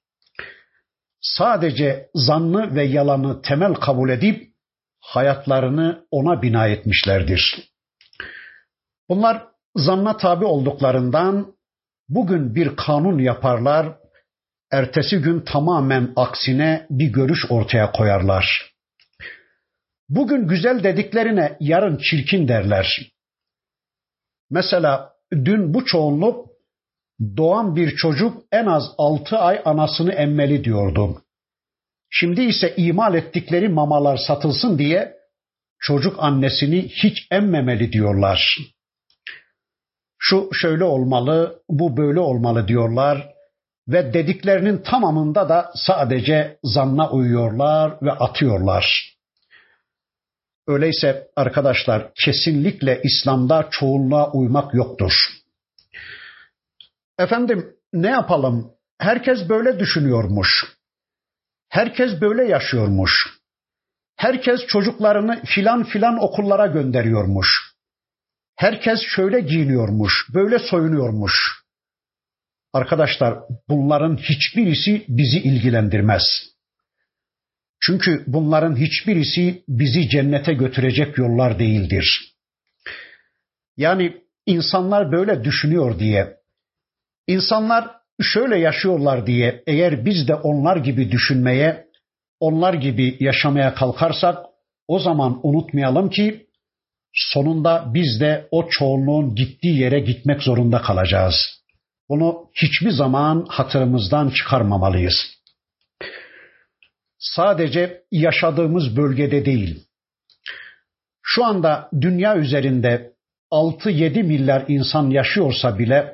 Sadece 1.21 2.09
zannı 2.15 2.75
ve 2.75 2.83
yalanı 2.83 3.41
temel 3.41 3.73
kabul 3.73 4.09
edip 4.09 4.54
hayatlarını 5.05 6.05
ona 6.11 6.41
bina 6.41 6.67
etmişlerdir. 6.67 7.71
Bunlar 9.09 9.47
zanna 9.75 10.17
tabi 10.17 10.45
olduklarından 10.45 11.55
bugün 12.09 12.55
bir 12.55 12.75
kanun 12.75 13.19
yaparlar, 13.19 13.97
ertesi 14.71 15.17
gün 15.17 15.39
tamamen 15.39 16.13
aksine 16.15 16.87
bir 16.89 17.13
görüş 17.13 17.39
ortaya 17.49 17.91
koyarlar. 17.91 18.75
Bugün 20.09 20.47
güzel 20.47 20.83
dediklerine 20.83 21.57
yarın 21.59 21.97
çirkin 21.97 22.47
derler. 22.47 23.11
Mesela 24.49 25.13
dün 25.31 25.73
bu 25.73 25.85
çoğunluk 25.85 26.49
doğan 27.37 27.75
bir 27.75 27.95
çocuk 27.95 28.43
en 28.51 28.65
az 28.65 28.83
altı 28.97 29.37
ay 29.37 29.61
anasını 29.65 30.11
emmeli 30.11 30.63
diyordu. 30.63 31.21
Şimdi 32.17 32.41
ise 32.41 32.73
imal 32.77 33.15
ettikleri 33.15 33.69
mamalar 33.69 34.17
satılsın 34.17 34.77
diye 34.77 35.15
çocuk 35.79 36.15
annesini 36.19 36.87
hiç 36.87 37.27
emmemeli 37.31 37.91
diyorlar. 37.91 38.57
Şu 40.17 40.49
şöyle 40.53 40.83
olmalı, 40.83 41.61
bu 41.69 41.97
böyle 41.97 42.19
olmalı 42.19 42.67
diyorlar 42.67 43.29
ve 43.87 44.13
dediklerinin 44.13 44.77
tamamında 44.77 45.49
da 45.49 45.71
sadece 45.75 46.57
zanna 46.63 47.11
uyuyorlar 47.11 47.97
ve 48.01 48.11
atıyorlar. 48.11 49.15
Öyleyse 50.67 51.27
arkadaşlar 51.35 52.11
kesinlikle 52.25 53.01
İslam'da 53.03 53.67
çoğunluğa 53.71 54.31
uymak 54.31 54.73
yoktur. 54.73 55.13
Efendim 57.19 57.75
ne 57.93 58.09
yapalım? 58.09 58.71
Herkes 58.99 59.49
böyle 59.49 59.79
düşünüyormuş. 59.79 60.74
Herkes 61.75 62.21
böyle 62.21 62.43
yaşıyormuş. 62.43 63.11
Herkes 64.15 64.67
çocuklarını 64.67 65.43
filan 65.45 65.83
filan 65.83 66.23
okullara 66.23 66.67
gönderiyormuş. 66.67 67.47
Herkes 68.55 68.99
şöyle 69.15 69.39
giyiniyormuş, 69.39 70.13
böyle 70.33 70.59
soyunuyormuş. 70.59 71.33
Arkadaşlar 72.73 73.39
bunların 73.69 74.17
hiçbirisi 74.17 75.05
bizi 75.07 75.39
ilgilendirmez. 75.39 76.23
Çünkü 77.81 78.23
bunların 78.27 78.75
hiçbirisi 78.75 79.63
bizi 79.67 80.09
cennete 80.09 80.53
götürecek 80.53 81.17
yollar 81.17 81.59
değildir. 81.59 82.35
Yani 83.77 84.21
insanlar 84.45 85.11
böyle 85.11 85.43
düşünüyor 85.43 85.99
diye, 85.99 86.37
insanlar 87.27 88.04
şöyle 88.21 88.59
yaşıyorlar 88.59 89.27
diye 89.27 89.63
eğer 89.67 90.05
biz 90.05 90.27
de 90.27 90.35
onlar 90.35 90.77
gibi 90.77 91.11
düşünmeye, 91.11 91.85
onlar 92.39 92.73
gibi 92.73 93.17
yaşamaya 93.19 93.73
kalkarsak 93.73 94.37
o 94.87 94.99
zaman 94.99 95.39
unutmayalım 95.43 96.09
ki 96.09 96.45
sonunda 97.13 97.85
biz 97.93 98.19
de 98.19 98.47
o 98.51 98.69
çoğunluğun 98.69 99.35
gittiği 99.35 99.79
yere 99.79 99.99
gitmek 99.99 100.41
zorunda 100.41 100.81
kalacağız. 100.81 101.35
Bunu 102.09 102.49
hiçbir 102.61 102.91
zaman 102.91 103.45
hatırımızdan 103.49 104.29
çıkarmamalıyız 104.29 105.35
sadece 107.25 108.01
yaşadığımız 108.11 108.97
bölgede 108.97 109.45
değil. 109.45 109.83
Şu 111.21 111.45
anda 111.45 111.89
dünya 112.01 112.37
üzerinde 112.37 113.11
6-7 113.51 114.23
milyar 114.23 114.65
insan 114.67 115.09
yaşıyorsa 115.09 115.79
bile 115.79 116.13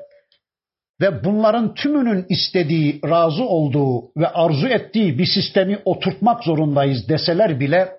ve 1.01 1.23
bunların 1.23 1.73
tümünün 1.73 2.25
istediği, 2.29 3.01
razı 3.05 3.43
olduğu 3.43 4.11
ve 4.17 4.27
arzu 4.27 4.67
ettiği 4.67 5.17
bir 5.17 5.25
sistemi 5.25 5.79
oturtmak 5.85 6.43
zorundayız 6.43 7.09
deseler 7.09 7.59
bile 7.59 7.91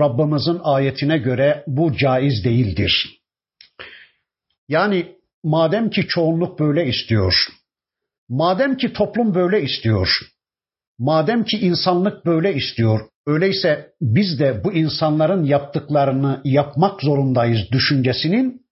Rabbimizin 0.00 0.60
ayetine 0.62 1.18
göre 1.18 1.64
bu 1.66 1.96
caiz 1.96 2.44
değildir. 2.44 3.20
Yani 4.68 5.16
madem 5.44 5.90
ki 5.90 6.06
çoğunluk 6.08 6.58
böyle 6.60 6.86
istiyor, 6.86 7.34
madem 8.28 8.76
ki 8.76 8.92
toplum 8.92 9.34
böyle 9.34 9.62
istiyor, 9.62 10.08
Madem 10.98 11.44
ki 11.44 11.58
insanlık 11.58 12.26
böyle 12.26 12.54
istiyor, 12.54 13.00
öyleyse 13.26 13.92
biz 14.00 14.40
de 14.40 14.64
bu 14.64 14.72
insanların 14.72 15.44
yaptıklarını 15.44 16.40
yapmak 16.44 17.02
zorundayız 17.02 17.60
düşüncesinin 17.72 18.62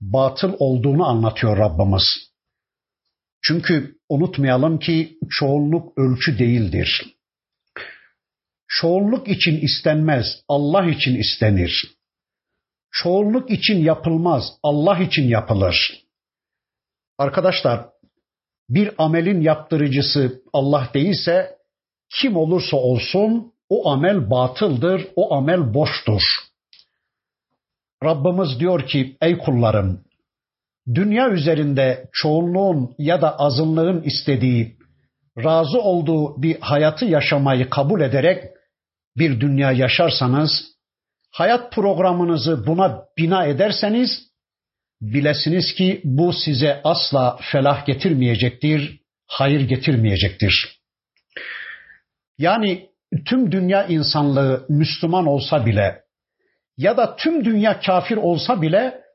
batıl 0.00 0.54
olduğunu 0.58 1.06
anlatıyor 1.06 1.56
Rabbimiz. 1.56 2.27
Çünkü 3.42 3.94
unutmayalım 4.08 4.78
ki 4.78 5.18
çoğunluk 5.30 5.98
ölçü 5.98 6.38
değildir. 6.38 7.14
Çoğunluk 8.68 9.28
için 9.28 9.60
istenmez, 9.60 10.26
Allah 10.48 10.86
için 10.86 11.14
istenir. 11.14 11.98
Çoğunluk 12.90 13.50
için 13.50 13.84
yapılmaz, 13.84 14.44
Allah 14.62 14.98
için 14.98 15.28
yapılır. 15.28 16.04
Arkadaşlar, 17.18 17.88
bir 18.68 18.90
amelin 18.98 19.40
yaptırıcısı 19.40 20.42
Allah 20.52 20.90
değilse 20.94 21.58
kim 22.10 22.36
olursa 22.36 22.76
olsun 22.76 23.52
o 23.68 23.90
amel 23.90 24.30
batıldır, 24.30 25.08
o 25.16 25.34
amel 25.34 25.74
boştur. 25.74 26.22
Rabbimiz 28.04 28.60
diyor 28.60 28.86
ki 28.86 29.16
ey 29.20 29.38
kullarım 29.38 30.04
dünya 30.94 31.30
üzerinde 31.30 32.08
çoğunluğun 32.12 32.94
ya 32.98 33.22
da 33.22 33.38
azınlığın 33.38 34.02
istediği, 34.02 34.76
razı 35.44 35.80
olduğu 35.80 36.42
bir 36.42 36.60
hayatı 36.60 37.04
yaşamayı 37.04 37.70
kabul 37.70 38.00
ederek 38.00 38.44
bir 39.16 39.40
dünya 39.40 39.72
yaşarsanız, 39.72 40.50
hayat 41.30 41.72
programınızı 41.72 42.66
buna 42.66 43.04
bina 43.18 43.44
ederseniz, 43.44 44.10
bilesiniz 45.00 45.74
ki 45.74 46.00
bu 46.04 46.32
size 46.32 46.80
asla 46.84 47.38
felah 47.52 47.86
getirmeyecektir, 47.86 49.00
hayır 49.26 49.60
getirmeyecektir. 49.60 50.78
Yani 52.38 52.88
tüm 53.26 53.52
dünya 53.52 53.86
insanlığı 53.86 54.66
Müslüman 54.68 55.26
olsa 55.26 55.66
bile 55.66 56.02
ya 56.76 56.96
da 56.96 57.16
tüm 57.16 57.44
dünya 57.44 57.80
kafir 57.80 58.16
olsa 58.16 58.62
bile 58.62 59.07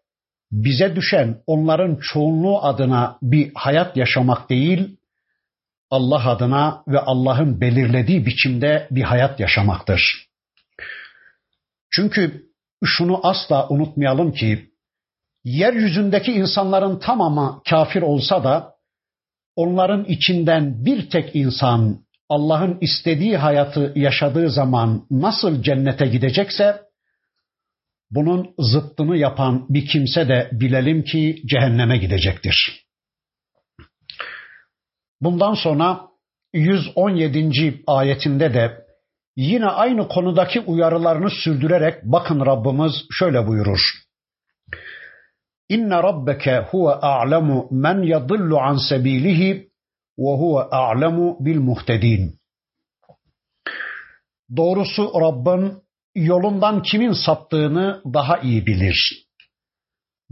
bize 0.53 0.95
düşen 0.95 1.37
onların 1.47 1.95
çoğunluğu 2.01 2.63
adına 2.63 3.17
bir 3.21 3.51
hayat 3.55 3.97
yaşamak 3.97 4.49
değil, 4.49 4.97
Allah 5.89 6.29
adına 6.29 6.83
ve 6.87 6.99
Allah'ın 6.99 7.61
belirlediği 7.61 8.25
biçimde 8.25 8.87
bir 8.91 9.01
hayat 9.01 9.39
yaşamaktır. 9.39 10.27
Çünkü 11.91 12.43
şunu 12.85 13.19
asla 13.27 13.67
unutmayalım 13.69 14.31
ki 14.31 14.69
yeryüzündeki 15.43 16.31
insanların 16.31 16.99
tamamı 16.99 17.61
kafir 17.69 18.01
olsa 18.01 18.43
da 18.43 18.73
onların 19.55 20.05
içinden 20.05 20.85
bir 20.85 21.09
tek 21.09 21.35
insan 21.35 21.99
Allah'ın 22.29 22.77
istediği 22.81 23.37
hayatı 23.37 23.93
yaşadığı 23.95 24.49
zaman 24.49 25.05
nasıl 25.11 25.63
cennete 25.63 26.05
gidecekse 26.05 26.81
bunun 28.15 28.53
zıttını 28.59 29.17
yapan 29.17 29.65
bir 29.69 29.85
kimse 29.85 30.27
de 30.27 30.49
bilelim 30.51 31.03
ki 31.03 31.41
cehenneme 31.45 31.97
gidecektir. 31.97 32.85
Bundan 35.21 35.53
sonra 35.53 36.01
117. 36.53 37.83
ayetinde 37.87 38.53
de 38.53 38.85
yine 39.35 39.65
aynı 39.65 40.07
konudaki 40.07 40.59
uyarılarını 40.59 41.29
sürdürerek 41.29 42.03
bakın 42.03 42.45
Rabbimiz 42.45 42.93
şöyle 43.11 43.47
buyurur. 43.47 43.79
İnne 45.69 45.95
rabbeke 45.95 46.67
huve 46.71 46.93
a'lemu 46.93 47.67
men 47.71 48.01
yadillu 48.01 48.59
an 48.59 48.77
sebilihi 48.89 49.69
ve 50.19 50.31
huve 50.37 50.61
a'lemu 50.61 51.45
bil 51.45 51.59
muhtedin. 51.59 52.39
Doğrusu 54.55 55.11
Rabbin 55.21 55.83
yolundan 56.15 56.83
kimin 56.83 57.11
saptığını 57.25 58.01
daha 58.13 58.37
iyi 58.37 58.65
bilir. 58.65 59.25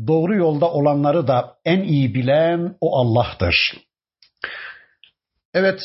Doğru 0.08 0.36
yolda 0.36 0.72
olanları 0.72 1.28
da 1.28 1.58
en 1.66 1.84
iyi 1.84 2.16
bilen 2.16 2.78
o 2.82 2.98
Allah'tır. 2.98 3.74
Evet, 5.54 5.80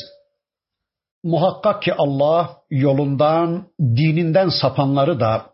muhakkak 1.23 1.83
ki 1.83 1.93
Allah 1.93 2.57
yolundan, 2.69 3.67
dininden 3.79 4.49
sapanları 4.49 5.19
da 5.19 5.53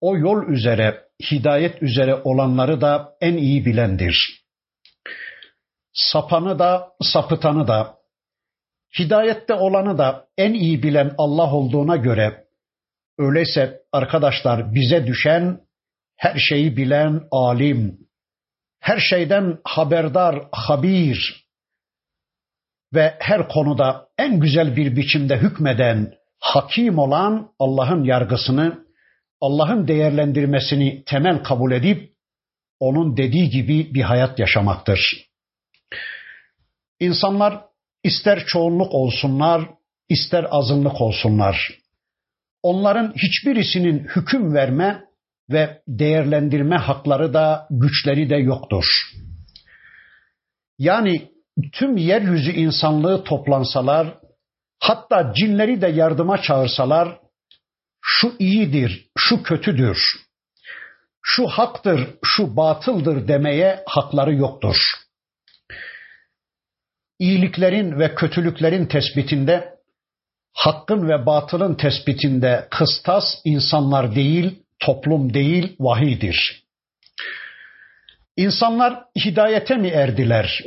o 0.00 0.16
yol 0.16 0.48
üzere, 0.48 1.02
hidayet 1.30 1.82
üzere 1.82 2.14
olanları 2.24 2.80
da 2.80 3.16
en 3.20 3.36
iyi 3.36 3.66
bilendir. 3.66 4.42
Sapanı 5.92 6.58
da, 6.58 6.92
sapıtanı 7.02 7.68
da, 7.68 7.96
hidayette 8.98 9.54
olanı 9.54 9.98
da 9.98 10.26
en 10.38 10.52
iyi 10.52 10.82
bilen 10.82 11.14
Allah 11.18 11.54
olduğuna 11.54 11.96
göre 11.96 12.41
öyleyse 13.18 13.80
arkadaşlar 13.92 14.74
bize 14.74 15.06
düşen 15.06 15.60
her 16.16 16.38
şeyi 16.38 16.76
bilen 16.76 17.22
alim, 17.30 17.98
her 18.80 18.98
şeyden 18.98 19.58
haberdar, 19.64 20.48
habir 20.52 21.46
ve 22.94 23.16
her 23.18 23.48
konuda 23.48 24.08
en 24.18 24.40
güzel 24.40 24.76
bir 24.76 24.96
biçimde 24.96 25.38
hükmeden, 25.38 26.14
hakim 26.38 26.98
olan 26.98 27.52
Allah'ın 27.58 28.04
yargısını, 28.04 28.86
Allah'ın 29.40 29.88
değerlendirmesini 29.88 31.04
temel 31.04 31.42
kabul 31.42 31.72
edip 31.72 32.12
onun 32.80 33.16
dediği 33.16 33.50
gibi 33.50 33.94
bir 33.94 34.02
hayat 34.02 34.38
yaşamaktır. 34.38 35.28
İnsanlar 37.00 37.64
ister 38.04 38.44
çoğunluk 38.46 38.94
olsunlar, 38.94 39.68
ister 40.08 40.46
azınlık 40.50 41.00
olsunlar. 41.00 41.81
Onların 42.62 43.12
hiçbirisinin 43.12 44.08
hüküm 44.16 44.54
verme 44.54 45.04
ve 45.50 45.82
değerlendirme 45.88 46.76
hakları 46.76 47.34
da 47.34 47.66
güçleri 47.70 48.30
de 48.30 48.36
yoktur. 48.36 48.84
Yani 50.78 51.30
tüm 51.72 51.96
yeryüzü 51.96 52.52
insanlığı 52.52 53.24
toplansalar, 53.24 54.18
hatta 54.80 55.32
cinleri 55.36 55.80
de 55.80 55.86
yardıma 55.86 56.42
çağırsalar, 56.42 57.18
şu 58.00 58.34
iyidir, 58.38 59.06
şu 59.18 59.42
kötüdür, 59.42 59.98
şu 61.22 61.46
haktır, 61.46 62.08
şu 62.24 62.56
batıldır 62.56 63.28
demeye 63.28 63.82
hakları 63.86 64.34
yoktur. 64.34 64.76
İyiliklerin 67.18 67.98
ve 67.98 68.14
kötülüklerin 68.14 68.86
tespitinde, 68.86 69.74
hakkın 70.52 71.08
ve 71.08 71.26
batılın 71.26 71.74
tespitinde 71.74 72.68
kıstas 72.70 73.24
insanlar 73.44 74.14
değil, 74.14 74.62
toplum 74.78 75.34
değil, 75.34 75.76
vahidir. 75.80 76.62
İnsanlar 78.36 79.04
hidayete 79.24 79.76
mi 79.76 79.88
erdiler? 79.88 80.64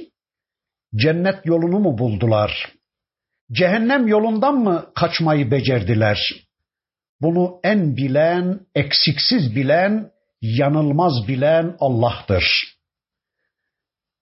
Cennet 0.95 1.45
yolunu 1.45 1.79
mu 1.79 1.97
buldular? 1.97 2.71
Cehennem 3.51 4.07
yolundan 4.07 4.55
mı 4.55 4.91
kaçmayı 4.95 5.51
becerdiler? 5.51 6.33
Bunu 7.21 7.59
en 7.63 7.97
bilen, 7.97 8.59
eksiksiz 8.75 9.55
bilen, 9.55 10.11
yanılmaz 10.41 11.27
bilen 11.27 11.75
Allah'tır. 11.79 12.43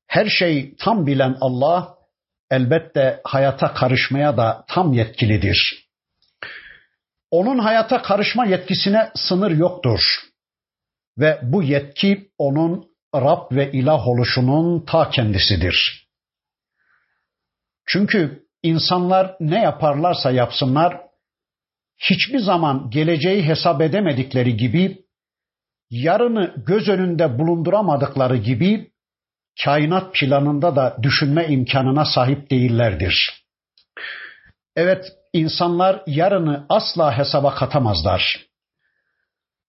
Her 0.07 0.25
şey 0.25 0.75
tam 0.75 1.07
bilen 1.07 1.37
Allah 1.41 1.95
elbette 2.53 3.21
hayata 3.23 3.73
karışmaya 3.73 4.37
da 4.37 4.65
tam 4.67 4.93
yetkilidir. 4.93 5.87
Onun 7.31 7.59
hayata 7.59 8.01
karışma 8.01 8.45
yetkisine 8.45 9.11
sınır 9.15 9.51
yoktur. 9.51 9.99
Ve 11.17 11.39
bu 11.43 11.63
yetki 11.63 12.29
onun 12.37 12.85
Rab 13.15 13.51
ve 13.51 13.71
ilah 13.71 14.07
oluşunun 14.07 14.85
ta 14.85 15.09
kendisidir. 15.09 16.07
Çünkü 17.85 18.47
insanlar 18.63 19.35
ne 19.39 19.61
yaparlarsa 19.61 20.31
yapsınlar, 20.31 21.01
hiçbir 21.97 22.39
zaman 22.39 22.89
geleceği 22.89 23.47
hesap 23.47 23.81
edemedikleri 23.81 24.57
gibi, 24.57 25.05
yarını 25.89 26.53
göz 26.65 26.89
önünde 26.89 27.39
bulunduramadıkları 27.39 28.37
gibi, 28.37 28.92
kainat 29.63 30.15
planında 30.15 30.75
da 30.75 30.97
düşünme 31.01 31.47
imkanına 31.47 32.05
sahip 32.05 32.49
değillerdir. 32.49 33.43
Evet, 34.75 35.05
insanlar 35.33 36.03
yarını 36.07 36.65
asla 36.69 37.17
hesaba 37.17 37.55
katamazlar. 37.55 38.39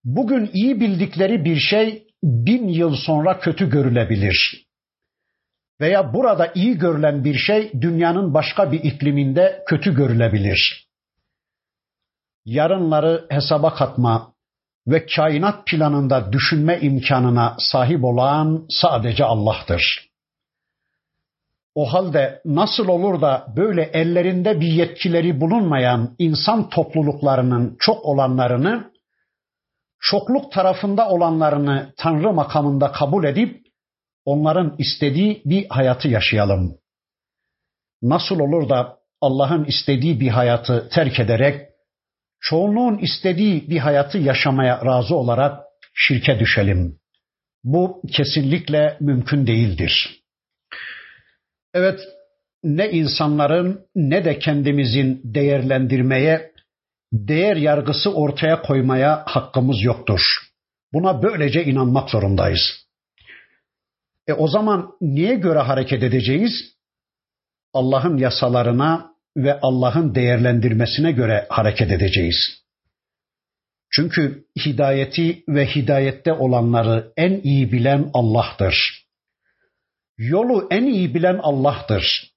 Bugün 0.04 0.50
iyi 0.52 0.80
bildikleri 0.80 1.44
bir 1.44 1.56
şey 1.56 2.06
bin 2.22 2.68
yıl 2.68 2.96
sonra 2.96 3.38
kötü 3.38 3.70
görülebilir. 3.70 4.66
Veya 5.80 6.14
burada 6.14 6.52
iyi 6.54 6.78
görülen 6.78 7.24
bir 7.24 7.34
şey 7.34 7.72
dünyanın 7.72 8.34
başka 8.34 8.72
bir 8.72 8.84
ikliminde 8.84 9.64
kötü 9.66 9.94
görülebilir. 9.94 10.88
Yarınları 12.44 13.26
hesaba 13.30 13.74
katma 13.74 14.33
ve 14.86 15.06
kainat 15.06 15.66
planında 15.66 16.32
düşünme 16.32 16.80
imkanına 16.80 17.56
sahip 17.58 18.04
olan 18.04 18.66
sadece 18.68 19.24
Allah'tır. 19.24 20.10
O 21.74 21.92
halde 21.92 22.42
nasıl 22.44 22.88
olur 22.88 23.20
da 23.20 23.46
böyle 23.56 23.82
ellerinde 23.82 24.60
bir 24.60 24.72
yetkileri 24.72 25.40
bulunmayan 25.40 26.14
insan 26.18 26.68
topluluklarının 26.68 27.76
çok 27.78 28.04
olanlarını, 28.04 28.92
çokluk 30.00 30.52
tarafında 30.52 31.08
olanlarını 31.08 31.92
Tanrı 31.96 32.32
makamında 32.32 32.92
kabul 32.92 33.24
edip 33.24 33.66
onların 34.24 34.74
istediği 34.78 35.42
bir 35.44 35.66
hayatı 35.68 36.08
yaşayalım. 36.08 36.78
Nasıl 38.02 38.40
olur 38.40 38.68
da 38.68 38.98
Allah'ın 39.20 39.64
istediği 39.64 40.20
bir 40.20 40.28
hayatı 40.28 40.88
terk 40.92 41.20
ederek 41.20 41.73
çoğunluğun 42.44 42.98
istediği 42.98 43.70
bir 43.70 43.78
hayatı 43.78 44.18
yaşamaya 44.18 44.84
razı 44.84 45.16
olarak 45.16 45.60
şirke 45.94 46.38
düşelim. 46.38 46.98
Bu 47.64 48.02
kesinlikle 48.12 48.96
mümkün 49.00 49.46
değildir. 49.46 50.20
Evet, 51.74 52.00
ne 52.64 52.90
insanların 52.90 53.86
ne 53.94 54.24
de 54.24 54.38
kendimizin 54.38 55.20
değerlendirmeye, 55.24 56.52
değer 57.12 57.56
yargısı 57.56 58.14
ortaya 58.14 58.62
koymaya 58.62 59.22
hakkımız 59.26 59.82
yoktur. 59.82 60.20
Buna 60.92 61.22
böylece 61.22 61.64
inanmak 61.64 62.10
zorundayız. 62.10 62.86
E 64.26 64.32
o 64.32 64.48
zaman 64.48 64.90
niye 65.00 65.34
göre 65.34 65.58
hareket 65.58 66.02
edeceğiz? 66.02 66.52
Allah'ın 67.72 68.16
yasalarına 68.16 69.13
ve 69.36 69.60
Allah'ın 69.60 70.14
değerlendirmesine 70.14 71.12
göre 71.12 71.46
hareket 71.48 71.90
edeceğiz. 71.90 72.64
Çünkü 73.90 74.44
hidayeti 74.64 75.44
ve 75.48 75.66
hidayette 75.66 76.32
olanları 76.32 77.12
en 77.16 77.40
iyi 77.42 77.72
bilen 77.72 78.10
Allah'tır. 78.14 79.04
Yolu 80.18 80.68
en 80.70 80.84
iyi 80.86 81.14
bilen 81.14 81.38
Allah'tır. 81.42 82.34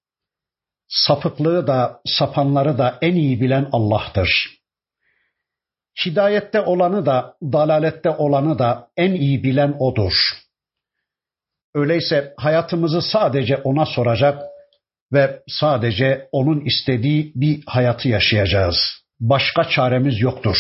Sapıklığı 0.87 1.67
da 1.67 2.01
sapanları 2.05 2.77
da 2.77 2.97
en 3.01 3.15
iyi 3.15 3.41
bilen 3.41 3.69
Allah'tır. 3.71 4.57
Hidayette 6.05 6.61
olanı 6.61 7.05
da 7.05 7.35
dalalette 7.41 8.09
olanı 8.09 8.59
da 8.59 8.87
en 8.97 9.11
iyi 9.11 9.43
bilen 9.43 9.75
O'dur. 9.79 10.13
Öyleyse 11.73 12.33
hayatımızı 12.37 13.01
sadece 13.01 13.57
O'na 13.57 13.85
soracak 13.85 14.43
ve 15.13 15.43
sadece 15.47 16.29
O'nun 16.31 16.65
istediği 16.65 17.31
bir 17.35 17.63
hayatı 17.65 18.09
yaşayacağız. 18.09 18.75
Başka 19.19 19.69
çaremiz 19.69 20.21
yoktur. 20.21 20.57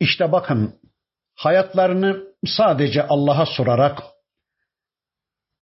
İşte 0.00 0.32
bakın 0.32 0.74
hayatlarını 1.34 2.22
sadece 2.46 3.06
Allah'a 3.06 3.46
sorarak 3.46 4.02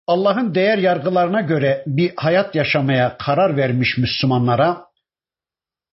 Allah'ın 0.07 0.55
değer 0.55 0.77
yargılarına 0.77 1.41
göre 1.41 1.83
bir 1.87 2.13
hayat 2.17 2.55
yaşamaya 2.55 3.17
karar 3.17 3.57
vermiş 3.57 3.97
Müslümanlara 3.97 4.85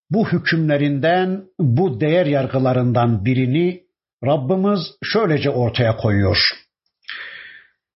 bu 0.09 0.29
hükümlerinden, 0.29 1.43
bu 1.59 1.99
değer 1.99 2.25
yargılarından 2.25 3.25
birini 3.25 3.83
Rabbimiz 4.25 4.79
şöylece 5.03 5.49
ortaya 5.49 5.97
koyuyor. 5.97 6.37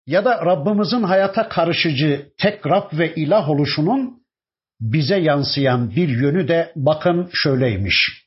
Ya 0.06 0.24
da 0.24 0.46
Rabbimizin 0.46 1.02
hayata 1.02 1.48
karışıcı 1.48 2.32
tek 2.38 2.66
Rab 2.66 2.98
ve 2.98 3.14
ilah 3.14 3.50
oluşunun 3.50 4.22
bize 4.80 5.16
yansıyan 5.16 5.90
bir 5.90 6.08
yönü 6.08 6.48
de 6.48 6.72
bakın 6.76 7.30
şöyleymiş. 7.32 8.26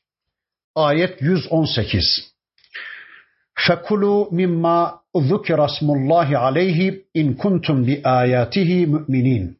Ayet 0.74 1.22
118. 1.22 2.36
Fekulu 3.54 4.28
mimma 4.32 5.00
zukira 5.14 5.68
smullahi 5.68 6.38
aleyhi 6.38 7.04
in 7.14 7.34
kuntum 7.34 7.86
bi 7.86 8.00
ayatihi 8.04 8.86
müminin. 8.86 9.58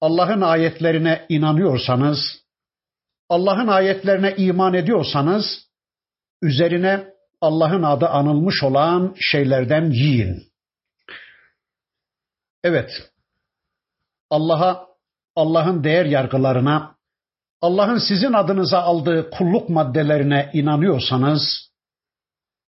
Allah'ın 0.00 0.40
ayetlerine 0.40 1.26
inanıyorsanız, 1.28 2.18
Allah'ın 3.28 3.66
ayetlerine 3.66 4.34
iman 4.36 4.74
ediyorsanız, 4.74 5.68
üzerine 6.42 7.15
Allah'ın 7.40 7.82
adı 7.82 8.08
anılmış 8.08 8.62
olan 8.62 9.14
şeylerden 9.20 9.90
yiyin. 9.90 10.42
Evet, 12.64 12.90
Allah'a, 14.30 14.86
Allah'ın 15.36 15.84
değer 15.84 16.04
yargılarına, 16.04 16.96
Allah'ın 17.60 17.98
sizin 17.98 18.32
adınıza 18.32 18.78
aldığı 18.78 19.30
kulluk 19.30 19.68
maddelerine 19.68 20.50
inanıyorsanız, 20.52 21.70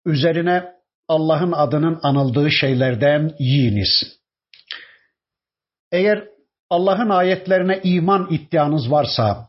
üzerine 0.07 0.73
Allah'ın 1.09 1.53
adının 1.53 2.01
anıldığı 2.03 2.51
şeylerden 2.51 3.35
yiyiniz. 3.39 4.19
Eğer 5.93 6.29
Allah'ın 6.71 7.11
ayetlerine 7.11 7.81
iman 7.83 8.29
iddianız 8.31 8.91
varsa, 8.91 9.49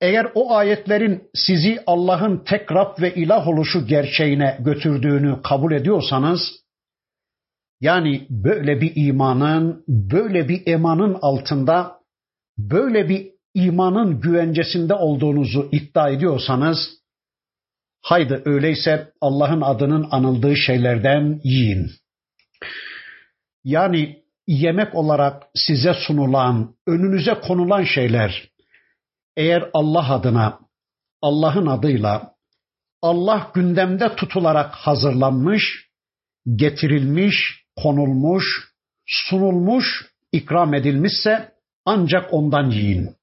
eğer 0.00 0.26
o 0.34 0.54
ayetlerin 0.54 1.30
sizi 1.34 1.82
Allah'ın 1.86 2.44
tek 2.44 2.72
Rab 2.72 3.02
ve 3.02 3.14
ilah 3.14 3.48
oluşu 3.48 3.86
gerçeğine 3.86 4.58
götürdüğünü 4.60 5.42
kabul 5.42 5.72
ediyorsanız, 5.72 6.40
yani 7.80 8.26
böyle 8.30 8.80
bir 8.80 8.92
imanın, 8.96 9.84
böyle 9.88 10.48
bir 10.48 10.66
emanın 10.66 11.18
altında, 11.22 11.98
böyle 12.58 13.08
bir 13.08 13.30
imanın 13.54 14.20
güvencesinde 14.20 14.94
olduğunuzu 14.94 15.68
iddia 15.72 16.10
ediyorsanız, 16.10 16.78
haydi 18.02 18.42
öyleyse 18.44 19.12
Allah'ın 19.20 19.60
adının 19.60 20.08
anıldığı 20.10 20.56
şeylerden 20.56 21.40
yiyin. 21.44 21.90
Yani 23.64 24.22
yemek 24.46 24.94
olarak 24.94 25.42
size 25.54 25.94
sunulan, 25.94 26.74
önünüze 26.86 27.34
konulan 27.34 27.84
şeyler, 27.84 28.48
eğer 29.38 29.70
Allah 29.72 30.14
adına, 30.14 30.60
Allah'ın 31.22 31.66
adıyla, 31.66 32.34
Allah 33.02 33.50
gündemde 33.54 34.16
tutularak 34.16 34.74
hazırlanmış, 34.74 35.88
getirilmiş, 36.56 37.64
konulmuş, 37.76 38.72
sunulmuş, 39.06 40.06
ikram 40.32 40.74
edilmişse 40.74 41.52
ancak 41.84 42.34
ondan 42.34 42.70
yiyin. 42.70 43.16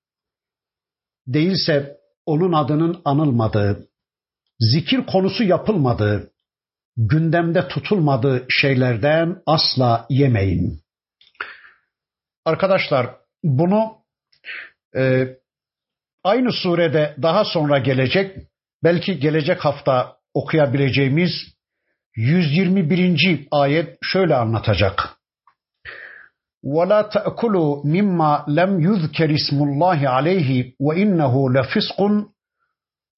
Değilse 1.28 1.98
onun 2.26 2.54
adının 2.54 3.02
anılmadığı, 3.06 3.88
zikir 4.60 5.06
konusu 5.06 5.44
yapılmadığı, 5.44 6.32
gündemde 6.98 7.68
tutulmadığı 7.68 8.46
şeylerden 8.50 9.42
asla 9.46 10.06
yemeyin. 10.10 10.82
Arkadaşlar 12.46 13.16
bunu 13.44 13.98
e, 14.98 15.28
aynı 16.25 16.53
surede 16.53 17.17
daha 17.23 17.45
sonra 17.45 17.79
gelecek, 17.79 18.37
belki 18.85 19.19
gelecek 19.19 19.65
hafta 19.65 20.17
okuyabileceğimiz 20.35 21.31
121. 22.17 23.49
ayet 23.51 23.99
şöyle 24.03 24.37
anlatacak. 24.37 25.21
وَلَا 26.65 27.01
تَأْكُلُوا 27.03 27.71
مِمَّا 27.85 28.33
لَمْ 28.59 28.73
يُذْكَرِ 28.89 29.31
اسْمُ 29.41 29.59
اللّٰهِ 29.69 30.01
عَلَيْهِ 30.09 30.75
وَإِنَّهُ 30.81 31.35
لَفِسْقٌ 31.57 31.99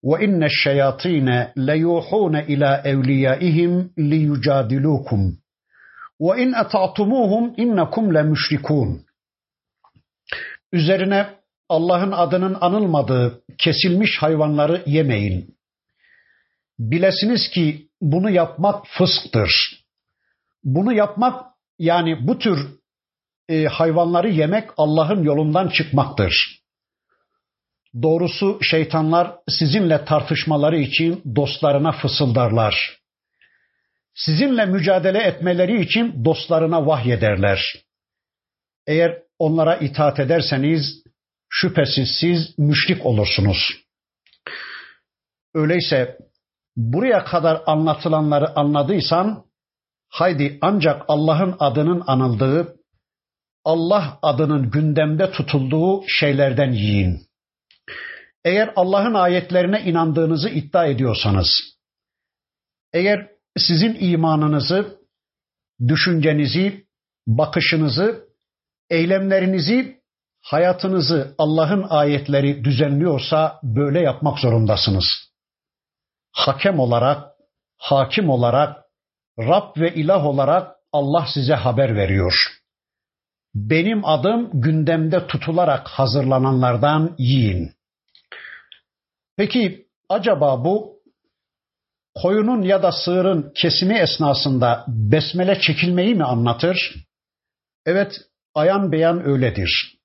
وَإِنَّ 0.02 0.42
الشَّيَاطِينَ 0.44 1.28
لَيُوحُونَ 1.56 2.36
إِلَى 2.36 2.82
أَوْلِيَائِهِمْ 2.92 3.90
لِيُجَادِلُوكُمْ 3.98 5.20
وَإِنْ 6.20 6.54
أَطَعْتُمُوهُمْ 6.54 7.54
إِنَّكُمْ 7.58 8.12
لَمُشْرِكُونَ 8.12 9.04
Üzerine 10.72 11.35
Allah'ın 11.69 12.11
adının 12.11 12.57
anılmadığı 12.61 13.43
kesilmiş 13.57 14.17
hayvanları 14.21 14.83
yemeyin. 14.85 15.57
Bilesiniz 16.79 17.49
ki 17.49 17.87
bunu 18.01 18.29
yapmak 18.29 18.87
fısktır. 18.87 19.83
Bunu 20.63 20.93
yapmak 20.93 21.45
yani 21.79 22.27
bu 22.27 22.39
tür 22.39 22.79
e, 23.49 23.65
hayvanları 23.65 24.29
yemek 24.29 24.69
Allah'ın 24.77 25.23
yolundan 25.23 25.67
çıkmaktır. 25.69 26.61
Doğrusu 28.01 28.59
şeytanlar 28.63 29.35
sizinle 29.49 30.05
tartışmaları 30.05 30.77
için 30.77 31.21
dostlarına 31.35 31.91
fısıldarlar. 31.91 32.97
Sizinle 34.13 34.65
mücadele 34.65 35.19
etmeleri 35.19 35.81
için 35.81 36.25
dostlarına 36.25 36.87
vahyederler. 36.87 37.75
Eğer 38.87 39.21
onlara 39.39 39.75
itaat 39.75 40.19
ederseniz 40.19 41.03
şüphesiz 41.49 42.17
siz 42.19 42.59
müşrik 42.59 43.05
olursunuz. 43.05 43.87
Öyleyse 45.53 46.17
buraya 46.75 47.25
kadar 47.25 47.63
anlatılanları 47.65 48.59
anladıysan 48.59 49.45
haydi 50.09 50.57
ancak 50.61 51.01
Allah'ın 51.07 51.55
adının 51.59 52.03
anıldığı, 52.07 52.75
Allah 53.65 54.19
adının 54.21 54.71
gündemde 54.71 55.31
tutulduğu 55.31 56.03
şeylerden 56.07 56.71
yiyin. 56.71 57.27
Eğer 58.45 58.73
Allah'ın 58.75 59.13
ayetlerine 59.13 59.81
inandığınızı 59.81 60.49
iddia 60.49 60.85
ediyorsanız, 60.85 61.47
eğer 62.93 63.29
sizin 63.57 63.97
imanınızı, 63.99 64.97
düşüncenizi, 65.87 66.87
bakışınızı, 67.27 68.27
eylemlerinizi, 68.89 69.96
hayatınızı 70.47 71.35
Allah'ın 71.37 71.85
ayetleri 71.89 72.63
düzenliyorsa 72.63 73.59
böyle 73.63 73.99
yapmak 73.99 74.39
zorundasınız. 74.39 75.05
Hakem 76.31 76.79
olarak, 76.79 77.33
hakim 77.77 78.29
olarak, 78.29 78.83
Rab 79.39 79.77
ve 79.77 79.93
ilah 79.93 80.25
olarak 80.25 80.75
Allah 80.91 81.27
size 81.33 81.53
haber 81.53 81.95
veriyor. 81.95 82.33
Benim 83.55 84.05
adım 84.05 84.61
gündemde 84.61 85.27
tutularak 85.27 85.87
hazırlananlardan 85.87 87.15
yiyin. 87.17 87.71
Peki 89.37 89.87
acaba 90.09 90.65
bu 90.65 91.01
koyunun 92.15 92.61
ya 92.61 92.83
da 92.83 92.91
sığırın 92.91 93.53
kesimi 93.55 93.97
esnasında 93.97 94.85
besmele 94.87 95.59
çekilmeyi 95.59 96.15
mi 96.15 96.23
anlatır? 96.23 96.95
Evet, 97.85 98.15
ayan 98.55 98.91
beyan 98.91 99.25
öyledir. 99.27 99.96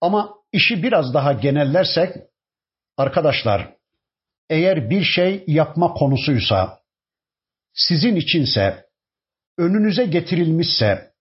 Ama 0.00 0.34
işi 0.52 0.82
biraz 0.82 1.14
daha 1.14 1.32
genellersek, 1.32 2.16
arkadaşlar, 2.96 3.74
eğer 4.50 4.90
bir 4.90 5.02
şey 5.02 5.44
yapma 5.46 5.92
konusuysa, 5.94 6.80
sizin 7.74 8.16
içinse, 8.16 8.86
önünüze 9.58 10.04
getirilmişse, 10.04 11.12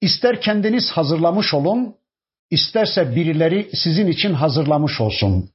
ister 0.00 0.40
kendiniz 0.40 0.90
hazırlamış 0.90 1.54
olun, 1.54 1.96
isterse 2.50 3.16
birileri 3.16 3.70
sizin 3.74 4.06
için 4.06 4.34
hazırlamış 4.34 5.00
olsun. 5.00 5.50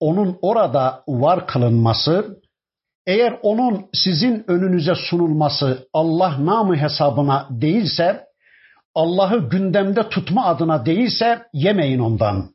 Onun 0.00 0.38
orada 0.42 1.04
var 1.08 1.46
kılınması, 1.46 2.40
eğer 3.06 3.38
onun 3.42 3.86
sizin 3.92 4.50
önünüze 4.50 4.94
sunulması 4.94 5.88
Allah 5.92 6.46
namı 6.46 6.76
hesabına 6.76 7.48
değilse, 7.50 8.25
Allah'ı 8.96 9.48
gündemde 9.48 10.08
tutma 10.08 10.44
adına 10.44 10.86
değilse 10.86 11.46
yemeyin 11.52 11.98
ondan. 11.98 12.54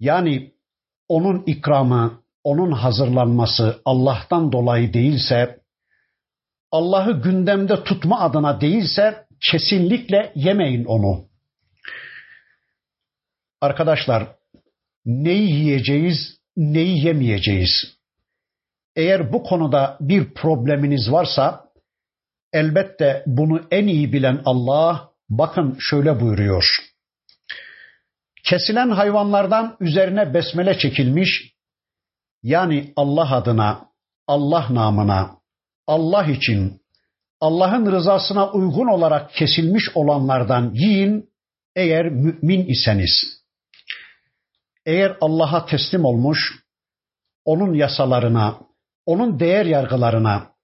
Yani 0.00 0.52
onun 1.08 1.42
ikramı, 1.46 2.22
onun 2.44 2.72
hazırlanması 2.72 3.80
Allah'tan 3.84 4.52
dolayı 4.52 4.92
değilse, 4.92 5.60
Allah'ı 6.70 7.22
gündemde 7.22 7.84
tutma 7.84 8.20
adına 8.20 8.60
değilse 8.60 9.26
kesinlikle 9.50 10.32
yemeyin 10.34 10.84
onu. 10.84 11.28
Arkadaşlar, 13.60 14.36
neyi 15.04 15.50
yiyeceğiz, 15.50 16.38
neyi 16.56 17.06
yemeyeceğiz? 17.06 17.98
Eğer 18.96 19.32
bu 19.32 19.42
konuda 19.42 19.96
bir 20.00 20.34
probleminiz 20.34 21.12
varsa 21.12 21.65
elbette 22.56 23.22
bunu 23.26 23.60
en 23.70 23.86
iyi 23.86 24.12
bilen 24.12 24.42
Allah 24.44 25.10
bakın 25.28 25.76
şöyle 25.80 26.20
buyuruyor. 26.20 26.64
Kesilen 28.44 28.90
hayvanlardan 28.90 29.76
üzerine 29.80 30.34
besmele 30.34 30.78
çekilmiş 30.78 31.52
yani 32.42 32.92
Allah 32.96 33.36
adına, 33.36 33.88
Allah 34.26 34.66
namına, 34.70 35.36
Allah 35.86 36.24
için, 36.24 36.80
Allah'ın 37.40 37.92
rızasına 37.92 38.52
uygun 38.52 38.86
olarak 38.86 39.32
kesilmiş 39.34 39.84
olanlardan 39.94 40.70
yiyin, 40.74 41.30
eğer 41.76 42.06
mümin 42.08 42.66
iseniz, 42.66 43.10
eğer 44.86 45.16
Allah'a 45.20 45.66
teslim 45.66 46.04
olmuş, 46.04 46.38
onun 47.44 47.74
yasalarına, 47.74 48.60
onun 49.06 49.40
değer 49.40 49.66
yargılarına, 49.66 50.55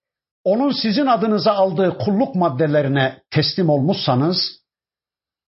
onun 0.44 0.70
sizin 0.82 1.06
adınıza 1.06 1.52
aldığı 1.52 1.98
kulluk 1.98 2.34
maddelerine 2.34 3.22
teslim 3.30 3.68
olmuşsanız, 3.68 4.36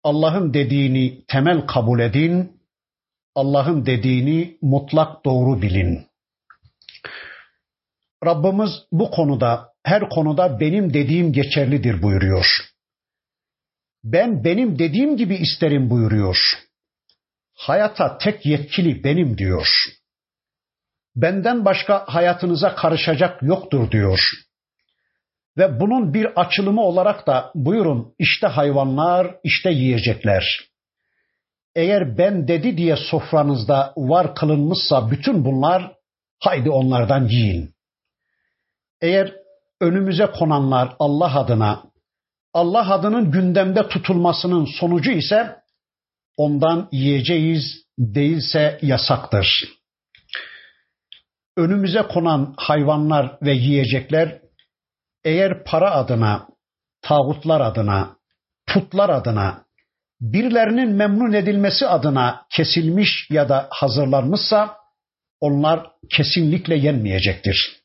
Allah'ın 0.03 0.53
dediğini 0.53 1.25
temel 1.27 1.67
kabul 1.67 1.99
edin, 1.99 2.61
Allah'ın 3.35 3.85
dediğini 3.85 4.57
mutlak 4.61 5.25
doğru 5.25 5.61
bilin. 5.61 6.07
Rabbimiz 8.25 8.71
bu 8.91 9.11
konuda, 9.11 9.73
her 9.83 10.09
konuda 10.09 10.59
benim 10.59 10.93
dediğim 10.93 11.33
geçerlidir 11.33 12.01
buyuruyor. 12.01 12.45
Ben 14.03 14.43
benim 14.43 14.79
dediğim 14.79 15.17
gibi 15.17 15.35
isterim 15.35 15.89
buyuruyor. 15.89 16.37
Hayata 17.53 18.17
tek 18.17 18.45
yetkili 18.45 19.03
benim 19.03 19.37
diyor. 19.37 19.67
Benden 21.15 21.65
başka 21.65 22.05
hayatınıza 22.07 22.75
karışacak 22.75 23.43
yoktur 23.43 23.91
diyor. 23.91 24.46
Ve 25.57 25.79
bunun 25.79 26.13
bir 26.13 26.41
açılımı 26.41 26.81
olarak 26.81 27.27
da 27.27 27.51
buyurun 27.55 28.13
işte 28.19 28.47
hayvanlar, 28.47 29.35
işte 29.43 29.71
yiyecekler. 29.71 30.59
Eğer 31.75 32.17
ben 32.17 32.47
dedi 32.47 32.77
diye 32.77 32.95
sofranızda 32.95 33.93
var 33.97 34.35
kılınmışsa 34.35 35.11
bütün 35.11 35.45
bunlar 35.45 35.91
haydi 36.39 36.69
onlardan 36.69 37.27
yiyin. 37.27 37.73
Eğer 39.01 39.33
önümüze 39.81 40.25
konanlar 40.25 40.95
Allah 40.99 41.39
adına, 41.39 41.83
Allah 42.53 42.93
adının 42.93 43.31
gündemde 43.31 43.87
tutulmasının 43.87 44.67
sonucu 44.79 45.11
ise 45.11 45.55
ondan 46.37 46.89
yiyeceğiz 46.91 47.83
değilse 47.99 48.79
yasaktır. 48.81 49.63
Önümüze 51.57 52.01
konan 52.01 52.53
hayvanlar 52.57 53.37
ve 53.41 53.53
yiyecekler 53.53 54.46
eğer 55.27 55.63
para 55.63 55.91
adına, 55.91 56.47
tağutlar 57.01 57.61
adına, 57.61 58.17
putlar 58.67 59.09
adına, 59.09 59.65
birilerinin 60.21 60.89
memnun 60.89 61.33
edilmesi 61.33 61.87
adına 61.87 62.45
kesilmiş 62.49 63.27
ya 63.29 63.49
da 63.49 63.67
hazırlanmışsa 63.69 64.77
onlar 65.39 65.91
kesinlikle 66.11 66.75
yenmeyecektir. 66.75 67.81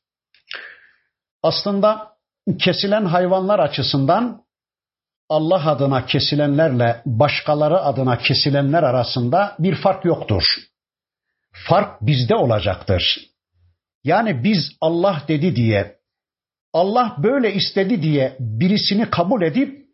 Aslında 1.43 2.13
kesilen 2.59 3.05
hayvanlar 3.05 3.59
açısından 3.59 4.43
Allah 5.29 5.71
adına 5.71 6.07
kesilenlerle 6.07 7.03
başkaları 7.07 7.81
adına 7.81 8.19
kesilenler 8.19 8.83
arasında 8.83 9.57
bir 9.59 9.75
fark 9.75 10.05
yoktur. 10.05 10.43
Fark 11.69 12.03
bizde 12.03 12.35
olacaktır. 12.35 13.19
Yani 14.05 14.45
biz 14.45 14.77
Allah 14.81 15.23
dedi 15.29 15.57
diye, 15.57 16.02
Allah 16.73 17.17
böyle 17.19 17.55
istedi 17.55 18.03
diye 18.03 18.37
birisini 18.41 19.11
kabul 19.11 19.43
edip 19.43 19.87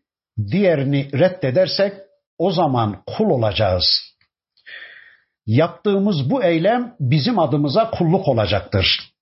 diğerini 0.50 1.12
reddedersek 1.12 1.92
o 2.38 2.50
zaman 2.50 3.02
kul 3.06 3.30
olacağız. 3.30 3.84
Yaptığımız 5.46 6.30
bu 6.30 6.44
eylem 6.44 6.96
bizim 7.00 7.38
adımıza 7.38 7.90
kulluk 7.90 8.28
olacaktır. 8.28 9.12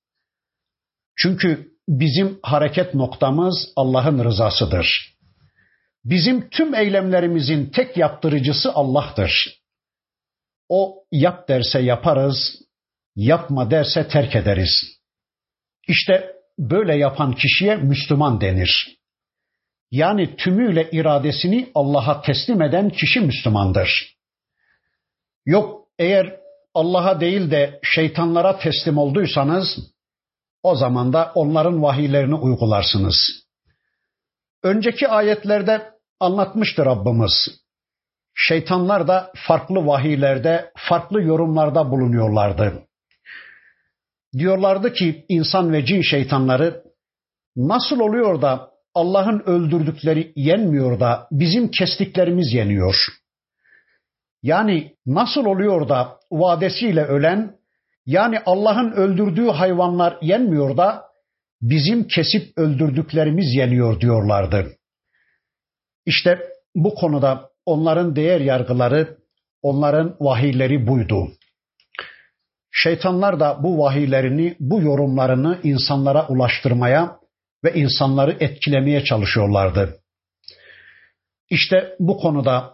Çünkü 1.16 1.72
bizim 1.88 2.38
hareket 2.42 2.94
noktamız 2.94 3.72
Allah'ın 3.76 4.24
rızasıdır. 4.24 5.16
Bizim 6.04 6.48
tüm 6.48 6.74
eylemlerimizin 6.74 7.66
tek 7.66 7.96
yaptırıcısı 7.96 8.72
Allah'tır. 8.72 9.60
O 10.68 11.04
yap 11.12 11.48
derse 11.48 11.80
yaparız, 11.80 12.62
yapma 13.16 13.70
derse 13.70 14.08
terk 14.08 14.36
ederiz. 14.36 14.70
İşte 15.88 16.35
böyle 16.58 16.96
yapan 16.96 17.32
kişiye 17.32 17.76
Müslüman 17.76 18.40
denir. 18.40 18.96
Yani 19.90 20.36
tümüyle 20.36 20.90
iradesini 20.90 21.70
Allah'a 21.74 22.22
teslim 22.22 22.62
eden 22.62 22.90
kişi 22.90 23.20
Müslümandır. 23.20 24.16
Yok 25.46 25.88
eğer 25.98 26.40
Allah'a 26.74 27.20
değil 27.20 27.50
de 27.50 27.80
şeytanlara 27.82 28.58
teslim 28.58 28.98
olduysanız 28.98 29.66
o 30.62 30.74
zaman 30.74 31.12
da 31.12 31.32
onların 31.34 31.82
vahiylerini 31.82 32.34
uygularsınız. 32.34 33.16
Önceki 34.62 35.08
ayetlerde 35.08 35.90
anlatmıştı 36.20 36.84
Rabbimiz. 36.84 37.32
Şeytanlar 38.34 39.08
da 39.08 39.32
farklı 39.46 39.86
vahiylerde, 39.86 40.72
farklı 40.76 41.22
yorumlarda 41.22 41.90
bulunuyorlardı. 41.90 42.86
Diyorlardı 44.38 44.92
ki 44.92 45.24
insan 45.28 45.72
ve 45.72 45.84
cin 45.84 46.02
şeytanları 46.02 46.82
nasıl 47.56 48.00
oluyor 48.00 48.42
da 48.42 48.70
Allah'ın 48.94 49.42
öldürdükleri 49.46 50.32
yenmiyor 50.36 51.00
da 51.00 51.28
bizim 51.30 51.70
kestiklerimiz 51.70 52.52
yeniyor? 52.52 52.96
Yani 54.42 54.94
nasıl 55.06 55.44
oluyor 55.44 55.88
da 55.88 56.18
vadesiyle 56.32 57.04
ölen 57.04 57.56
yani 58.06 58.38
Allah'ın 58.46 58.92
öldürdüğü 58.92 59.48
hayvanlar 59.48 60.18
yenmiyor 60.22 60.76
da 60.76 61.02
bizim 61.62 62.08
kesip 62.08 62.58
öldürdüklerimiz 62.58 63.54
yeniyor 63.54 64.00
diyorlardı. 64.00 64.66
İşte 66.06 66.38
bu 66.74 66.94
konuda 66.94 67.50
onların 67.66 68.16
değer 68.16 68.40
yargıları, 68.40 69.18
onların 69.62 70.16
vahiyleri 70.20 70.86
buydu. 70.86 71.28
Şeytanlar 72.78 73.40
da 73.40 73.62
bu 73.62 73.78
vahiylerini, 73.78 74.56
bu 74.60 74.82
yorumlarını 74.82 75.60
insanlara 75.62 76.28
ulaştırmaya 76.28 77.16
ve 77.64 77.74
insanları 77.74 78.36
etkilemeye 78.40 79.04
çalışıyorlardı. 79.04 80.00
İşte 81.50 81.96
bu 81.98 82.18
konuda 82.18 82.72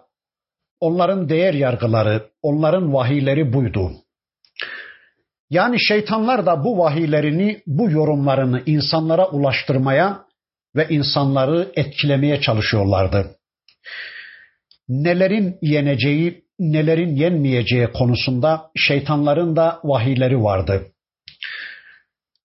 onların 0.80 1.28
değer 1.28 1.55
yargıları, 1.55 2.30
onların 2.42 2.94
vahiyleri 2.94 3.53
buydu. 3.53 3.92
Yani 5.50 5.76
şeytanlar 5.80 6.46
da 6.46 6.64
bu 6.64 6.78
vahiylerini, 6.78 7.62
bu 7.66 7.90
yorumlarını 7.90 8.62
insanlara 8.66 9.28
ulaştırmaya 9.28 10.24
ve 10.76 10.88
insanları 10.88 11.72
etkilemeye 11.76 12.40
çalışıyorlardı. 12.40 13.36
Nelerin 14.88 15.59
yeneceği, 15.62 16.41
nelerin 16.59 17.16
yenmeyeceği 17.16 17.86
konusunda 17.86 18.70
şeytanların 18.76 19.57
da 19.57 19.80
vahiyleri 19.84 20.42
vardı. 20.42 20.86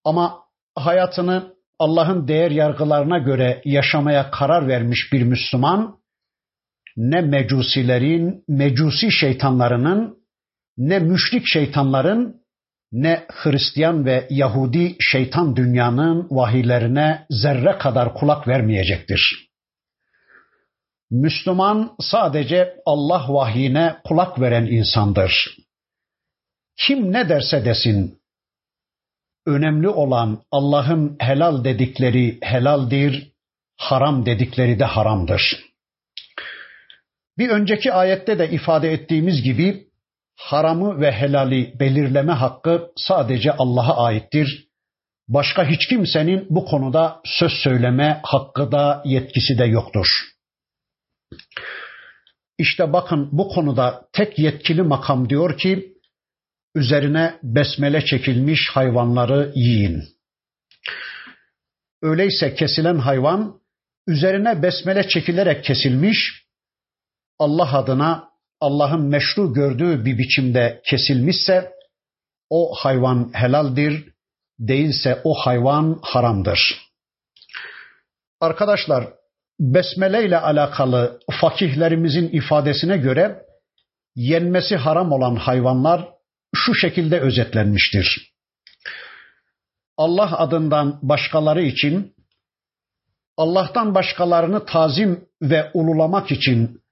Ama 0.04 0.38
hayatını 0.76 1.54
Allah'ın 1.78 2.28
değer 2.28 2.50
yargılarına 2.50 3.18
göre 3.18 3.62
yaşamaya 3.64 4.30
karar 4.30 4.68
vermiş 4.68 5.12
bir 5.12 5.22
Müslüman 5.22 5.98
ne 6.96 7.20
mecusilerin, 7.20 8.44
mecusi 8.48 9.12
şeytanlarının 9.12 10.18
ne 10.76 10.98
müşrik 10.98 11.42
şeytanların 11.46 12.36
ne 12.92 13.26
Hristiyan 13.28 14.04
ve 14.04 14.26
Yahudi 14.30 14.96
şeytan 15.00 15.56
dünyanın 15.56 16.26
vahiylerine 16.30 17.26
zerre 17.30 17.78
kadar 17.78 18.14
kulak 18.14 18.48
vermeyecektir. 18.48 19.47
Müslüman 21.10 21.96
sadece 22.00 22.74
Allah 22.86 23.26
vahyine 23.28 23.96
kulak 24.04 24.40
veren 24.40 24.66
insandır. 24.66 25.56
Kim 26.76 27.12
ne 27.12 27.28
derse 27.28 27.64
desin, 27.64 28.18
önemli 29.46 29.88
olan 29.88 30.42
Allah'ın 30.50 31.16
helal 31.20 31.64
dedikleri 31.64 32.38
helaldir, 32.42 33.32
haram 33.76 34.26
dedikleri 34.26 34.78
de 34.78 34.84
haramdır. 34.84 35.68
Bir 37.38 37.48
önceki 37.48 37.92
ayette 37.92 38.38
de 38.38 38.50
ifade 38.50 38.92
ettiğimiz 38.92 39.42
gibi 39.42 39.88
haramı 40.36 41.00
ve 41.00 41.12
helali 41.12 41.74
belirleme 41.80 42.32
hakkı 42.32 42.90
sadece 42.96 43.52
Allah'a 43.52 44.04
aittir. 44.04 44.68
Başka 45.28 45.64
hiç 45.64 45.86
kimsenin 45.86 46.46
bu 46.50 46.64
konuda 46.64 47.20
söz 47.24 47.52
söyleme 47.52 48.20
hakkı 48.22 48.72
da 48.72 49.02
yetkisi 49.04 49.58
de 49.58 49.64
yoktur. 49.64 50.06
İşte 52.58 52.92
bakın 52.92 53.28
bu 53.32 53.48
konuda 53.48 54.08
tek 54.12 54.38
yetkili 54.38 54.82
makam 54.82 55.28
diyor 55.28 55.58
ki 55.58 55.94
üzerine 56.74 57.38
besmele 57.42 58.04
çekilmiş 58.04 58.70
hayvanları 58.70 59.52
yiyin. 59.54 60.04
Öyleyse 62.02 62.54
kesilen 62.54 62.98
hayvan 62.98 63.60
üzerine 64.06 64.62
besmele 64.62 65.08
çekilerek 65.08 65.64
kesilmiş, 65.64 66.44
Allah 67.38 67.78
adına 67.78 68.28
Allah'ın 68.60 69.04
meşru 69.04 69.54
gördüğü 69.54 70.04
bir 70.04 70.18
biçimde 70.18 70.82
kesilmişse 70.84 71.72
o 72.50 72.74
hayvan 72.74 73.30
helaldir, 73.32 74.12
değilse 74.58 75.20
o 75.24 75.34
hayvan 75.34 75.98
haramdır. 76.02 76.88
Arkadaşlar 78.40 79.17
besmele 79.60 80.24
ile 80.24 80.38
alakalı 80.38 81.20
fakihlerimizin 81.40 82.28
ifadesine 82.28 82.96
göre 82.96 83.42
yenmesi 84.16 84.76
haram 84.76 85.12
olan 85.12 85.36
hayvanlar 85.36 86.08
şu 86.54 86.74
şekilde 86.74 87.20
özetlenmiştir. 87.20 88.32
Allah 89.96 90.38
adından 90.38 90.98
başkaları 91.02 91.62
için, 91.62 92.14
Allah'tan 93.36 93.94
başkalarını 93.94 94.66
tazim 94.66 95.28
ve 95.42 95.70
ululamak 95.74 96.30
için 96.30 96.82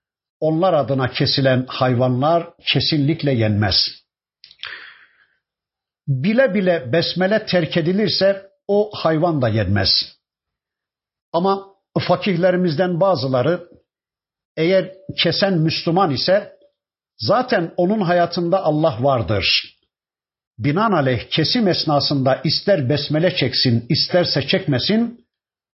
onlar 0.40 0.72
adına 0.72 1.10
kesilen 1.10 1.66
hayvanlar 1.68 2.50
kesinlikle 2.60 3.32
yenmez. 3.32 3.74
Bile 6.08 6.54
bile 6.54 6.92
besmele 6.92 7.46
terk 7.46 7.76
edilirse 7.76 8.46
o 8.68 8.90
hayvan 8.94 9.42
da 9.42 9.48
yenmez. 9.48 9.88
Ama 11.32 11.75
fakihlerimizden 12.00 13.00
bazıları 13.00 13.68
eğer 14.56 14.92
kesen 15.22 15.58
Müslüman 15.58 16.10
ise 16.10 16.52
zaten 17.18 17.72
onun 17.76 18.00
hayatında 18.00 18.64
Allah 18.64 18.96
vardır. 19.00 19.76
Binaenaleyh 20.58 21.28
kesim 21.30 21.68
esnasında 21.68 22.40
ister 22.44 22.88
besmele 22.88 23.36
çeksin 23.36 23.86
isterse 23.88 24.46
çekmesin 24.46 25.26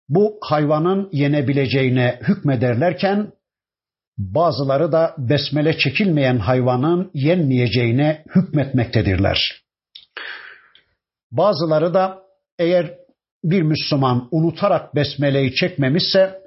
bu 0.08 0.38
hayvanın 0.40 1.08
yenebileceğine 1.12 2.20
hükmederlerken 2.28 3.32
bazıları 4.18 4.92
da 4.92 5.14
besmele 5.18 5.78
çekilmeyen 5.78 6.38
hayvanın 6.38 7.10
yenmeyeceğine 7.14 8.24
hükmetmektedirler. 8.34 9.62
Bazıları 11.30 11.94
da 11.94 12.22
eğer 12.58 12.94
bir 13.44 13.62
Müslüman 13.62 14.28
unutarak 14.30 14.94
besmeleyi 14.94 15.54
çekmemişse 15.54 16.42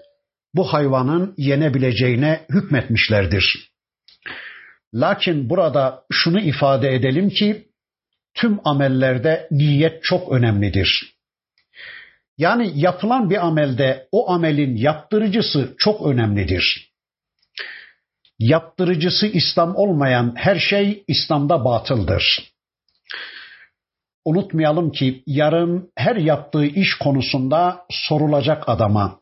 bu 0.53 0.73
hayvanın 0.73 1.33
yenebileceğine 1.37 2.45
hükmetmişlerdir. 2.49 3.71
Lakin 4.93 5.49
burada 5.49 6.03
şunu 6.11 6.39
ifade 6.39 6.95
edelim 6.95 7.29
ki 7.29 7.67
tüm 8.33 8.59
amellerde 8.67 9.47
niyet 9.51 10.03
çok 10.03 10.31
önemlidir. 10.31 11.15
Yani 12.37 12.71
yapılan 12.75 13.29
bir 13.29 13.45
amelde 13.45 14.07
o 14.11 14.31
amelin 14.31 14.75
yaptırıcısı 14.75 15.75
çok 15.77 16.07
önemlidir. 16.07 16.91
Yaptırıcısı 18.39 19.27
İslam 19.27 19.75
olmayan 19.75 20.33
her 20.37 20.59
şey 20.59 21.03
İslam'da 21.07 21.65
batıldır. 21.65 22.54
Unutmayalım 24.25 24.91
ki 24.91 25.23
yarın 25.25 25.91
her 25.95 26.15
yaptığı 26.15 26.65
iş 26.65 26.97
konusunda 27.03 27.85
sorulacak 27.89 28.69
adama. 28.69 29.19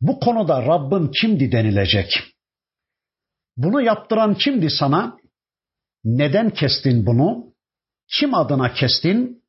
Bu 0.00 0.20
konuda 0.20 0.62
Rabbin 0.66 1.10
kimdi 1.20 1.52
denilecek. 1.52 2.34
Bunu 3.56 3.82
yaptıran 3.82 4.34
kimdi 4.34 4.70
sana? 4.70 5.16
Neden 6.04 6.50
kestin 6.50 7.06
bunu? 7.06 7.54
Kim 8.08 8.34
adına 8.34 8.72
kestin? 8.72 9.42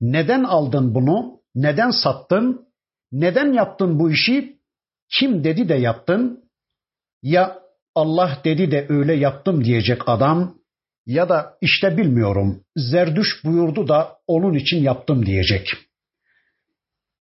Neden 0.00 0.44
aldın 0.44 0.94
bunu? 0.94 1.40
Neden 1.54 1.90
sattın? 1.90 2.68
Neden 3.12 3.52
yaptın 3.52 3.98
bu 3.98 4.10
işi? 4.10 4.58
Kim 5.10 5.44
dedi 5.44 5.68
de 5.68 5.74
yaptın? 5.74 6.50
Ya 7.22 7.58
Allah 7.94 8.40
dedi 8.44 8.70
de 8.70 8.86
öyle 8.88 9.14
yaptım 9.14 9.64
diyecek 9.64 10.08
adam 10.08 10.57
ya 11.08 11.28
da 11.28 11.58
işte 11.60 11.96
bilmiyorum 11.96 12.64
Zerdüş 12.76 13.44
buyurdu 13.44 13.88
da 13.88 14.18
onun 14.26 14.54
için 14.54 14.82
yaptım 14.82 15.26
diyecek. 15.26 15.68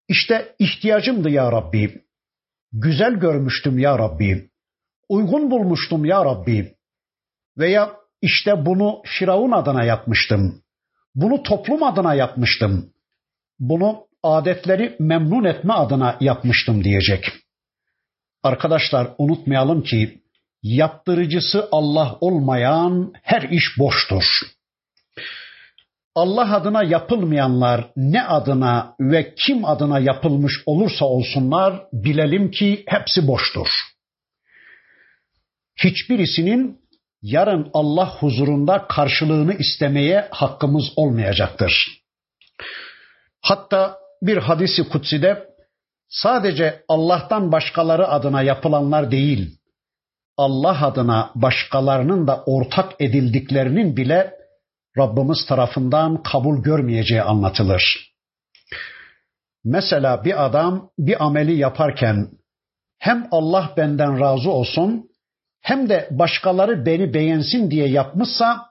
İşte 0.08 0.54
ihtiyacımdı 0.58 1.30
ya 1.30 1.52
Rabbi. 1.52 2.02
Güzel 2.72 3.14
görmüştüm 3.14 3.78
ya 3.78 3.98
Rabbi. 3.98 4.50
Uygun 5.08 5.50
bulmuştum 5.50 6.04
ya 6.04 6.24
Rabbi. 6.24 6.74
Veya 7.58 7.96
işte 8.22 8.66
bunu 8.66 9.02
Firavun 9.04 9.50
adına 9.50 9.84
yapmıştım. 9.84 10.62
Bunu 11.14 11.42
toplum 11.42 11.82
adına 11.82 12.14
yapmıştım. 12.14 12.92
Bunu 13.58 14.06
adetleri 14.22 14.96
memnun 14.98 15.44
etme 15.44 15.72
adına 15.72 16.16
yapmıştım 16.20 16.84
diyecek. 16.84 17.32
Arkadaşlar 18.42 19.08
unutmayalım 19.18 19.82
ki 19.82 20.22
yaptırıcısı 20.62 21.68
Allah 21.72 22.16
olmayan 22.20 23.12
her 23.22 23.42
iş 23.42 23.78
boştur. 23.78 24.24
Allah 26.14 26.56
adına 26.56 26.82
yapılmayanlar 26.82 27.90
ne 27.96 28.22
adına 28.22 28.94
ve 29.00 29.34
kim 29.34 29.64
adına 29.64 29.98
yapılmış 29.98 30.52
olursa 30.66 31.04
olsunlar 31.04 31.82
bilelim 31.92 32.50
ki 32.50 32.84
hepsi 32.88 33.26
boştur. 33.26 33.68
Hiçbirisinin 35.84 36.80
yarın 37.22 37.70
Allah 37.74 38.16
huzurunda 38.16 38.86
karşılığını 38.88 39.54
istemeye 39.54 40.28
hakkımız 40.30 40.84
olmayacaktır. 40.96 42.02
Hatta 43.42 43.98
bir 44.22 44.36
hadisi 44.36 44.88
kutside 44.88 45.46
sadece 46.08 46.84
Allah'tan 46.88 47.52
başkaları 47.52 48.08
adına 48.08 48.42
yapılanlar 48.42 49.10
değil, 49.10 49.58
Allah 50.36 50.86
adına 50.86 51.30
başkalarının 51.34 52.26
da 52.26 52.42
ortak 52.46 52.92
edildiklerinin 53.00 53.96
bile 53.96 54.34
Rabbimiz 54.98 55.46
tarafından 55.48 56.22
kabul 56.22 56.62
görmeyeceği 56.62 57.22
anlatılır. 57.22 58.12
Mesela 59.64 60.24
bir 60.24 60.44
adam 60.44 60.90
bir 60.98 61.24
ameli 61.24 61.56
yaparken 61.56 62.28
hem 62.98 63.28
Allah 63.30 63.74
benden 63.76 64.20
razı 64.20 64.50
olsun 64.50 65.10
hem 65.60 65.88
de 65.88 66.08
başkaları 66.10 66.86
beni 66.86 67.14
beğensin 67.14 67.70
diye 67.70 67.88
yapmışsa 67.88 68.66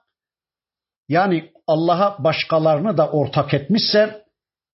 yani 1.08 1.52
Allah'a 1.66 2.24
başkalarını 2.24 2.96
da 2.96 3.10
ortak 3.10 3.54
etmişse 3.54 4.24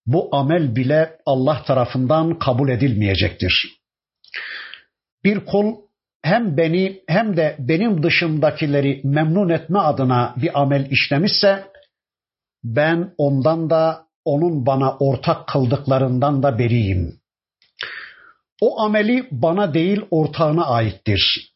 bu 0.07 0.37
amel 0.37 0.77
bile 0.77 1.19
Allah 1.27 1.63
tarafından 1.67 2.39
kabul 2.39 2.69
edilmeyecektir. 2.69 3.83
Bir 5.25 5.45
kul 5.45 5.77
hem 6.23 6.57
beni 6.57 7.03
hem 7.09 7.37
de 7.37 7.57
benim 7.59 8.03
dışımdakileri 8.03 9.01
memnun 9.05 9.49
etme 9.49 9.79
adına 9.79 10.35
bir 10.37 10.61
amel 10.61 10.91
işlemişse 10.91 11.73
ben 12.65 13.15
ondan 13.19 13.71
da 13.71 14.07
onun 14.25 14.67
bana 14.67 14.97
ortak 14.97 15.49
kıldıklarından 15.49 16.43
da 16.43 16.59
beriyim. 16.59 17.21
O 18.61 18.81
ameli 18.81 19.29
bana 19.31 19.75
değil 19.75 20.01
ortağına 20.11 20.67
aittir. 20.67 21.53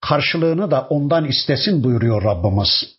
Karşılığını 0.00 0.70
da 0.70 0.86
ondan 0.90 1.24
istesin 1.24 1.84
buyuruyor 1.84 2.24
Rabbimiz. 2.24 2.98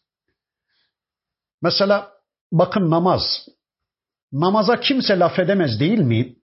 Mesela 1.61 2.11
bakın 2.51 2.89
namaz. 2.89 3.21
Namaza 4.31 4.79
kimse 4.79 5.19
laf 5.19 5.39
edemez 5.39 5.79
değil 5.79 5.99
mi? 5.99 6.35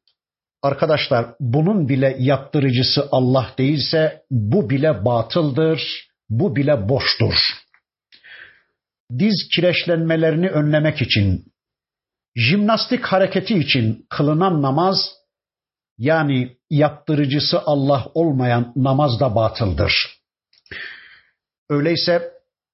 Arkadaşlar 0.63 1.27
bunun 1.41 1.89
bile 1.89 2.17
yaptırıcısı 2.19 3.09
Allah 3.13 3.55
değilse 3.59 4.23
bu 4.31 4.71
bile 4.71 5.05
batıldır, 5.05 6.09
bu 6.31 6.57
bile 6.57 6.89
boştur. 6.89 7.35
Diz 9.19 9.49
kireçlenmelerini 9.55 10.49
önlemek 10.49 11.03
için, 11.03 11.45
jimnastik 12.37 13.05
hareketi 13.05 13.59
için 13.59 14.07
kılınan 14.11 14.63
namaz, 14.63 14.97
yani 15.99 16.57
yaptırıcısı 16.71 17.61
Allah 17.67 18.07
olmayan 18.15 18.73
namaz 18.77 19.21
da 19.21 19.35
batıldır. 19.35 19.93
Öyleyse 21.69 22.33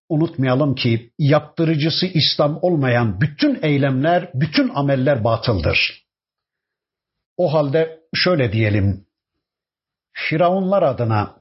unutmayalım 0.09 0.75
ki 0.75 1.11
yaptırıcısı 1.19 2.07
İslam 2.07 2.59
olmayan 2.63 3.21
bütün 3.21 3.59
eylemler, 3.63 4.31
bütün 4.35 4.69
ameller 4.75 5.25
batıldır. 5.25 6.06
O 7.37 7.55
halde 7.55 8.01
şöyle 8.15 8.53
diyelim. 8.53 9.07
Firavunlar 10.13 10.83
adına, 10.83 11.37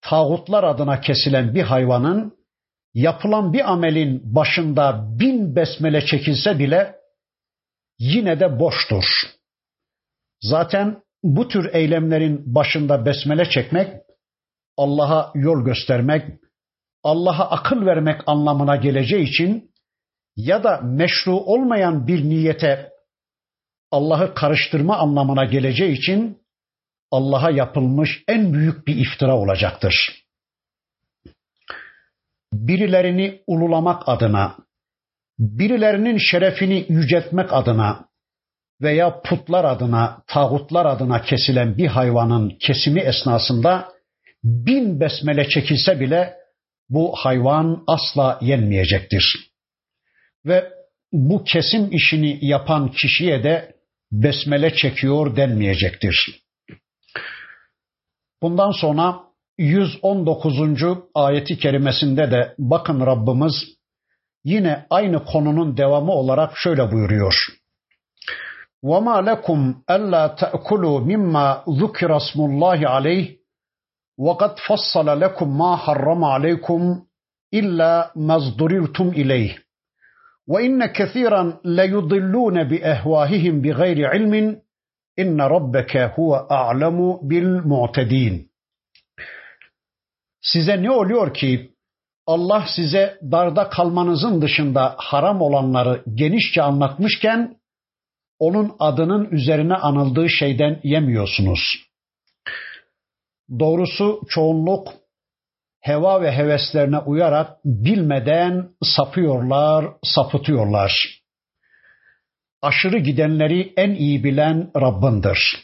tağutlar 0.00 0.64
adına 0.64 1.00
kesilen 1.00 1.54
bir 1.54 1.62
hayvanın 1.62 2.36
yapılan 2.94 3.52
bir 3.52 3.72
amelin 3.72 4.34
başında 4.34 5.06
bin 5.20 5.56
besmele 5.56 6.06
çekilse 6.06 6.58
bile 6.58 6.94
yine 7.98 8.40
de 8.40 8.58
boştur. 8.60 9.04
Zaten 10.42 11.02
bu 11.22 11.48
tür 11.48 11.74
eylemlerin 11.74 12.54
başında 12.54 13.06
besmele 13.06 13.50
çekmek, 13.50 13.92
Allah'a 14.76 15.32
yol 15.34 15.64
göstermek, 15.64 16.24
Allah'a 17.02 17.50
akıl 17.50 17.86
vermek 17.86 18.20
anlamına 18.26 18.76
geleceği 18.76 19.28
için 19.28 19.70
ya 20.36 20.64
da 20.64 20.80
meşru 20.82 21.32
olmayan 21.32 22.06
bir 22.06 22.24
niyete 22.24 22.93
Allah'ı 23.94 24.34
karıştırma 24.34 24.96
anlamına 24.96 25.44
geleceği 25.44 25.92
için 25.98 26.38
Allah'a 27.10 27.50
yapılmış 27.50 28.24
en 28.28 28.52
büyük 28.52 28.86
bir 28.86 28.96
iftira 28.96 29.36
olacaktır. 29.36 30.24
Birilerini 32.52 33.40
ululamak 33.46 34.02
adına, 34.08 34.56
birilerinin 35.38 36.18
şerefini 36.18 36.86
yüceltmek 36.88 37.52
adına, 37.52 38.08
veya 38.82 39.20
putlar 39.20 39.64
adına, 39.64 40.22
tağutlar 40.26 40.86
adına 40.86 41.22
kesilen 41.22 41.78
bir 41.78 41.86
hayvanın 41.86 42.50
kesimi 42.60 43.00
esnasında 43.00 43.88
bin 44.44 45.00
besmele 45.00 45.48
çekilse 45.48 46.00
bile 46.00 46.34
bu 46.88 47.12
hayvan 47.16 47.84
asla 47.86 48.38
yenmeyecektir. 48.42 49.50
Ve 50.46 50.70
bu 51.12 51.44
kesim 51.44 51.92
işini 51.92 52.38
yapan 52.46 52.90
kişiye 52.90 53.44
de 53.44 53.73
besmele 54.13 54.75
çekiyor 54.75 55.35
denmeyecektir. 55.35 56.41
Bundan 58.41 58.71
sonra 58.71 59.19
119. 59.57 60.57
ayeti 61.15 61.57
kerimesinde 61.57 62.31
de 62.31 62.55
bakın 62.59 62.99
Rabbimiz 63.05 63.53
yine 64.43 64.85
aynı 64.89 65.25
konunun 65.25 65.77
devamı 65.77 66.11
olarak 66.11 66.57
şöyle 66.57 66.91
buyuruyor. 66.91 67.59
وَمَا 68.83 69.17
لَكُمْ 69.29 69.59
أَلَّا 69.95 70.23
تَأْكُلُوا 70.41 70.97
مِمَّا 71.11 71.47
ذُكِرَ 71.81 72.11
اسْمُ 72.21 72.39
اللّٰهِ 72.49 72.79
عَلَيْهِ 72.95 73.25
وَقَدْ 74.25 74.53
فَصَّلَ 74.67 75.07
لَكُمْ 75.23 75.47
مَا 75.61 75.73
حَرَّمَ 75.83 76.21
عَلَيْكُمْ 76.33 76.81
إِلَّا 77.59 78.11
مَا 78.27 78.35
ازْدُرِرْتُمْ 78.35 79.07
إِلَيْهِ 79.21 79.62
وَإِنَّ 80.51 80.85
كَثِيرًا 80.85 81.43
لَيُضِلُّونَ 81.79 82.57
بِأَهْوَاهِهِمْ 82.71 83.55
بِغَيْرِ 83.63 83.97
عِلْمٍ 84.11 84.33
إِنَّ 85.21 85.37
رَبَّكَ 85.55 85.93
هُوَ 86.15 86.31
أَعْلَمُ 86.59 86.99
بِالْمُعْتَدِينَ 87.29 88.49
Size 90.41 90.83
ne 90.83 90.91
oluyor 90.91 91.33
ki 91.33 91.69
Allah 92.27 92.65
size 92.75 93.19
darda 93.31 93.69
kalmanızın 93.69 94.41
dışında 94.41 94.95
haram 94.97 95.41
olanları 95.41 96.03
genişçe 96.15 96.61
anlatmışken 96.61 97.55
onun 98.39 98.75
adının 98.79 99.31
üzerine 99.31 99.75
anıldığı 99.75 100.29
şeyden 100.29 100.79
yemiyorsunuz. 100.83 101.59
Doğrusu 103.59 104.21
çoğunluk 104.29 104.87
heva 105.84 106.22
ve 106.22 106.32
heveslerine 106.32 106.98
uyarak 106.98 107.64
bilmeden 107.64 108.68
sapıyorlar, 108.82 109.86
sapıtıyorlar. 110.02 111.20
Aşırı 112.62 112.98
gidenleri 112.98 113.72
en 113.76 113.90
iyi 113.90 114.24
bilen 114.24 114.70
Rabbindir. 114.76 115.58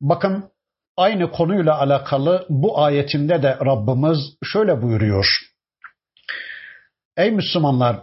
Bakın 0.00 0.50
aynı 0.96 1.30
konuyla 1.30 1.78
alakalı 1.80 2.46
bu 2.48 2.80
ayetinde 2.82 3.42
de 3.42 3.58
Rabbimiz 3.66 4.18
şöyle 4.44 4.82
buyuruyor. 4.82 5.26
Ey 7.16 7.30
Müslümanlar 7.30 7.96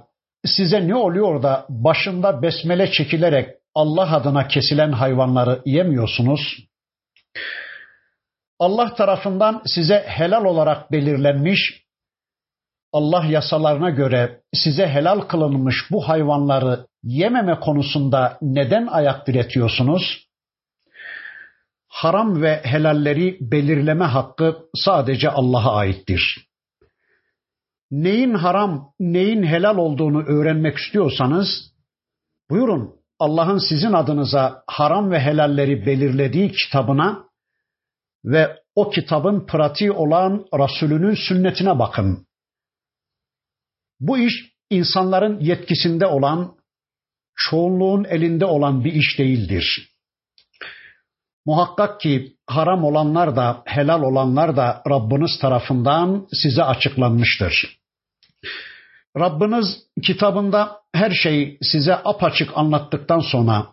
size 0.45 0.87
ne 0.87 0.95
oluyor 0.95 1.43
da 1.43 1.65
başında 1.69 2.41
besmele 2.41 2.91
çekilerek 2.91 3.55
Allah 3.75 4.15
adına 4.15 4.47
kesilen 4.47 4.91
hayvanları 4.91 5.61
yemiyorsunuz? 5.65 6.69
Allah 8.59 8.95
tarafından 8.95 9.61
size 9.65 10.05
helal 10.07 10.45
olarak 10.45 10.91
belirlenmiş, 10.91 11.83
Allah 12.93 13.25
yasalarına 13.25 13.89
göre 13.89 14.41
size 14.53 14.87
helal 14.87 15.19
kılınmış 15.19 15.75
bu 15.91 16.09
hayvanları 16.09 16.87
yememe 17.03 17.59
konusunda 17.59 18.37
neden 18.41 18.87
ayak 18.87 19.27
diretiyorsunuz? 19.27 20.29
Haram 21.87 22.41
ve 22.41 22.61
helalleri 22.63 23.37
belirleme 23.41 24.05
hakkı 24.05 24.57
sadece 24.75 25.29
Allah'a 25.29 25.75
aittir 25.75 26.49
neyin 27.91 28.33
haram, 28.33 28.93
neyin 28.99 29.43
helal 29.43 29.77
olduğunu 29.77 30.23
öğrenmek 30.23 30.77
istiyorsanız 30.77 31.47
buyurun 32.49 32.95
Allah'ın 33.19 33.69
sizin 33.69 33.93
adınıza 33.93 34.63
haram 34.67 35.11
ve 35.11 35.19
helalleri 35.19 35.85
belirlediği 35.85 36.51
kitabına 36.51 37.28
ve 38.25 38.59
o 38.75 38.89
kitabın 38.89 39.45
pratiği 39.45 39.91
olan 39.91 40.45
Resulünün 40.53 41.15
sünnetine 41.15 41.79
bakın. 41.79 42.27
Bu 43.99 44.17
iş 44.17 44.33
insanların 44.69 45.39
yetkisinde 45.39 46.05
olan, 46.05 46.55
çoğunluğun 47.35 48.03
elinde 48.03 48.45
olan 48.45 48.83
bir 48.83 48.93
iş 48.93 49.19
değildir. 49.19 49.89
Muhakkak 51.45 52.01
ki 52.01 52.35
haram 52.47 52.83
olanlar 52.83 53.35
da 53.35 53.63
helal 53.65 54.01
olanlar 54.01 54.57
da 54.57 54.83
Rabbiniz 54.89 55.39
tarafından 55.39 56.27
size 56.33 56.63
açıklanmıştır. 56.63 57.79
Rabbiniz 59.17 59.65
kitabında 60.03 60.81
her 60.93 61.11
şeyi 61.11 61.57
size 61.61 61.95
apaçık 61.95 62.57
anlattıktan 62.57 63.19
sonra 63.19 63.67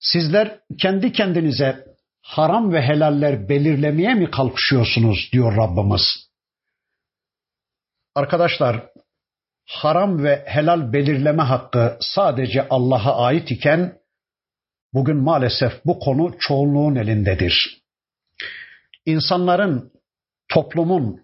sizler 0.00 0.60
kendi 0.78 1.12
kendinize 1.12 1.91
haram 2.22 2.72
ve 2.72 2.82
helaller 2.82 3.48
belirlemeye 3.48 4.14
mi 4.14 4.30
kalkışıyorsunuz 4.30 5.28
diyor 5.32 5.56
Rabbimiz. 5.56 6.02
Arkadaşlar 8.14 8.86
haram 9.68 10.22
ve 10.24 10.44
helal 10.46 10.92
belirleme 10.92 11.42
hakkı 11.42 11.96
sadece 12.00 12.68
Allah'a 12.70 13.24
ait 13.26 13.50
iken 13.50 13.98
bugün 14.94 15.16
maalesef 15.16 15.84
bu 15.84 15.98
konu 15.98 16.36
çoğunluğun 16.38 16.94
elindedir. 16.94 17.82
İnsanların, 19.06 19.92
toplumun, 20.48 21.20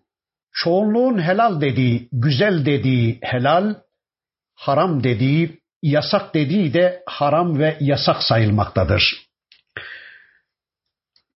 çoğunluğun 0.53 1.23
helal 1.23 1.61
dediği, 1.61 2.09
güzel 2.13 2.67
dediği 2.67 3.19
helal, 3.23 3.75
haram 4.55 5.05
dediği, 5.05 5.59
yasak 5.83 6.35
dediği 6.35 6.75
de 6.75 7.03
haram 7.07 7.59
ve 7.59 7.77
yasak 7.81 8.23
sayılmaktadır. 8.23 9.28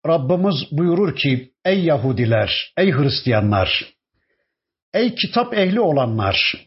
Rabbimiz 0.07 0.55
buyurur 0.71 1.17
ki 1.17 1.53
ey 1.65 1.85
Yahudiler, 1.85 2.73
ey 2.77 2.93
Hristiyanlar, 2.93 3.95
ey 4.95 5.15
kitap 5.15 5.55
ehli 5.55 5.81
olanlar 5.81 6.67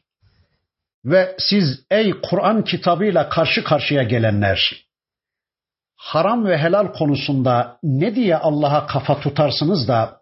ve 1.05 1.36
siz 1.39 1.86
ey 1.91 2.13
Kur'an 2.21 2.63
kitabıyla 2.63 3.29
karşı 3.29 3.63
karşıya 3.63 4.03
gelenler, 4.03 4.86
haram 5.95 6.45
ve 6.45 6.57
helal 6.57 6.93
konusunda 6.93 7.79
ne 7.84 8.15
diye 8.15 8.38
Allah'a 8.38 8.88
kafa 8.88 9.19
tutarsınız 9.19 9.88
da 9.88 10.19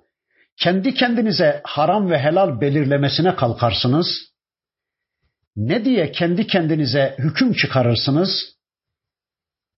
kendi 0.57 0.93
kendinize 0.93 1.61
haram 1.63 2.09
ve 2.09 2.19
helal 2.19 2.61
belirlemesine 2.61 3.35
kalkarsınız? 3.35 4.07
Ne 5.55 5.85
diye 5.85 6.11
kendi 6.11 6.47
kendinize 6.47 7.15
hüküm 7.19 7.53
çıkarırsınız? 7.53 8.60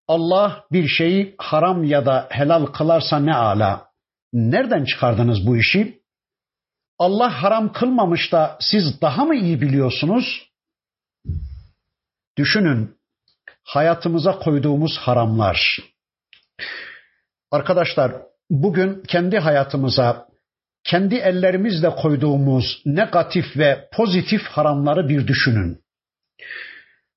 Allah 0.08 0.66
bir 0.72 0.88
şeyi 0.88 1.36
haram 1.38 1.84
ya 1.84 2.06
da 2.06 2.28
helal 2.32 2.66
kılarsa 2.66 3.20
ne 3.20 3.36
ala. 3.36 3.88
Nereden 4.34 4.86
çıkardınız 4.86 5.48
bu 5.48 5.58
işi? 5.58 6.04
Allah 7.00 7.44
haram 7.44 7.74
kılmamış 7.74 8.32
da 8.32 8.58
siz 8.60 9.02
daha 9.02 9.26
mı 9.26 9.36
iyi 9.36 9.62
biliyorsunuz? 9.62 10.50
Düşünün 12.38 12.98
hayatımıza 13.64 14.40
koyduğumuz 14.40 14.98
haramlar. 14.98 15.80
Arkadaşlar 17.52 18.14
bugün 18.50 19.04
kendi 19.08 19.40
hayatımıza 19.40 20.28
kendi 20.84 21.16
ellerimizle 21.16 21.90
koyduğumuz 21.90 22.82
negatif 22.86 23.58
ve 23.58 23.90
pozitif 23.94 24.42
haramları 24.42 25.10
bir 25.10 25.28
düşünün. 25.28 25.84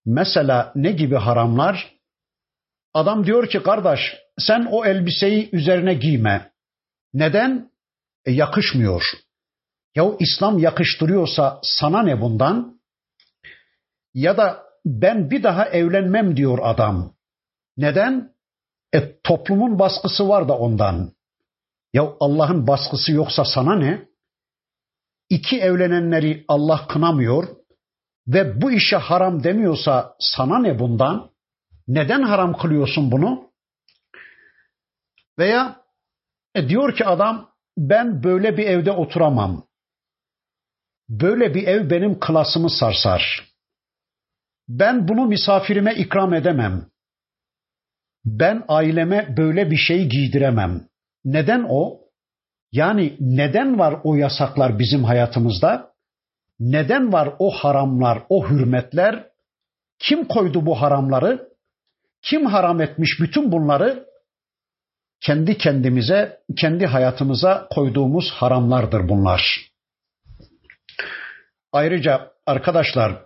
Mesela 0.07 0.73
ne 0.75 0.93
gibi 0.93 1.17
haramlar? 1.17 1.96
Adam 2.97 3.27
diyor 3.27 3.49
ki 3.49 3.63
kardeş 3.63 4.01
sen 4.39 4.69
o 4.71 4.85
elbiseyi 4.85 5.51
üzerine 5.53 5.95
giyme. 5.95 6.53
Neden? 7.15 7.71
E, 8.25 8.33
yakışmıyor. 8.33 9.03
Yahu 9.95 10.17
İslam 10.21 10.59
yakıştırıyorsa 10.59 11.61
sana 11.63 12.03
ne 12.03 12.21
bundan? 12.21 12.81
Ya 14.15 14.37
da 14.37 14.63
ben 14.85 15.31
bir 15.31 15.43
daha 15.43 15.65
evlenmem 15.69 16.37
diyor 16.37 16.59
adam. 16.63 17.15
Neden? 17.77 18.33
E, 18.93 19.21
toplumun 19.21 19.79
baskısı 19.79 20.29
var 20.29 20.49
da 20.49 20.59
ondan. 20.59 21.13
Ya 21.93 22.13
Allah'ın 22.21 22.67
baskısı 22.67 23.13
yoksa 23.13 23.45
sana 23.45 23.77
ne? 23.77 24.09
İki 25.29 25.61
evlenenleri 25.61 26.45
Allah 26.49 26.87
kınamıyor 26.89 27.49
ve 28.29 28.63
bu 28.63 28.73
işe 28.73 28.97
haram 28.97 29.45
demiyorsa 29.45 30.17
sana 30.19 30.59
ne 30.59 30.79
bundan? 30.79 31.36
Neden 31.89 32.23
haram 32.23 32.59
kılıyorsun 32.59 33.11
bunu? 33.13 33.51
Veya 35.39 35.83
e, 36.55 36.69
diyor 36.69 36.97
ki 36.97 37.05
adam 37.05 37.51
ben 37.77 38.23
böyle 38.23 38.57
bir 38.57 38.67
evde 38.67 38.93
oturamam. 38.93 39.67
Böyle 41.09 41.55
bir 41.55 41.67
ev 41.67 41.91
benim 41.91 42.21
klasımı 42.21 42.71
sarsar. 42.71 43.53
Ben 44.69 45.09
bunu 45.09 45.27
misafirime 45.27 45.95
ikram 45.95 46.35
edemem. 46.35 46.87
Ben 48.25 48.65
aileme 48.69 49.37
böyle 49.37 49.71
bir 49.71 49.77
şey 49.77 50.09
giydiremem. 50.09 50.89
Neden 51.25 51.67
o? 51.69 52.01
Yani 52.73 53.17
neden 53.21 53.79
var 53.79 54.01
o 54.05 54.15
yasaklar 54.15 54.79
bizim 54.79 55.05
hayatımızda? 55.05 55.93
Neden 56.61 57.13
var 57.13 57.35
o 57.39 57.51
haramlar, 57.51 58.23
o 58.29 58.49
hürmetler? 58.49 59.31
Kim 59.99 60.25
koydu 60.25 60.67
bu 60.67 60.81
haramları? 60.81 61.49
Kim 62.29 62.47
haram 62.47 62.81
etmiş 62.81 63.21
bütün 63.21 63.53
bunları? 63.53 64.07
Kendi 65.21 65.59
kendimize, 65.59 66.41
kendi 66.57 66.87
hayatımıza 66.87 67.69
koyduğumuz 67.71 68.31
haramlardır 68.31 69.09
bunlar. 69.09 69.71
Ayrıca 71.73 72.33
arkadaşlar 72.47 73.23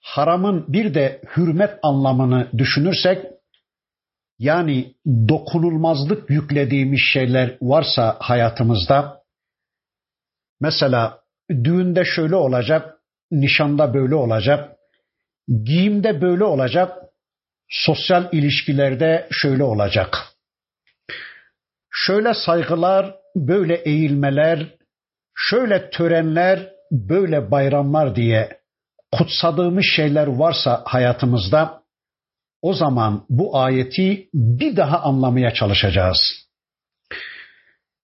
haramın 0.00 0.72
bir 0.72 0.94
de 0.94 1.22
hürmet 1.36 1.78
anlamını 1.82 2.50
düşünürsek 2.58 3.26
yani 4.38 4.94
dokunulmazlık 5.28 6.30
yüklediğimiz 6.30 7.00
şeyler 7.12 7.58
varsa 7.62 8.16
hayatımızda 8.20 9.22
mesela 10.60 11.22
düğünde 11.50 12.04
şöyle 12.04 12.36
olacak, 12.36 12.98
nişanda 13.30 13.94
böyle 13.94 14.14
olacak, 14.14 14.76
giyimde 15.64 16.20
böyle 16.22 16.44
olacak, 16.44 17.09
sosyal 17.70 18.28
ilişkilerde 18.32 19.28
şöyle 19.30 19.62
olacak. 19.62 20.26
Şöyle 21.90 22.34
saygılar, 22.34 23.14
böyle 23.36 23.74
eğilmeler, 23.74 24.74
şöyle 25.36 25.90
törenler, 25.90 26.72
böyle 26.92 27.50
bayramlar 27.50 28.16
diye 28.16 28.60
kutsadığımız 29.12 29.84
şeyler 29.96 30.26
varsa 30.26 30.82
hayatımızda 30.86 31.82
o 32.62 32.74
zaman 32.74 33.26
bu 33.28 33.58
ayeti 33.58 34.28
bir 34.34 34.76
daha 34.76 35.00
anlamaya 35.00 35.54
çalışacağız. 35.54 36.18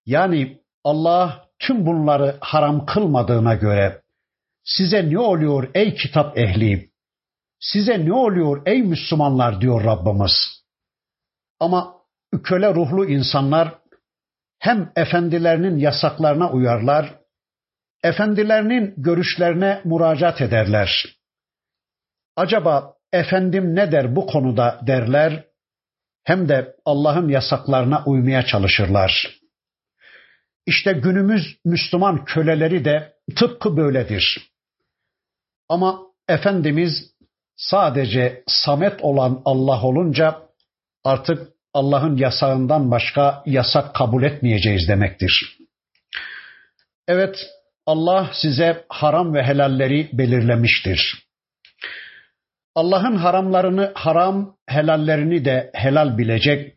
Yani 0.07 0.59
Allah 0.85 1.49
tüm 1.59 1.87
bunları 1.87 2.37
haram 2.41 2.87
kılmadığına 2.87 3.55
göre 3.55 4.03
size 4.65 5.11
ne 5.11 5.19
oluyor 5.19 5.71
ey 5.75 5.95
kitap 5.95 6.39
ehli? 6.39 6.91
Size 7.61 8.07
ne 8.07 8.13
oluyor 8.13 8.63
ey 8.67 8.83
Müslümanlar 8.83 9.61
diyor 9.61 9.85
Rabbimiz. 9.85 10.33
Ama 11.61 11.95
köle 12.45 12.75
ruhlu 12.75 13.07
insanlar 13.07 13.79
hem 14.59 14.93
efendilerinin 14.97 15.79
yasaklarına 15.79 16.51
uyarlar, 16.51 17.21
efendilerinin 18.03 18.95
görüşlerine 18.97 19.81
müracaat 19.85 20.41
ederler. 20.41 21.07
Acaba 22.37 22.95
efendim 23.13 23.75
ne 23.75 23.93
der 23.93 24.17
bu 24.17 24.27
konuda 24.27 24.81
derler, 24.87 25.45
hem 26.25 26.49
de 26.49 26.77
Allah'ın 26.85 27.29
yasaklarına 27.29 28.05
uymaya 28.07 28.47
çalışırlar. 28.47 29.39
İşte 30.67 30.93
günümüz 30.93 31.59
Müslüman 31.65 32.25
köleleri 32.25 32.85
de 32.85 33.15
tıpkı 33.37 33.77
böyledir. 33.77 34.51
Ama 35.69 36.07
Efendimiz 36.29 37.16
sadece 37.57 38.43
samet 38.47 39.03
olan 39.03 39.43
Allah 39.45 39.83
olunca 39.83 40.39
artık 41.05 41.49
Allah'ın 41.75 42.17
yasağından 42.17 42.91
başka 42.91 43.43
yasak 43.47 43.95
kabul 43.95 44.23
etmeyeceğiz 44.23 44.89
demektir. 44.89 45.59
Evet, 47.09 47.37
Allah 47.87 48.31
size 48.33 48.85
haram 48.89 49.35
ve 49.35 49.43
helalleri 49.43 50.11
belirlemiştir. 50.13 51.27
Allah'ın 52.75 53.17
haramlarını 53.17 53.93
haram, 53.95 54.57
helallerini 54.67 55.45
de 55.45 55.71
helal 55.75 56.19
bilecek 56.19 56.77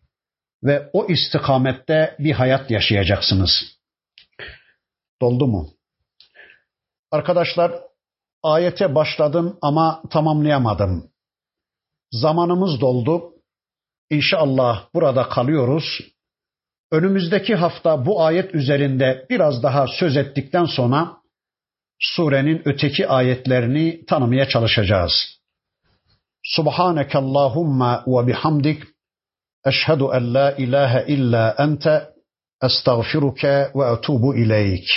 ve 0.64 0.90
o 0.94 1.08
istikamette 1.08 2.16
bir 2.20 2.32
hayat 2.32 2.72
yaşayacaksınız. 2.72 3.52
Doldu 5.22 5.48
mu? 5.48 5.70
Arkadaşlar, 7.12 7.72
ayete 8.44 8.96
başladım 8.96 9.58
ama 9.62 10.04
tamamlayamadım. 10.10 11.10
Zamanımız 12.12 12.82
doldu. 12.82 13.34
İnşallah 14.10 14.86
burada 14.94 15.30
kalıyoruz. 15.30 16.00
Önümüzdeki 16.92 17.56
hafta 17.56 18.06
bu 18.06 18.24
ayet 18.24 18.56
üzerinde 18.56 19.26
biraz 19.30 19.64
daha 19.64 19.88
söz 19.88 20.18
ettikten 20.18 20.66
sonra 20.66 21.18
surenin 22.00 22.62
öteki 22.66 23.08
ayetlerini 23.08 24.06
tanımaya 24.06 24.48
çalışacağız. 24.48 25.12
Subhaneke 26.44 27.18
Allahumma 27.18 28.04
ve 28.08 28.28
bihamdik 28.28 28.84
eşhedü 29.66 30.04
en 30.14 30.34
la 30.34 30.52
ilahe 30.52 31.06
illa 31.08 31.56
ente 31.60 32.10
estağfiruke 32.64 33.72
ve 33.76 33.86
etubu 33.94 34.36
ileyk. 34.36 34.88